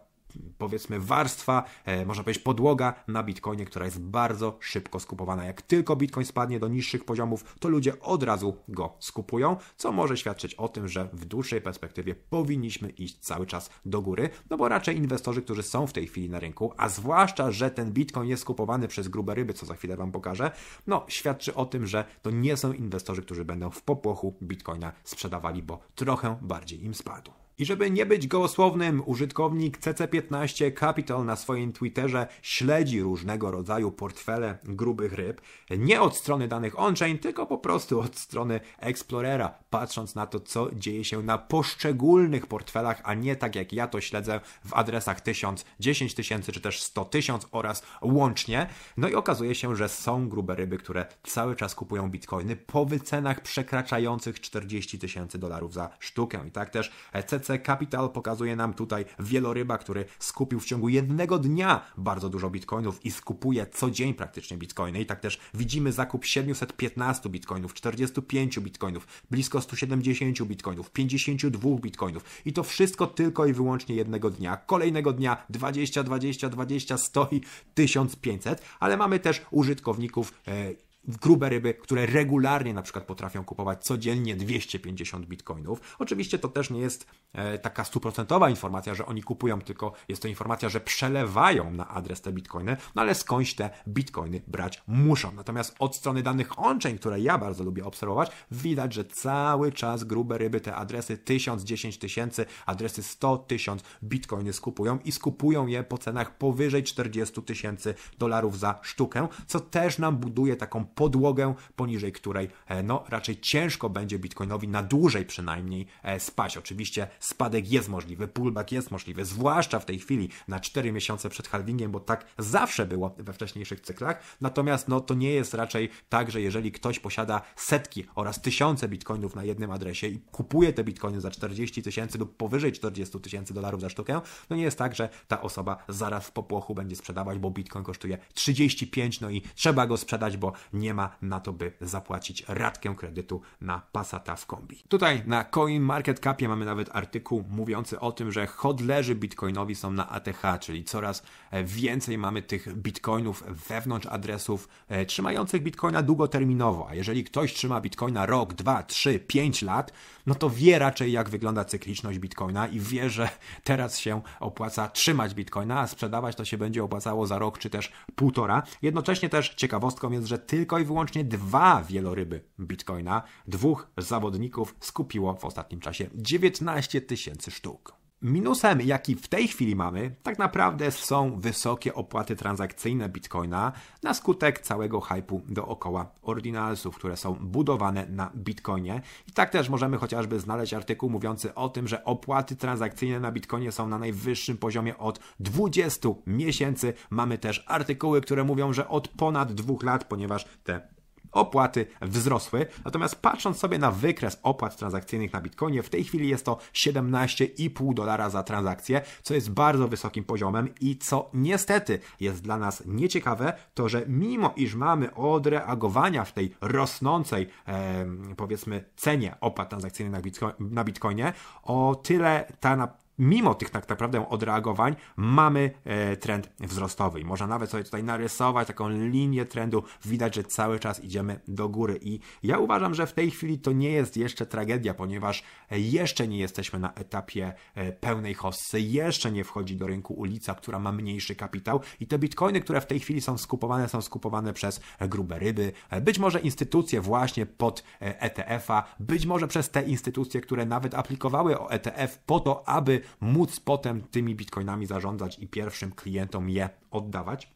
powiedzmy 0.57 0.99
warstwa, 0.99 1.63
e, 1.85 2.05
można 2.05 2.23
powiedzieć 2.23 2.43
podłoga 2.43 2.93
na 3.07 3.23
Bitcoinie, 3.23 3.65
która 3.65 3.85
jest 3.85 3.99
bardzo 3.99 4.57
szybko 4.59 4.99
skupowana. 4.99 5.45
Jak 5.45 5.61
tylko 5.61 5.95
Bitcoin 5.95 6.25
spadnie 6.25 6.59
do 6.59 6.67
niższych 6.67 7.05
poziomów, 7.05 7.55
to 7.59 7.69
ludzie 7.69 7.99
od 7.99 8.23
razu 8.23 8.57
go 8.67 8.93
skupują, 8.99 9.57
co 9.77 9.91
może 9.91 10.17
świadczyć 10.17 10.55
o 10.55 10.67
tym, 10.67 10.87
że 10.87 11.09
w 11.13 11.25
dłuższej 11.25 11.61
perspektywie 11.61 12.15
powinniśmy 12.15 12.89
iść 12.89 13.19
cały 13.19 13.45
czas 13.45 13.69
do 13.85 14.01
góry, 14.01 14.29
no 14.49 14.57
bo 14.57 14.69
raczej 14.69 14.97
inwestorzy, 14.97 15.41
którzy 15.41 15.63
są 15.63 15.87
w 15.87 15.93
tej 15.93 16.07
chwili 16.07 16.29
na 16.29 16.39
rynku, 16.39 16.73
a 16.77 16.89
zwłaszcza, 16.89 17.51
że 17.51 17.71
ten 17.71 17.91
Bitcoin 17.91 18.29
jest 18.29 18.41
skupowany 18.41 18.87
przez 18.87 19.07
grube 19.07 19.35
ryby, 19.35 19.53
co 19.53 19.65
za 19.65 19.75
chwilę 19.75 19.97
Wam 19.97 20.11
pokażę, 20.11 20.51
no 20.87 21.05
świadczy 21.07 21.55
o 21.55 21.65
tym, 21.65 21.87
że 21.87 22.05
to 22.21 22.31
nie 22.31 22.57
są 22.57 22.73
inwestorzy, 22.73 23.21
którzy 23.21 23.45
będą 23.45 23.69
w 23.69 23.81
popłochu 23.81 24.35
Bitcoina 24.41 24.91
sprzedawali, 25.03 25.63
bo 25.63 25.79
trochę 25.95 26.37
bardziej 26.41 26.83
im 26.83 26.93
spadł. 26.93 27.42
I 27.57 27.65
żeby 27.65 27.91
nie 27.91 28.05
być 28.05 28.27
gołosłownym, 28.27 29.03
użytkownik 29.05 29.79
CC15 29.79 30.79
Capital 30.79 31.25
na 31.25 31.35
swoim 31.35 31.73
Twitterze 31.73 32.27
śledzi 32.41 33.01
różnego 33.01 33.51
rodzaju 33.51 33.91
portfele 33.91 34.57
grubych 34.63 35.13
ryb, 35.13 35.41
nie 35.69 36.01
od 36.01 36.17
strony 36.17 36.47
danych 36.47 36.79
on-chain, 36.79 37.19
tylko 37.19 37.45
po 37.45 37.57
prostu 37.57 37.99
od 37.99 38.17
strony 38.17 38.59
Explorera, 38.79 39.53
patrząc 39.69 40.15
na 40.15 40.27
to, 40.27 40.39
co 40.39 40.69
dzieje 40.75 41.03
się 41.03 41.23
na 41.23 41.37
poszczególnych 41.37 42.47
portfelach, 42.47 43.01
a 43.03 43.13
nie 43.13 43.35
tak 43.35 43.55
jak 43.55 43.73
ja 43.73 43.87
to 43.87 44.01
śledzę 44.01 44.39
w 44.65 44.73
adresach 44.73 45.21
1000, 45.21 45.65
10 45.79 46.13
tysięcy 46.13 46.51
czy 46.51 46.61
też 46.61 46.81
100 46.81 47.05
tysiąc 47.05 47.47
oraz 47.51 47.83
łącznie. 48.01 48.69
No 48.97 49.07
i 49.07 49.15
okazuje 49.15 49.55
się, 49.55 49.75
że 49.75 49.89
są 49.89 50.29
grube 50.29 50.55
ryby, 50.55 50.77
które 50.77 51.05
cały 51.23 51.55
czas 51.55 51.75
kupują 51.75 52.09
bitcoiny 52.09 52.55
po 52.55 52.85
wycenach 52.85 53.41
przekraczających 53.41 54.39
40 54.39 54.99
tysięcy 54.99 55.39
dolarów 55.39 55.73
za 55.73 55.89
sztukę. 55.99 56.47
I 56.47 56.51
tak 56.51 56.69
też 56.69 56.91
CC 57.27 57.42
CC 57.43 57.59
Capital 57.59 58.09
pokazuje 58.09 58.55
nam 58.55 58.73
tutaj 58.73 59.05
wieloryba, 59.19 59.77
który 59.77 60.05
skupił 60.19 60.59
w 60.59 60.65
ciągu 60.65 60.89
jednego 60.89 61.39
dnia 61.39 61.81
bardzo 61.97 62.29
dużo 62.29 62.49
bitcoinów 62.49 63.05
i 63.05 63.11
skupuje 63.11 63.65
co 63.65 63.91
dzień 63.91 64.13
praktycznie 64.13 64.57
bitcoiny. 64.57 65.01
I 65.01 65.05
tak 65.05 65.19
też 65.19 65.39
widzimy 65.53 65.91
zakup 65.91 66.25
715 66.25 67.29
bitcoinów, 67.29 67.73
45 67.73 68.59
bitcoinów, 68.59 69.07
blisko 69.31 69.61
170 69.61 70.43
bitcoinów, 70.43 70.91
52 70.91 71.69
bitcoinów. 71.75 72.23
I 72.45 72.53
to 72.53 72.63
wszystko 72.63 73.07
tylko 73.07 73.45
i 73.45 73.53
wyłącznie 73.53 73.95
jednego 73.95 74.29
dnia. 74.29 74.57
Kolejnego 74.57 75.13
dnia 75.13 75.45
20, 75.49 76.03
20, 76.03 76.49
20, 76.49 76.97
100 76.97 77.27
i 77.31 77.41
1500, 77.73 78.61
ale 78.79 78.97
mamy 78.97 79.19
też 79.19 79.41
użytkowników 79.51 80.33
e, 80.47 80.92
grube 81.07 81.49
ryby, 81.49 81.73
które 81.73 82.05
regularnie 82.05 82.73
na 82.73 82.81
przykład 82.81 83.05
potrafią 83.05 83.45
kupować 83.45 83.83
codziennie 83.83 84.35
250 84.35 85.25
bitcoinów. 85.25 85.95
Oczywiście 85.99 86.39
to 86.39 86.47
też 86.47 86.69
nie 86.69 86.79
jest 86.79 87.07
e, 87.33 87.59
taka 87.59 87.83
stuprocentowa 87.83 88.49
informacja, 88.49 88.95
że 88.95 89.05
oni 89.05 89.23
kupują, 89.23 89.61
tylko 89.61 89.93
jest 90.07 90.21
to 90.21 90.27
informacja, 90.27 90.69
że 90.69 90.79
przelewają 90.79 91.71
na 91.71 91.89
adres 91.89 92.21
te 92.21 92.31
bitcoiny, 92.31 92.77
no 92.95 93.01
ale 93.01 93.15
skądś 93.15 93.53
te 93.53 93.69
bitcoiny 93.87 94.41
brać 94.47 94.83
muszą. 94.87 95.31
Natomiast 95.31 95.75
od 95.79 95.95
strony 95.95 96.23
danych 96.23 96.59
on-chain, 96.59 96.97
które 96.97 97.19
ja 97.19 97.37
bardzo 97.37 97.63
lubię 97.63 97.85
obserwować, 97.85 98.31
widać, 98.51 98.93
że 98.93 99.05
cały 99.05 99.71
czas 99.71 100.03
grube 100.03 100.37
ryby 100.37 100.61
te 100.61 100.75
adresy 100.75 101.17
1000, 101.17 101.63
10 101.63 101.97
tysięcy, 101.97 102.45
adresy 102.65 103.03
100 103.03 103.37
tysiąc 103.37 103.83
bitcoiny 104.03 104.53
skupują 104.53 104.99
i 105.05 105.11
skupują 105.11 105.67
je 105.67 105.83
po 105.83 105.97
cenach 105.97 106.37
powyżej 106.37 106.83
40 106.83 107.41
tysięcy 107.41 107.93
dolarów 108.17 108.59
za 108.59 108.79
sztukę, 108.81 109.27
co 109.47 109.59
też 109.59 109.99
nam 109.99 110.17
buduje 110.17 110.55
taką 110.55 110.85
podłogę, 110.95 111.53
poniżej 111.75 112.11
której 112.11 112.49
e, 112.67 112.83
no 112.83 113.03
raczej 113.09 113.39
ciężko 113.39 113.89
będzie 113.89 114.19
Bitcoinowi 114.19 114.67
na 114.67 114.83
dłużej 114.83 115.25
przynajmniej 115.25 115.87
e, 116.03 116.19
spać. 116.19 116.57
Oczywiście 116.57 117.07
spadek 117.19 117.71
jest 117.71 117.89
możliwy, 117.89 118.27
pullback 118.27 118.71
jest 118.71 118.91
możliwy, 118.91 119.25
zwłaszcza 119.25 119.79
w 119.79 119.85
tej 119.85 119.99
chwili 119.99 120.29
na 120.47 120.59
4 120.59 120.91
miesiące 120.91 121.29
przed 121.29 121.47
halvingiem, 121.47 121.91
bo 121.91 121.99
tak 121.99 122.25
zawsze 122.37 122.85
było 122.85 123.15
we 123.17 123.33
wcześniejszych 123.33 123.81
cyklach. 123.81 124.23
Natomiast 124.41 124.87
no 124.87 125.01
to 125.01 125.13
nie 125.13 125.31
jest 125.31 125.53
raczej 125.53 125.89
tak, 126.09 126.31
że 126.31 126.41
jeżeli 126.41 126.71
ktoś 126.71 126.99
posiada 126.99 127.41
setki 127.55 128.05
oraz 128.15 128.41
tysiące 128.41 128.87
bitcoinów 128.87 129.35
na 129.35 129.43
jednym 129.43 129.71
adresie 129.71 130.07
i 130.07 130.19
kupuje 130.19 130.73
te 130.73 130.83
bitcoiny 130.83 131.21
za 131.21 131.31
40 131.31 131.83
tysięcy 131.83 132.17
lub 132.17 132.37
powyżej 132.37 132.71
40 132.71 133.19
tysięcy 133.19 133.53
dolarów 133.53 133.81
za 133.81 133.89
sztukę, 133.89 134.21
no 134.49 134.55
nie 134.55 134.63
jest 134.63 134.77
tak, 134.77 134.95
że 134.95 135.09
ta 135.27 135.41
osoba 135.41 135.77
zaraz 135.87 136.27
w 136.27 136.31
popłochu 136.31 136.75
będzie 136.75 136.95
sprzedawać, 136.95 137.39
bo 137.39 137.51
bitcoin 137.51 137.85
kosztuje 137.85 138.17
35, 138.33 139.21
no 139.21 139.29
i 139.29 139.41
trzeba 139.55 139.87
go 139.87 139.97
sprzedać, 139.97 140.37
bo 140.37 140.53
nie 140.73 140.82
ma 140.93 141.15
na 141.21 141.39
to, 141.39 141.53
by 141.53 141.71
zapłacić 141.81 142.43
ratkę 142.47 142.95
kredytu 142.95 143.41
na 143.61 143.81
Passata 143.91 144.35
w 144.35 144.45
kombi. 144.45 144.83
Tutaj 144.87 145.23
na 145.25 145.43
CoinMarketCapie 145.43 146.47
mamy 146.47 146.65
nawet 146.65 146.89
artykuł 146.95 147.43
mówiący 147.49 147.99
o 147.99 148.11
tym, 148.11 148.31
że 148.31 148.47
hodlerzy 148.47 149.15
bitcoinowi 149.15 149.75
są 149.75 149.91
na 149.91 150.09
ATH, 150.09 150.59
czyli 150.59 150.83
coraz 150.83 151.23
e, 151.51 151.63
więcej 151.63 152.17
mamy 152.17 152.41
tych 152.41 152.73
bitcoinów 152.77 153.43
wewnątrz 153.69 154.07
adresów 154.07 154.67
e, 154.87 155.05
trzymających 155.05 155.63
bitcoina 155.63 156.03
długoterminowo. 156.03 156.87
A 156.89 156.95
jeżeli 156.95 157.23
ktoś 157.23 157.53
trzyma 157.53 157.81
bitcoina 157.81 158.25
rok, 158.25 158.53
dwa, 158.53 158.83
trzy, 158.83 159.19
pięć 159.19 159.61
lat, 159.61 159.93
no 160.25 160.35
to 160.35 160.49
wie 160.49 160.79
raczej 160.79 161.11
jak 161.11 161.29
wygląda 161.29 161.65
cykliczność 161.65 162.19
bitcoina 162.19 162.67
i 162.67 162.79
wie, 162.79 163.09
że 163.09 163.29
teraz 163.63 163.99
się 163.99 164.21
opłaca 164.39 164.87
trzymać 164.87 165.33
bitcoina, 165.33 165.79
a 165.79 165.87
sprzedawać 165.87 166.35
to 166.35 166.45
się 166.45 166.57
będzie 166.57 166.83
opłacało 166.83 167.27
za 167.27 167.37
rok 167.37 167.57
czy 167.57 167.69
też 167.69 167.91
półtora. 168.15 168.63
Jednocześnie 168.81 169.29
też 169.29 169.53
ciekawostką 169.55 170.11
jest, 170.11 170.27
że 170.27 170.39
tylko 170.39 170.72
i 170.79 170.85
wyłącznie 170.85 171.23
dwa 171.23 171.83
wieloryby 171.83 172.43
bitcoina, 172.59 173.23
dwóch 173.47 173.87
zawodników 173.97 174.75
skupiło 174.79 175.33
w 175.35 175.45
ostatnim 175.45 175.79
czasie 175.79 176.09
19 176.15 177.01
tysięcy 177.01 177.51
sztuk. 177.51 178.02
Minusem, 178.23 178.81
jaki 178.81 179.15
w 179.15 179.27
tej 179.27 179.47
chwili 179.47 179.75
mamy, 179.75 180.15
tak 180.23 180.39
naprawdę 180.39 180.91
są 180.91 181.39
wysokie 181.39 181.93
opłaty 181.93 182.35
transakcyjne 182.35 183.09
Bitcoina 183.09 183.71
na 184.03 184.13
skutek 184.13 184.59
całego 184.59 185.01
hypu 185.01 185.41
dookoła 185.47 186.11
ordinalsów, 186.21 186.95
które 186.95 187.17
są 187.17 187.33
budowane 187.33 188.05
na 188.09 188.31
Bitcoinie. 188.35 189.01
I 189.27 189.31
tak 189.31 189.49
też 189.49 189.69
możemy 189.69 189.97
chociażby 189.97 190.39
znaleźć 190.39 190.73
artykuł 190.73 191.09
mówiący 191.09 191.55
o 191.55 191.69
tym, 191.69 191.87
że 191.87 192.05
opłaty 192.05 192.55
transakcyjne 192.55 193.19
na 193.19 193.31
Bitcoinie 193.31 193.71
są 193.71 193.87
na 193.87 193.97
najwyższym 193.97 194.57
poziomie 194.57 194.97
od 194.97 195.19
20 195.39 196.09
miesięcy. 196.27 196.93
Mamy 197.09 197.37
też 197.37 197.63
artykuły, 197.67 198.21
które 198.21 198.43
mówią, 198.43 198.73
że 198.73 198.87
od 198.87 199.07
ponad 199.07 199.53
dwóch 199.53 199.83
lat, 199.83 200.03
ponieważ 200.03 200.45
te 200.63 200.92
opłaty 201.33 201.85
wzrosły. 202.01 202.65
Natomiast 202.85 203.15
patrząc 203.15 203.57
sobie 203.57 203.77
na 203.77 203.91
wykres 203.91 204.39
opłat 204.43 204.77
transakcyjnych 204.77 205.33
na 205.33 205.41
Bitcoinie, 205.41 205.83
w 205.83 205.89
tej 205.89 206.03
chwili 206.03 206.29
jest 206.29 206.45
to 206.45 206.57
17,5 206.73 207.93
dolara 207.93 208.29
za 208.29 208.43
transakcję, 208.43 209.01
co 209.23 209.33
jest 209.33 209.51
bardzo 209.51 209.87
wysokim 209.87 210.23
poziomem 210.23 210.69
i 210.81 210.97
co 210.97 211.29
niestety 211.33 211.99
jest 212.19 212.43
dla 212.43 212.57
nas 212.57 212.83
nieciekawe, 212.85 213.53
to 213.73 213.89
że 213.89 214.03
mimo 214.07 214.53
iż 214.55 214.75
mamy 214.75 215.15
odreagowania 215.15 216.25
w 216.25 216.33
tej 216.33 216.55
rosnącej, 216.61 217.47
e, 217.67 218.05
powiedzmy, 218.37 218.83
cenie 218.95 219.35
opłat 219.41 219.69
transakcyjnych 219.69 220.23
na, 220.59 220.83
Bitcoinie, 220.83 221.33
o 221.63 221.95
tyle 222.03 222.53
ta 222.59 222.75
na 222.75 223.02
mimo 223.19 223.55
tych 223.55 223.69
tak 223.69 223.89
naprawdę 223.89 224.29
odreagowań 224.29 224.95
mamy 225.15 225.71
e, 225.85 226.17
trend 226.17 226.49
wzrostowy. 226.59 227.19
I 227.19 227.25
można 227.25 227.47
nawet 227.47 227.69
sobie 227.69 227.83
tutaj 227.83 228.03
narysować 228.03 228.67
taką 228.67 228.89
linię 228.89 229.45
trendu. 229.45 229.83
Widać, 230.05 230.35
że 230.35 230.43
cały 230.43 230.79
czas 230.79 231.03
idziemy 231.03 231.39
do 231.47 231.69
góry. 231.69 231.99
I 232.01 232.19
ja 232.43 232.57
uważam, 232.57 232.93
że 232.93 233.07
w 233.07 233.13
tej 233.13 233.31
chwili 233.31 233.59
to 233.59 233.71
nie 233.71 233.91
jest 233.91 234.17
jeszcze 234.17 234.45
tragedia, 234.45 234.93
ponieważ 234.93 235.43
jeszcze 235.71 236.27
nie 236.27 236.37
jesteśmy 236.37 236.79
na 236.79 236.93
etapie 236.93 237.53
e, 237.75 237.91
pełnej 237.91 238.33
hossy, 238.33 238.81
jeszcze 238.81 239.31
nie 239.31 239.43
wchodzi 239.43 239.77
do 239.77 239.87
rynku 239.87 240.13
ulica, 240.13 240.55
która 240.55 240.79
ma 240.79 240.91
mniejszy 240.91 241.35
kapitał. 241.35 241.81
I 241.99 242.07
te 242.07 242.19
bitcoiny, 242.19 242.61
które 242.61 242.81
w 242.81 242.85
tej 242.85 242.99
chwili 242.99 243.21
są 243.21 243.37
skupowane, 243.37 243.89
są 243.89 244.01
skupowane 244.01 244.53
przez 244.53 244.81
grube 244.99 245.39
ryby, 245.39 245.71
e, 245.89 246.01
być 246.01 246.19
może 246.19 246.39
instytucje 246.39 247.01
właśnie 247.01 247.45
pod 247.45 247.83
ETF-a, 247.99 248.83
być 248.99 249.25
może 249.25 249.47
przez 249.47 249.69
te 249.69 249.81
instytucje, 249.81 250.41
które 250.41 250.65
nawet 250.65 250.95
aplikowały 250.95 251.59
o 251.59 251.71
ETF 251.71 252.17
po 252.25 252.39
to, 252.39 252.67
aby 252.67 253.02
móc 253.21 253.59
potem 253.59 254.01
tymi 254.01 254.35
bitcoinami 254.35 254.85
zarządzać 254.85 255.39
i 255.39 255.47
pierwszym 255.47 255.91
klientom 255.91 256.49
je 256.49 256.69
oddawać. 256.91 257.53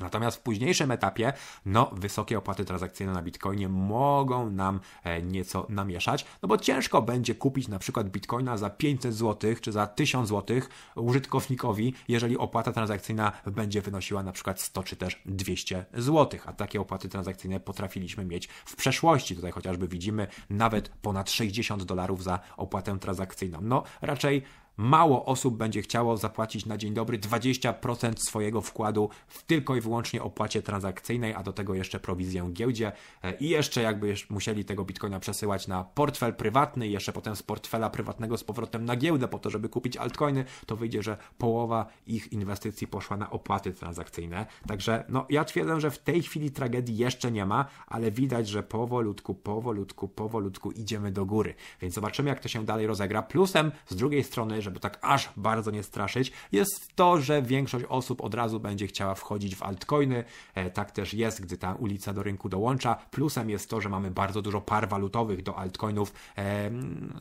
Natomiast 0.00 0.36
w 0.36 0.40
późniejszym 0.40 0.90
etapie, 0.90 1.32
no, 1.66 1.90
wysokie 1.92 2.38
opłaty 2.38 2.64
transakcyjne 2.64 3.12
na 3.12 3.22
Bitcoinie 3.22 3.68
mogą 3.68 4.50
nam 4.50 4.80
e, 5.04 5.22
nieco 5.22 5.66
namieszać, 5.68 6.26
no 6.42 6.48
bo 6.48 6.58
ciężko 6.58 7.02
będzie 7.02 7.34
kupić 7.34 7.68
na 7.68 7.78
przykład 7.78 8.10
Bitcoina 8.10 8.56
za 8.56 8.70
500 8.70 9.14
zł 9.14 9.54
czy 9.60 9.72
za 9.72 9.86
1000 9.86 10.28
zł 10.28 10.60
użytkownikowi, 10.96 11.94
jeżeli 12.08 12.38
opłata 12.38 12.72
transakcyjna 12.72 13.32
będzie 13.46 13.82
wynosiła 13.82 14.22
na 14.22 14.32
przykład 14.32 14.60
100 14.60 14.82
czy 14.82 14.96
też 14.96 15.22
200 15.26 15.84
zł, 15.94 16.40
a 16.46 16.52
takie 16.52 16.80
opłaty 16.80 17.08
transakcyjne 17.08 17.60
potrafiliśmy 17.60 18.24
mieć 18.24 18.46
w 18.46 18.76
przeszłości. 18.76 19.36
Tutaj 19.36 19.52
chociażby 19.52 19.88
widzimy 19.88 20.26
nawet 20.50 20.88
ponad 20.88 21.30
60 21.30 21.84
dolarów 21.84 22.24
za 22.24 22.40
opłatę 22.56 22.98
transakcyjną. 22.98 23.58
No, 23.62 23.82
raczej 24.02 24.42
mało 24.78 25.24
osób 25.24 25.56
będzie 25.56 25.82
chciało 25.82 26.16
zapłacić 26.16 26.66
na 26.66 26.76
dzień 26.76 26.94
dobry 26.94 27.18
20% 27.18 28.16
swojego 28.16 28.60
wkładu 28.60 29.10
w 29.28 29.42
tylko 29.42 29.76
i 29.76 29.80
wyłącznie 29.80 30.22
opłacie 30.22 30.62
transakcyjnej, 30.62 31.34
a 31.34 31.42
do 31.42 31.52
tego 31.52 31.74
jeszcze 31.74 32.00
prowizję 32.00 32.50
giełdzie 32.52 32.92
e, 33.22 33.34
i 33.36 33.48
jeszcze 33.48 33.82
jakby 33.82 34.14
musieli 34.30 34.64
tego 34.64 34.84
bitcoina 34.84 35.20
przesyłać 35.20 35.68
na 35.68 35.84
portfel 35.84 36.34
prywatny 36.34 36.88
i 36.88 36.92
jeszcze 36.92 37.12
potem 37.12 37.36
z 37.36 37.42
portfela 37.42 37.90
prywatnego 37.90 38.36
z 38.36 38.44
powrotem 38.44 38.84
na 38.84 38.96
giełdę 38.96 39.28
po 39.28 39.38
to, 39.38 39.50
żeby 39.50 39.68
kupić 39.68 39.96
altcoiny, 39.96 40.44
to 40.66 40.76
wyjdzie, 40.76 41.02
że 41.02 41.16
połowa 41.38 41.86
ich 42.06 42.32
inwestycji 42.32 42.86
poszła 42.86 43.16
na 43.16 43.30
opłaty 43.30 43.72
transakcyjne. 43.72 44.46
Także 44.66 45.04
no 45.08 45.26
ja 45.30 45.44
twierdzę, 45.44 45.80
że 45.80 45.90
w 45.90 45.98
tej 45.98 46.22
chwili 46.22 46.50
tragedii 46.50 46.96
jeszcze 46.96 47.32
nie 47.32 47.46
ma, 47.46 47.64
ale 47.86 48.10
widać, 48.10 48.48
że 48.48 48.62
powolutku, 48.62 49.34
powolutku, 49.34 50.08
powolutku 50.08 50.72
idziemy 50.72 51.12
do 51.12 51.26
góry. 51.26 51.54
Więc 51.80 51.94
zobaczymy, 51.94 52.28
jak 52.28 52.40
to 52.40 52.48
się 52.48 52.64
dalej 52.64 52.86
rozegra. 52.86 53.22
Plusem 53.22 53.72
z 53.86 53.96
drugiej 53.96 54.24
strony, 54.24 54.62
żeby 54.68 54.80
tak 54.80 54.98
aż 55.02 55.30
bardzo 55.36 55.70
nie 55.70 55.82
straszyć, 55.82 56.32
jest 56.52 56.96
to, 56.96 57.20
że 57.20 57.42
większość 57.42 57.84
osób 57.88 58.20
od 58.20 58.34
razu 58.34 58.60
będzie 58.60 58.86
chciała 58.86 59.14
wchodzić 59.14 59.56
w 59.56 59.62
altcoiny. 59.62 60.24
E, 60.54 60.70
tak 60.70 60.90
też 60.90 61.14
jest, 61.14 61.42
gdy 61.42 61.58
ta 61.58 61.74
ulica 61.74 62.12
do 62.12 62.22
rynku 62.22 62.48
dołącza. 62.48 62.94
Plusem 63.10 63.50
jest 63.50 63.70
to, 63.70 63.80
że 63.80 63.88
mamy 63.88 64.10
bardzo 64.10 64.42
dużo 64.42 64.60
par 64.60 64.88
walutowych 64.88 65.42
do 65.42 65.56
altcoinów 65.56 66.12
e, 66.38 66.70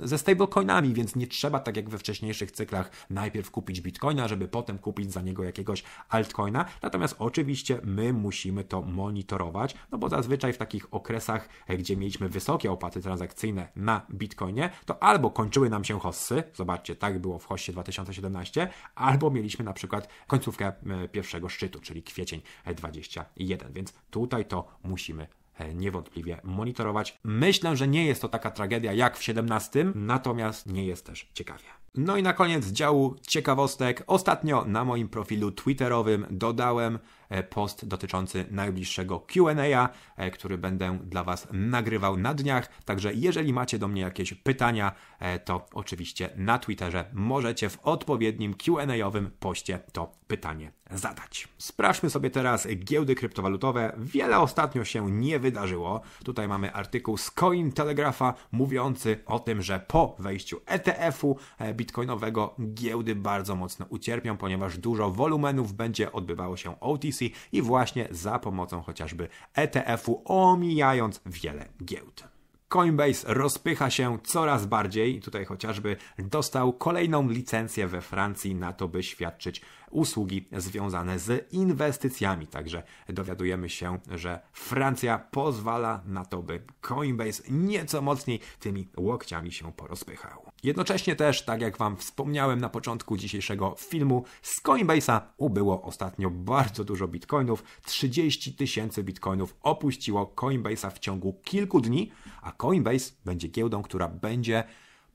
ze 0.04 0.18
stablecoinami, 0.18 0.94
więc 0.94 1.16
nie 1.16 1.28
trzeba, 1.28 1.60
tak 1.60 1.78
jak 1.78 1.90
we 1.90 1.98
wcześniejszych 1.98 2.52
cyklach, 2.52 2.92
najpierw 3.10 3.52
kupić 3.52 3.82
bitcoina, 3.82 4.28
żeby 4.28 4.48
potem 4.48 4.78
kupić 4.78 5.14
za 5.14 5.22
niego 5.22 5.44
jakiegoś 5.44 5.84
altcoina. 6.10 6.66
Natomiast 6.82 7.16
oczywiście 7.20 7.80
my 7.84 8.14
musimy 8.14 8.64
to 8.64 8.82
monitorować, 8.82 9.76
no 9.92 9.98
bo 9.98 10.10
zazwyczaj 10.10 10.54
w 10.54 10.58
takich 10.58 10.94
okresach, 10.94 11.50
e, 11.68 11.78
gdzie 11.78 11.98
mieliśmy 11.98 12.30
wysokie 12.30 12.72
opłaty 12.72 13.02
transakcyjne 13.02 13.68
na 13.76 14.02
bitcoinie, 14.12 14.70
to 14.86 15.04
albo 15.04 15.32
kończyły 15.32 15.70
nam 15.70 15.84
się 15.84 16.00
hossy, 16.00 16.44
zobaczcie, 16.54 16.96
tak 16.96 17.20
było 17.20 17.37
w 17.40 17.46
Hoście 17.46 17.74
2017, 17.74 18.70
albo 18.96 19.32
mieliśmy 19.32 19.66
na 19.66 19.74
przykład 19.74 20.08
końcówkę 20.28 20.68
e, 20.68 21.08
pierwszego 21.08 21.50
szczytu, 21.50 21.80
czyli 21.80 22.04
kwiecień 22.04 22.42
21, 22.76 23.74
więc 23.74 23.94
tutaj 24.12 24.46
to 24.46 24.68
musimy 24.84 25.28
e, 25.58 25.74
niewątpliwie 25.74 26.40
monitorować. 26.44 27.18
Myślę, 27.24 27.78
że 27.78 27.88
nie 27.88 28.06
jest 28.06 28.22
to 28.22 28.30
taka 28.30 28.52
tragedia 28.52 28.94
jak 28.94 29.18
w 29.18 29.24
17, 29.24 29.92
natomiast 29.96 30.66
nie 30.66 30.86
jest 30.86 31.06
też 31.06 31.30
ciekawie. 31.34 31.66
No 31.96 32.18
i 32.18 32.24
na 32.24 32.34
koniec 32.34 32.66
działu 32.66 33.16
ciekawostek. 33.28 34.04
Ostatnio 34.08 34.66
na 34.66 34.86
moim 34.86 35.10
profilu 35.10 35.52
Twitterowym 35.52 36.26
dodałem 36.30 37.00
E, 37.30 37.44
post 37.44 37.88
dotyczący 37.88 38.46
najbliższego 38.52 39.20
QA, 39.20 39.90
e, 40.16 40.32
który 40.32 40.58
będę 40.58 41.00
dla 41.04 41.24
Was 41.24 41.48
nagrywał 41.52 42.18
na 42.18 42.34
dniach. 42.34 42.84
Także 42.84 43.14
jeżeli 43.14 43.54
macie 43.54 43.80
do 43.80 43.88
mnie 43.88 44.02
jakieś 44.02 44.34
pytania, 44.34 44.92
e, 44.92 45.17
to 45.46 45.66
oczywiście 45.74 46.30
na 46.36 46.60
Twitterze 46.60 47.06
możecie 47.14 47.70
w 47.70 47.80
odpowiednim 47.84 48.54
QA-owym 48.54 49.30
poście 49.40 49.80
to 49.94 50.12
pytanie 50.28 50.72
zadać. 50.92 51.48
Sprawdźmy 51.58 52.10
sobie 52.10 52.30
teraz 52.30 52.68
giełdy 52.76 53.16
kryptowalutowe. 53.16 53.94
Wiele 53.98 54.40
ostatnio 54.40 54.86
się 54.86 55.12
nie 55.12 55.40
wydarzyło. 55.40 56.02
Tutaj 56.24 56.48
mamy 56.48 56.74
artykuł 56.74 57.18
z 57.18 57.32
Cointelegrapha 57.32 58.34
mówiący 58.52 59.24
o 59.26 59.40
tym, 59.40 59.62
że 59.62 59.80
po 59.88 60.16
wejściu 60.20 60.62
ETF-u 60.66 61.38
bitcoinowego 61.74 62.56
giełdy 62.74 63.16
bardzo 63.16 63.56
mocno 63.56 63.86
ucierpią, 63.90 64.38
ponieważ 64.38 64.78
dużo 64.78 65.12
wolumenów 65.12 65.74
będzie 65.74 66.12
odbywało 66.12 66.58
się 66.58 66.80
OTC 66.80 67.26
i 67.52 67.62
właśnie 67.62 68.08
za 68.12 68.40
pomocą 68.40 68.82
chociażby 68.82 69.28
ETF-u, 69.54 70.22
omijając 70.26 71.22
wiele 71.26 71.66
giełd. 71.84 72.37
Coinbase 72.70 73.34
rozpycha 73.34 73.90
się 73.90 74.18
coraz 74.24 74.66
bardziej. 74.66 75.22
Tutaj 75.22 75.46
chociażby 75.46 75.98
dostał 76.20 76.74
kolejną 76.74 77.30
licencję 77.30 77.88
we 77.88 78.02
Francji 78.02 78.56
na 78.56 78.74
to, 78.74 78.88
by 78.88 79.04
świadczyć 79.04 79.62
usługi 79.92 80.48
związane 80.52 81.20
z 81.20 81.54
inwestycjami. 81.54 82.48
Także 82.48 82.84
dowiadujemy 83.10 83.70
się, 83.70 84.00
że 84.12 84.40
Francja 84.54 85.18
pozwala 85.18 86.02
na 86.06 86.26
to, 86.26 86.44
by 86.44 86.62
Coinbase 86.82 87.44
nieco 87.50 88.02
mocniej 88.02 88.40
tymi 88.60 88.88
łokciami 88.98 89.52
się 89.52 89.74
porozpychał. 89.74 90.47
Jednocześnie 90.64 91.16
też, 91.16 91.42
tak 91.42 91.62
jak 91.62 91.78
Wam 91.78 91.98
wspomniałem 91.98 92.62
na 92.62 92.70
początku 92.70 93.18
dzisiejszego 93.18 93.76
filmu, 93.80 94.24
z 94.42 94.64
Coinbase'a 94.64 95.22
ubyło 95.38 95.82
ostatnio 95.82 96.30
bardzo 96.30 96.84
dużo 96.84 97.08
bitcoinów. 97.08 97.64
30 97.86 98.54
tysięcy 98.54 99.04
bitcoinów 99.04 99.56
opuściło 99.64 100.34
Coinbase'a 100.36 100.92
w 100.92 101.00
ciągu 101.00 101.34
kilku 101.44 101.82
dni, 101.82 102.12
a 102.42 102.52
Coinbase 102.52 103.12
będzie 103.26 103.48
giełdą, 103.48 103.84
która 103.84 104.08
będzie 104.08 104.64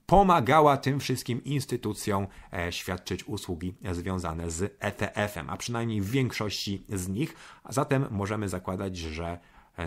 pomagała 0.07 0.77
tym 0.77 1.01
wszystkim 1.01 1.45
instytucjom 1.45 2.27
e, 2.53 2.73
świadczyć 2.73 3.25
usługi 3.25 3.75
związane 3.93 4.51
z 4.51 4.77
ETF-em, 4.79 5.51
a 5.51 5.57
przynajmniej 5.57 6.01
w 6.01 6.11
większości 6.11 6.85
z 6.89 7.09
nich. 7.09 7.35
A 7.65 7.73
zatem 7.73 8.07
możemy 8.11 8.49
zakładać, 8.49 8.97
że 8.97 9.39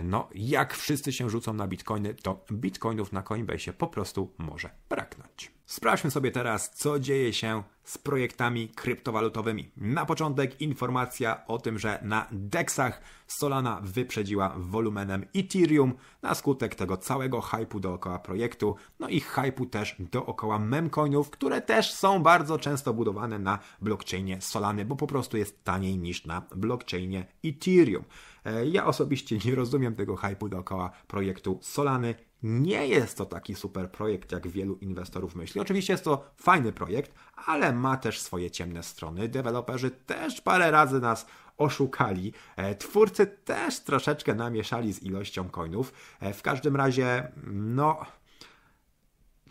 no, 0.04 0.28
jak 0.34 0.74
wszyscy 0.74 1.12
się 1.12 1.30
rzucą 1.30 1.52
na 1.52 1.68
bitcoiny, 1.68 2.14
to 2.14 2.44
bitcoinów 2.52 3.12
na 3.12 3.22
Coinbase 3.22 3.72
po 3.72 3.86
prostu 3.86 4.34
może 4.38 4.70
braknąć. 4.88 5.56
Sprawdźmy 5.66 6.10
sobie 6.10 6.30
teraz, 6.30 6.70
co 6.70 7.00
dzieje 7.00 7.32
się 7.32 7.62
z 7.84 7.98
projektami 7.98 8.68
kryptowalutowymi. 8.68 9.70
Na 9.76 10.06
początek 10.06 10.60
informacja 10.60 11.46
o 11.46 11.58
tym, 11.58 11.78
że 11.78 11.98
na 12.02 12.26
DEXach 12.32 13.00
Solana 13.26 13.80
wyprzedziła 13.82 14.54
wolumenem 14.56 15.26
Ethereum 15.34 15.94
na 16.22 16.34
skutek 16.34 16.74
tego 16.74 16.96
całego 16.96 17.40
hypu 17.40 17.80
dookoła 17.80 18.18
projektu, 18.18 18.76
no 18.98 19.08
i 19.08 19.20
hypu 19.20 19.66
też 19.66 19.96
dookoła 19.98 20.58
memcoinów, 20.58 21.30
które 21.30 21.60
też 21.60 21.92
są 21.94 22.22
bardzo 22.22 22.58
często 22.58 22.94
budowane 22.94 23.38
na 23.38 23.58
blockchainie 23.80 24.40
Solany, 24.40 24.84
bo 24.84 24.96
po 24.96 25.06
prostu 25.06 25.36
jest 25.36 25.64
taniej 25.64 25.98
niż 25.98 26.24
na 26.24 26.42
blockchainie 26.56 27.26
Ethereum. 27.44 28.04
E, 28.46 28.66
ja 28.66 28.86
osobiście 28.86 29.38
nie 29.44 29.54
rozumiem 29.54 29.94
tego 29.94 30.16
hypu 30.16 30.48
dookoła 30.48 30.90
projektu 31.06 31.58
Solany. 31.62 32.14
Nie 32.42 32.86
jest 32.86 33.18
to 33.18 33.26
taki 33.26 33.54
super 33.54 33.90
projekt, 33.90 34.32
jak 34.32 34.48
wielu 34.48 34.76
inwestorów 34.76 35.34
myśli. 35.34 35.60
Oczywiście 35.60 35.92
jest 35.92 36.04
to 36.04 36.30
fajny 36.36 36.72
projekt, 36.72 37.14
ale 37.46 37.72
ma 37.72 37.96
też 37.96 38.20
swoje 38.20 38.50
ciemne 38.50 38.82
strony. 38.82 39.28
Deweloperzy 39.28 39.90
też 39.90 40.40
parę 40.40 40.70
razy 40.70 41.00
nas 41.00 41.26
oszukali. 41.56 42.32
E, 42.56 42.74
twórcy 42.74 43.26
też 43.26 43.80
troszeczkę 43.80 44.34
namieszali 44.34 44.92
z 44.92 45.02
ilością 45.02 45.48
coinów. 45.48 45.92
E, 46.20 46.32
w 46.32 46.42
każdym 46.42 46.76
razie, 46.76 47.32
no 47.52 48.00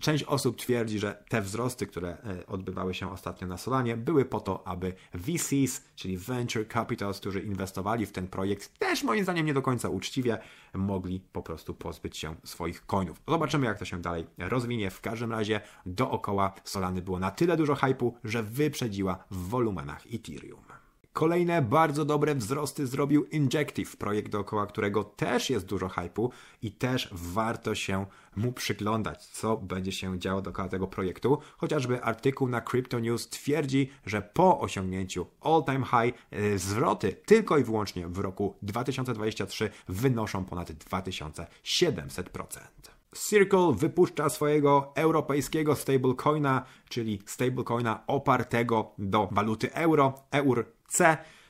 Część 0.06 0.24
osób 0.24 0.58
twierdzi, 0.58 1.00
że 1.00 1.24
te 1.30 1.42
wzrosty, 1.42 1.88
które 1.88 2.10
e, 2.10 2.48
odbywały 2.48 2.94
się 2.94 3.12
ostatnio 3.12 3.48
na 3.48 3.58
Solanie, 3.58 3.98
były 3.98 4.26
po 4.26 4.40
to, 4.40 4.68
aby 4.68 4.94
VCs, 5.14 5.82
czyli 5.96 6.18
Venture 6.18 6.68
Capitals, 6.74 7.20
którzy 7.20 7.42
inwestowali 7.42 8.06
w 8.06 8.12
ten 8.12 8.28
projekt, 8.28 8.80
też 8.80 9.04
moim 9.04 9.24
zdaniem 9.24 9.46
nie 9.46 9.54
do 9.54 9.62
końca 9.62 9.90
uczciwie, 9.90 10.38
mogli 10.74 11.20
po 11.20 11.44
prostu 11.44 11.74
pozbyć 11.74 12.18
się 12.18 12.36
swoich 12.44 12.86
coinów. 12.86 13.22
Zobaczymy, 13.28 13.66
jak 13.66 13.80
to 13.80 13.86
się 13.86 14.02
dalej 14.02 14.26
rozwinie. 14.38 14.92
W 14.92 15.02
każdym 15.02 15.32
razie 15.32 15.62
dookoła 15.86 16.54
Solany 16.64 17.02
było 17.02 17.20
na 17.20 17.32
tyle 17.32 17.58
dużo 17.58 17.76
hypu, 17.76 18.18
że 18.24 18.44
wyprzedziła 18.44 19.24
w 19.32 19.50
wolumenach 19.50 20.06
Ethereum. 20.14 20.85
Kolejne 21.16 21.62
bardzo 21.62 22.06
dobre 22.06 22.36
wzrosty 22.36 22.88
zrobił 22.88 23.26
Injective, 23.26 23.98
projekt 23.98 24.32
dookoła 24.32 24.68
którego 24.68 25.04
też 25.04 25.50
jest 25.50 25.66
dużo 25.66 25.90
hypu 25.90 26.32
i 26.62 26.72
też 26.72 27.10
warto 27.12 27.76
się 27.76 28.06
mu 28.36 28.52
przyglądać, 28.52 29.26
co 29.26 29.58
będzie 29.58 29.92
się 29.92 30.20
działo 30.20 30.42
dookoła 30.42 30.70
tego 30.70 30.88
projektu. 30.88 31.38
Chociażby 31.58 32.04
artykuł 32.04 32.48
na 32.48 32.62
Crypto 32.62 33.00
News 33.00 33.30
twierdzi, 33.30 33.92
że 34.06 34.22
po 34.22 34.60
osiągnięciu 34.60 35.26
all-time 35.42 35.86
high 35.86 36.18
e, 36.32 36.58
zwroty 36.58 37.16
tylko 37.26 37.58
i 37.58 37.64
wyłącznie 37.64 38.08
w 38.08 38.18
roku 38.18 38.56
2023 38.62 39.70
wynoszą 39.88 40.46
ponad 40.46 40.72
2700%. 40.72 41.46
Circle 43.30 43.74
wypuszcza 43.76 44.30
swojego 44.30 44.92
europejskiego 44.96 45.76
stablecoina, 45.76 46.66
czyli 46.90 47.22
stablecoina 47.26 48.04
opartego 48.08 48.92
do 48.98 49.28
waluty 49.32 49.74
euro, 49.74 50.14
EUR-C 50.32 50.75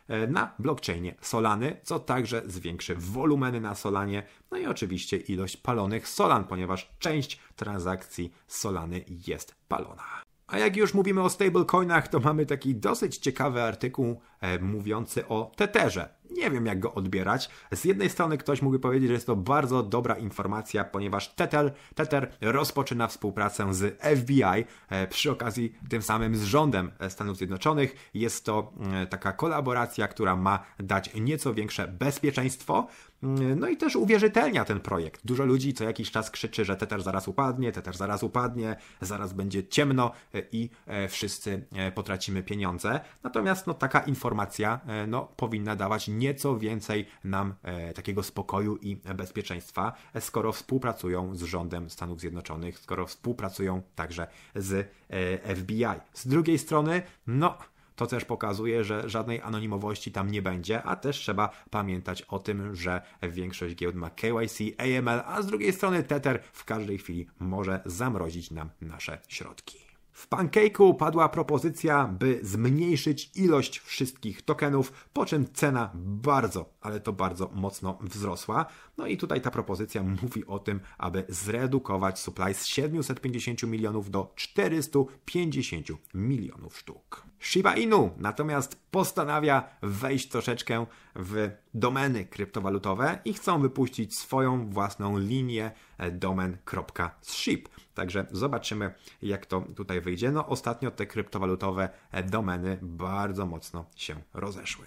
e, 0.08 0.28
na 0.28 0.54
blockchainie 0.60 1.16
Solany, 1.22 1.78
co 1.84 2.00
także 2.00 2.42
zwiększy 2.46 2.96
wolumeny 2.96 3.62
na 3.62 3.76
Solanie, 3.76 4.24
no 4.52 4.58
i 4.58 4.66
oczywiście 4.66 5.18
ilość 5.18 5.58
palonych 5.58 6.08
Solan, 6.08 6.44
ponieważ 6.44 6.90
część 7.00 7.40
transakcji 7.56 8.34
Solany 8.48 9.06
jest 9.28 9.56
palona. 9.68 10.26
A 10.48 10.58
jak 10.58 10.78
już 10.78 10.94
mówimy 10.94 11.22
o 11.24 11.30
stablecoinach, 11.30 12.08
to 12.08 12.20
mamy 12.20 12.46
taki 12.46 12.76
dosyć 12.76 13.18
ciekawy 13.18 13.62
artykuł 13.62 14.22
e, 14.42 14.60
mówiący 14.60 15.28
o 15.28 15.52
Tetherze. 15.56 16.10
Nie 16.36 16.52
wiem 16.52 16.66
jak 16.66 16.80
go 16.80 16.94
odbierać. 16.94 17.50
Z 17.74 17.86
jednej 17.86 18.10
strony 18.10 18.38
ktoś 18.38 18.62
mógłby 18.62 18.80
powiedzieć, 18.80 19.08
że 19.08 19.14
jest 19.14 19.28
to 19.28 19.36
bardzo 19.36 19.84
dobra 19.84 20.16
informacja, 20.16 20.84
ponieważ 20.84 21.34
Tether, 21.36 21.74
Tether 21.96 22.32
rozpoczyna 22.42 23.08
współpracę 23.08 23.74
z 23.74 24.02
FBI, 24.20 24.66
e, 24.90 25.08
przy 25.08 25.32
okazji 25.32 25.76
tym 25.90 26.02
samym 26.02 26.36
z 26.36 26.44
rządem 26.44 26.92
Stanów 27.10 27.38
Zjednoczonych. 27.38 28.10
Jest 28.14 28.46
to 28.46 28.74
e, 28.94 29.08
taka 29.08 29.32
kolaboracja, 29.32 30.08
która 30.08 30.36
ma 30.36 30.64
dać 30.80 31.10
nieco 31.16 31.54
większe 31.54 31.88
bezpieczeństwo, 31.88 32.88
mm, 33.24 33.60
no 33.60 33.68
i 33.68 33.78
też 33.78 33.96
uwierzytelnia 33.96 34.66
ten 34.66 34.80
projekt. 34.80 35.22
Dużo 35.26 35.46
ludzi 35.46 35.74
co 35.74 35.84
jakiś 35.84 36.12
czas 36.12 36.32
krzyczy, 36.32 36.66
że 36.66 36.76
Tether 36.76 37.04
zaraz 37.04 37.28
upadnie, 37.28 37.72
Tether 37.72 37.98
zaraz 37.98 38.24
upadnie, 38.24 38.76
zaraz 39.02 39.34
będzie 39.34 39.68
ciemno 39.68 40.12
e, 40.34 40.42
i 40.52 40.70
wszyscy 41.10 41.66
potracimy 41.96 42.44
pieniądze. 42.44 43.00
Natomiast 43.24 43.68
no, 43.68 43.74
taka 43.74 44.00
informacja 44.00 44.80
no, 45.08 45.28
powinna 45.36 45.76
dawać 45.76 46.08
nieco 46.26 46.58
więcej 46.58 47.06
nam 47.24 47.54
e, 47.64 47.94
takiego 47.94 48.24
spokoju 48.24 48.78
i 48.78 48.98
bezpieczeństwa, 49.16 49.94
skoro 50.20 50.52
współpracują 50.52 51.36
z 51.36 51.44
rządem 51.44 51.90
Stanów 51.90 52.20
Zjednoczonych, 52.20 52.80
skoro 52.80 53.08
współpracują 53.08 53.82
także 53.96 54.28
z 54.56 54.92
e, 55.10 55.56
FBI. 55.56 55.86
Z 56.14 56.28
drugiej 56.28 56.58
strony, 56.58 57.02
no, 57.28 57.58
to 57.96 58.08
też 58.08 58.26
pokazuje, 58.26 58.84
że 58.84 59.10
żadnej 59.10 59.42
anonimowości 59.42 60.12
tam 60.12 60.32
nie 60.32 60.42
będzie, 60.42 60.84
a 60.84 60.96
też 60.96 61.18
trzeba 61.18 61.50
pamiętać 61.70 62.22
o 62.22 62.40
tym, 62.40 62.76
że 62.76 63.02
większość 63.22 63.76
giełd 63.76 63.96
ma 63.96 64.10
KYC, 64.10 64.60
AML, 64.78 65.22
a 65.26 65.42
z 65.42 65.46
drugiej 65.46 65.74
strony 65.74 66.04
Tether 66.04 66.44
w 66.54 66.66
każdej 66.66 66.98
chwili 66.98 67.28
może 67.40 67.82
zamrozić 67.86 68.52
nam 68.52 68.70
nasze 68.82 69.18
środki. 69.28 69.85
W 70.16 70.28
Pancake'u 70.30 70.96
padła 70.96 71.30
propozycja, 71.30 72.08
by 72.08 72.40
zmniejszyć 72.44 73.32
ilość 73.36 73.80
wszystkich 73.80 74.42
tokenów, 74.42 75.08
po 75.14 75.26
czym 75.26 75.54
cena 75.54 75.92
bardzo, 75.96 76.74
ale 76.82 77.00
to 77.00 77.14
bardzo 77.14 77.50
mocno 77.54 77.98
wzrosła. 78.02 78.66
No 78.98 79.08
i 79.08 79.18
tutaj 79.18 79.42
ta 79.42 79.52
propozycja 79.52 80.04
mówi 80.04 80.46
o 80.46 80.60
tym, 80.60 80.80
aby 80.98 81.26
zredukować 81.30 82.20
supply 82.20 82.54
z 82.54 82.66
750 82.66 83.64
milionów 83.64 84.10
do 84.12 84.34
450 84.36 85.88
milionów 86.14 86.78
sztuk. 86.78 87.24
Shiba 87.40 87.76
Inu 87.76 88.12
natomiast 88.18 88.82
postanawia 88.92 89.70
wejść 89.82 90.30
troszeczkę 90.30 90.86
w 91.16 91.50
domeny 91.74 92.26
kryptowalutowe 92.26 93.20
i 93.26 93.34
chcą 93.34 93.62
wypuścić 93.62 94.18
swoją 94.18 94.70
własną 94.70 95.18
linię 95.18 95.72
domen.ship. 96.12 97.70
Także 97.96 98.26
zobaczymy, 98.32 98.94
jak 99.22 99.46
to 99.46 99.62
tutaj 99.76 100.02
wyjdzie. 100.02 100.32
No, 100.32 100.48
ostatnio 100.48 100.92
te 100.92 101.06
kryptowalutowe 101.06 101.90
domeny 102.26 102.80
bardzo 102.82 103.46
mocno 103.46 103.86
się 103.96 104.16
rozeszły. 104.34 104.86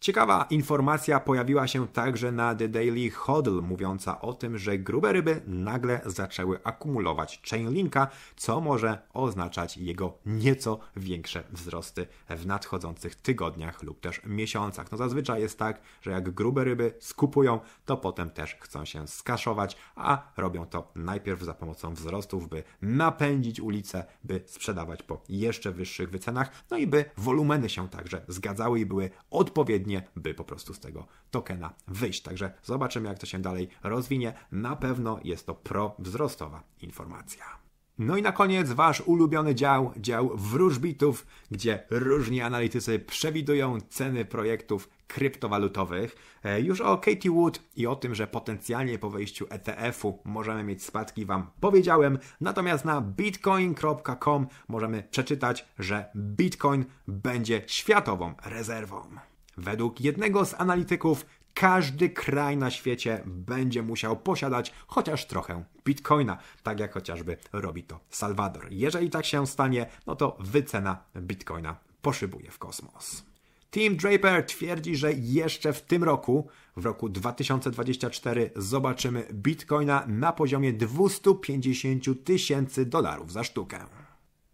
Ciekawa 0.00 0.46
informacja 0.50 1.20
pojawiła 1.20 1.66
się 1.66 1.88
także 1.88 2.32
na 2.32 2.54
The 2.54 2.68
Daily 2.68 3.10
Hodl, 3.10 3.60
mówiąca 3.62 4.20
o 4.20 4.32
tym, 4.32 4.58
że 4.58 4.78
grube 4.78 5.12
ryby 5.12 5.40
nagle 5.46 6.00
zaczęły 6.06 6.58
akumulować 6.64 7.42
Chainlinka, 7.50 8.08
co 8.36 8.60
może 8.60 8.98
oznaczać 9.12 9.76
jego 9.76 10.18
nieco 10.26 10.78
większe 10.96 11.44
wzrosty 11.50 12.06
w 12.28 12.46
nadchodzących 12.46 13.14
tygodniach 13.14 13.82
lub 13.82 14.00
też 14.00 14.20
miesiącach. 14.24 14.92
No 14.92 14.98
zazwyczaj 14.98 15.40
jest 15.40 15.58
tak, 15.58 15.80
że 16.02 16.10
jak 16.10 16.30
grube 16.30 16.64
ryby 16.64 16.94
skupują, 16.98 17.60
to 17.84 17.96
potem 17.96 18.30
też 18.30 18.56
chcą 18.60 18.84
się 18.84 19.08
skaszować, 19.08 19.76
a 19.96 20.22
robią 20.36 20.66
to 20.66 20.92
najpierw 20.94 21.42
za 21.42 21.54
pomocą 21.54 21.94
wzrostów, 21.94 22.48
by 22.48 22.62
napędzić 22.82 23.60
ulicę, 23.60 24.04
by 24.24 24.42
sprzedawać 24.46 25.02
po 25.02 25.22
jeszcze 25.28 25.72
wyższych 25.72 26.10
wycenach, 26.10 26.50
no 26.70 26.76
i 26.76 26.86
by 26.86 27.04
wolumeny 27.16 27.68
się 27.68 27.88
także 27.88 28.22
zgadzały 28.28 28.80
i 28.80 28.86
były 28.86 29.10
odpowiednie 29.30 29.89
by 30.16 30.34
po 30.34 30.44
prostu 30.44 30.74
z 30.74 30.80
tego 30.80 31.06
tokena 31.30 31.74
wyjść. 31.88 32.22
Także 32.22 32.52
zobaczymy, 32.62 33.08
jak 33.08 33.18
to 33.18 33.26
się 33.26 33.38
dalej 33.38 33.68
rozwinie. 33.82 34.32
Na 34.52 34.76
pewno 34.76 35.20
jest 35.24 35.46
to 35.46 35.54
pro-wzrostowa 35.54 36.62
informacja. 36.82 37.60
No 38.00 38.16
i 38.16 38.22
na 38.22 38.32
koniec 38.32 38.72
wasz 38.72 39.00
ulubiony 39.00 39.54
dział, 39.54 39.92
dział 39.96 40.30
wróżbitów, 40.34 41.26
gdzie 41.50 41.84
różni 41.90 42.40
analitycy 42.40 42.98
przewidują 42.98 43.80
ceny 43.80 44.24
projektów 44.24 44.88
kryptowalutowych. 45.06 46.16
E, 46.44 46.60
już 46.60 46.80
o 46.80 46.98
Katie 46.98 47.30
Wood 47.30 47.60
i 47.76 47.86
o 47.86 47.96
tym, 47.96 48.14
że 48.14 48.26
potencjalnie 48.26 48.98
po 48.98 49.10
wejściu 49.10 49.46
ETF-u 49.50 50.18
możemy 50.24 50.64
mieć 50.64 50.84
spadki 50.84 51.24
Wam 51.26 51.46
powiedziałem, 51.60 52.18
natomiast 52.40 52.84
na 52.84 53.00
bitcoin.com 53.00 54.46
możemy 54.68 55.02
przeczytać, 55.10 55.66
że 55.78 56.10
Bitcoin 56.16 56.84
będzie 57.08 57.62
światową 57.66 58.34
rezerwą. 58.44 59.29
Według 59.56 60.00
jednego 60.00 60.46
z 60.46 60.54
analityków 60.54 61.26
każdy 61.54 62.10
kraj 62.10 62.56
na 62.56 62.70
świecie 62.70 63.22
będzie 63.26 63.82
musiał 63.82 64.16
posiadać 64.16 64.72
chociaż 64.86 65.26
trochę 65.26 65.64
bitcoina, 65.84 66.38
tak 66.62 66.80
jak 66.80 66.94
chociażby 66.94 67.36
robi 67.52 67.82
to 67.82 68.00
Salwador. 68.10 68.66
Jeżeli 68.70 69.10
tak 69.10 69.26
się 69.26 69.46
stanie, 69.46 69.86
no 70.06 70.16
to 70.16 70.36
wycena 70.40 71.04
bitcoina 71.16 71.76
poszybuje 72.02 72.50
w 72.50 72.58
kosmos. 72.58 73.30
Tim 73.70 73.96
Draper 73.96 74.46
twierdzi, 74.46 74.96
że 74.96 75.12
jeszcze 75.12 75.72
w 75.72 75.82
tym 75.82 76.04
roku, 76.04 76.48
w 76.76 76.84
roku 76.84 77.08
2024, 77.08 78.50
zobaczymy 78.56 79.26
bitcoina 79.32 80.04
na 80.06 80.32
poziomie 80.32 80.72
250 80.72 82.24
tysięcy 82.24 82.86
dolarów 82.86 83.32
za 83.32 83.44
sztukę. 83.44 83.99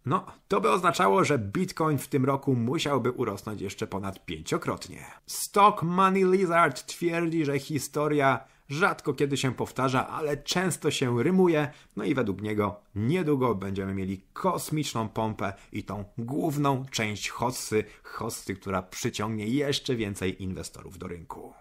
No, 0.07 0.25
to 0.47 0.61
by 0.61 0.71
oznaczało, 0.71 1.23
że 1.23 1.39
Bitcoin 1.39 1.97
w 1.97 2.07
tym 2.07 2.25
roku 2.25 2.55
musiałby 2.55 3.11
urosnąć 3.11 3.61
jeszcze 3.61 3.87
ponad 3.87 4.25
pięciokrotnie. 4.25 5.05
Stock 5.25 5.83
Money 5.83 6.23
Lizard 6.23 6.85
twierdzi, 6.85 7.45
że 7.45 7.59
historia 7.59 8.39
rzadko 8.69 9.13
kiedy 9.13 9.37
się 9.37 9.53
powtarza, 9.53 10.07
ale 10.07 10.37
często 10.37 10.91
się 10.91 11.23
rymuje, 11.23 11.71
no 11.95 12.03
i 12.03 12.13
według 12.13 12.41
niego 12.41 12.79
niedługo 12.95 13.55
będziemy 13.55 13.93
mieli 13.93 14.21
kosmiczną 14.33 15.09
pompę 15.09 15.53
i 15.71 15.83
tą 15.83 16.05
główną 16.17 16.85
część 16.91 17.29
hossy, 17.29 17.83
hossy, 18.03 18.55
która 18.55 18.81
przyciągnie 18.81 19.47
jeszcze 19.47 19.95
więcej 19.95 20.43
inwestorów 20.43 20.97
do 20.97 21.07
rynku. 21.07 21.53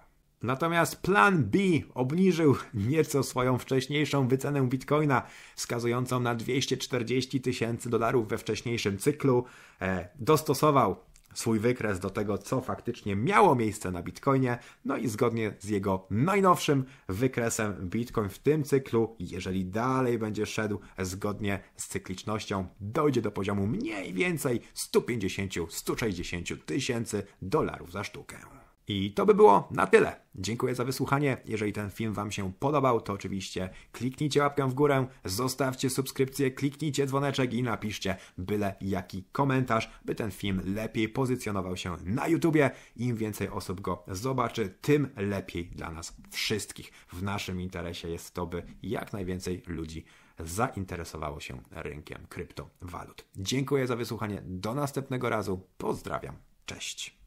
Natomiast 0.46 0.96
plan 1.02 1.44
B 1.44 1.58
obniżył 1.94 2.56
nieco 2.74 3.22
swoją 3.22 3.58
wcześniejszą 3.58 4.28
wycenę 4.28 4.68
bitcoina, 4.68 5.22
wskazującą 5.56 6.20
na 6.20 6.34
240 6.34 7.40
tysięcy 7.40 7.90
dolarów 7.90 8.28
we 8.28 8.38
wcześniejszym 8.38 8.98
cyklu. 8.98 9.44
E, 9.80 10.08
dostosował 10.18 10.96
swój 11.34 11.58
wykres 11.58 12.00
do 12.00 12.10
tego, 12.10 12.38
co 12.38 12.60
faktycznie 12.60 13.16
miało 13.16 13.54
miejsce 13.54 13.90
na 13.90 14.02
Bitcoinie, 14.02 14.58
no 14.84 14.96
i 14.96 15.08
zgodnie 15.08 15.54
z 15.58 15.68
jego 15.68 16.06
najnowszym 16.10 16.84
wykresem 17.08 17.88
Bitcoin 17.90 18.28
w 18.28 18.38
tym 18.38 18.64
cyklu, 18.64 19.16
jeżeli 19.18 19.64
dalej 19.64 20.18
będzie 20.18 20.46
szedł 20.46 20.80
zgodnie 20.98 21.60
z 21.76 21.86
cyklicznością, 21.86 22.66
dojdzie 22.80 23.22
do 23.22 23.30
poziomu 23.30 23.66
mniej 23.66 24.12
więcej 24.12 24.60
150-160 24.74 26.56
tysięcy 26.56 27.22
dolarów 27.42 27.92
za 27.92 28.04
sztukę. 28.04 28.65
I 28.88 29.12
to 29.12 29.26
by 29.26 29.34
było 29.34 29.68
na 29.70 29.86
tyle. 29.86 30.20
Dziękuję 30.34 30.74
za 30.74 30.84
wysłuchanie. 30.84 31.36
Jeżeli 31.44 31.72
ten 31.72 31.90
film 31.90 32.12
Wam 32.12 32.32
się 32.32 32.52
podobał, 32.52 33.00
to 33.00 33.12
oczywiście 33.12 33.70
kliknijcie 33.92 34.40
łapkę 34.40 34.70
w 34.70 34.74
górę, 34.74 35.06
zostawcie 35.24 35.90
subskrypcję, 35.90 36.50
kliknijcie 36.50 37.06
dzwoneczek 37.06 37.54
i 37.54 37.62
napiszcie 37.62 38.16
byle 38.38 38.74
jaki 38.80 39.24
komentarz, 39.32 39.90
by 40.04 40.14
ten 40.14 40.30
film 40.30 40.62
lepiej 40.74 41.08
pozycjonował 41.08 41.76
się 41.76 41.96
na 42.04 42.28
YouTubie. 42.28 42.70
Im 42.96 43.16
więcej 43.16 43.48
osób 43.48 43.80
go 43.80 44.04
zobaczy, 44.08 44.74
tym 44.80 45.08
lepiej 45.16 45.64
dla 45.64 45.90
nas 45.90 46.16
wszystkich. 46.30 46.92
W 47.12 47.22
naszym 47.22 47.60
interesie 47.60 48.08
jest 48.08 48.34
to, 48.34 48.46
by 48.46 48.62
jak 48.82 49.12
najwięcej 49.12 49.62
ludzi 49.66 50.04
zainteresowało 50.38 51.40
się 51.40 51.60
rynkiem 51.70 52.26
kryptowalut. 52.28 53.24
Dziękuję 53.36 53.86
za 53.86 53.96
wysłuchanie. 53.96 54.42
Do 54.44 54.74
następnego 54.74 55.30
razu. 55.30 55.68
Pozdrawiam. 55.78 56.36
Cześć. 56.66 57.25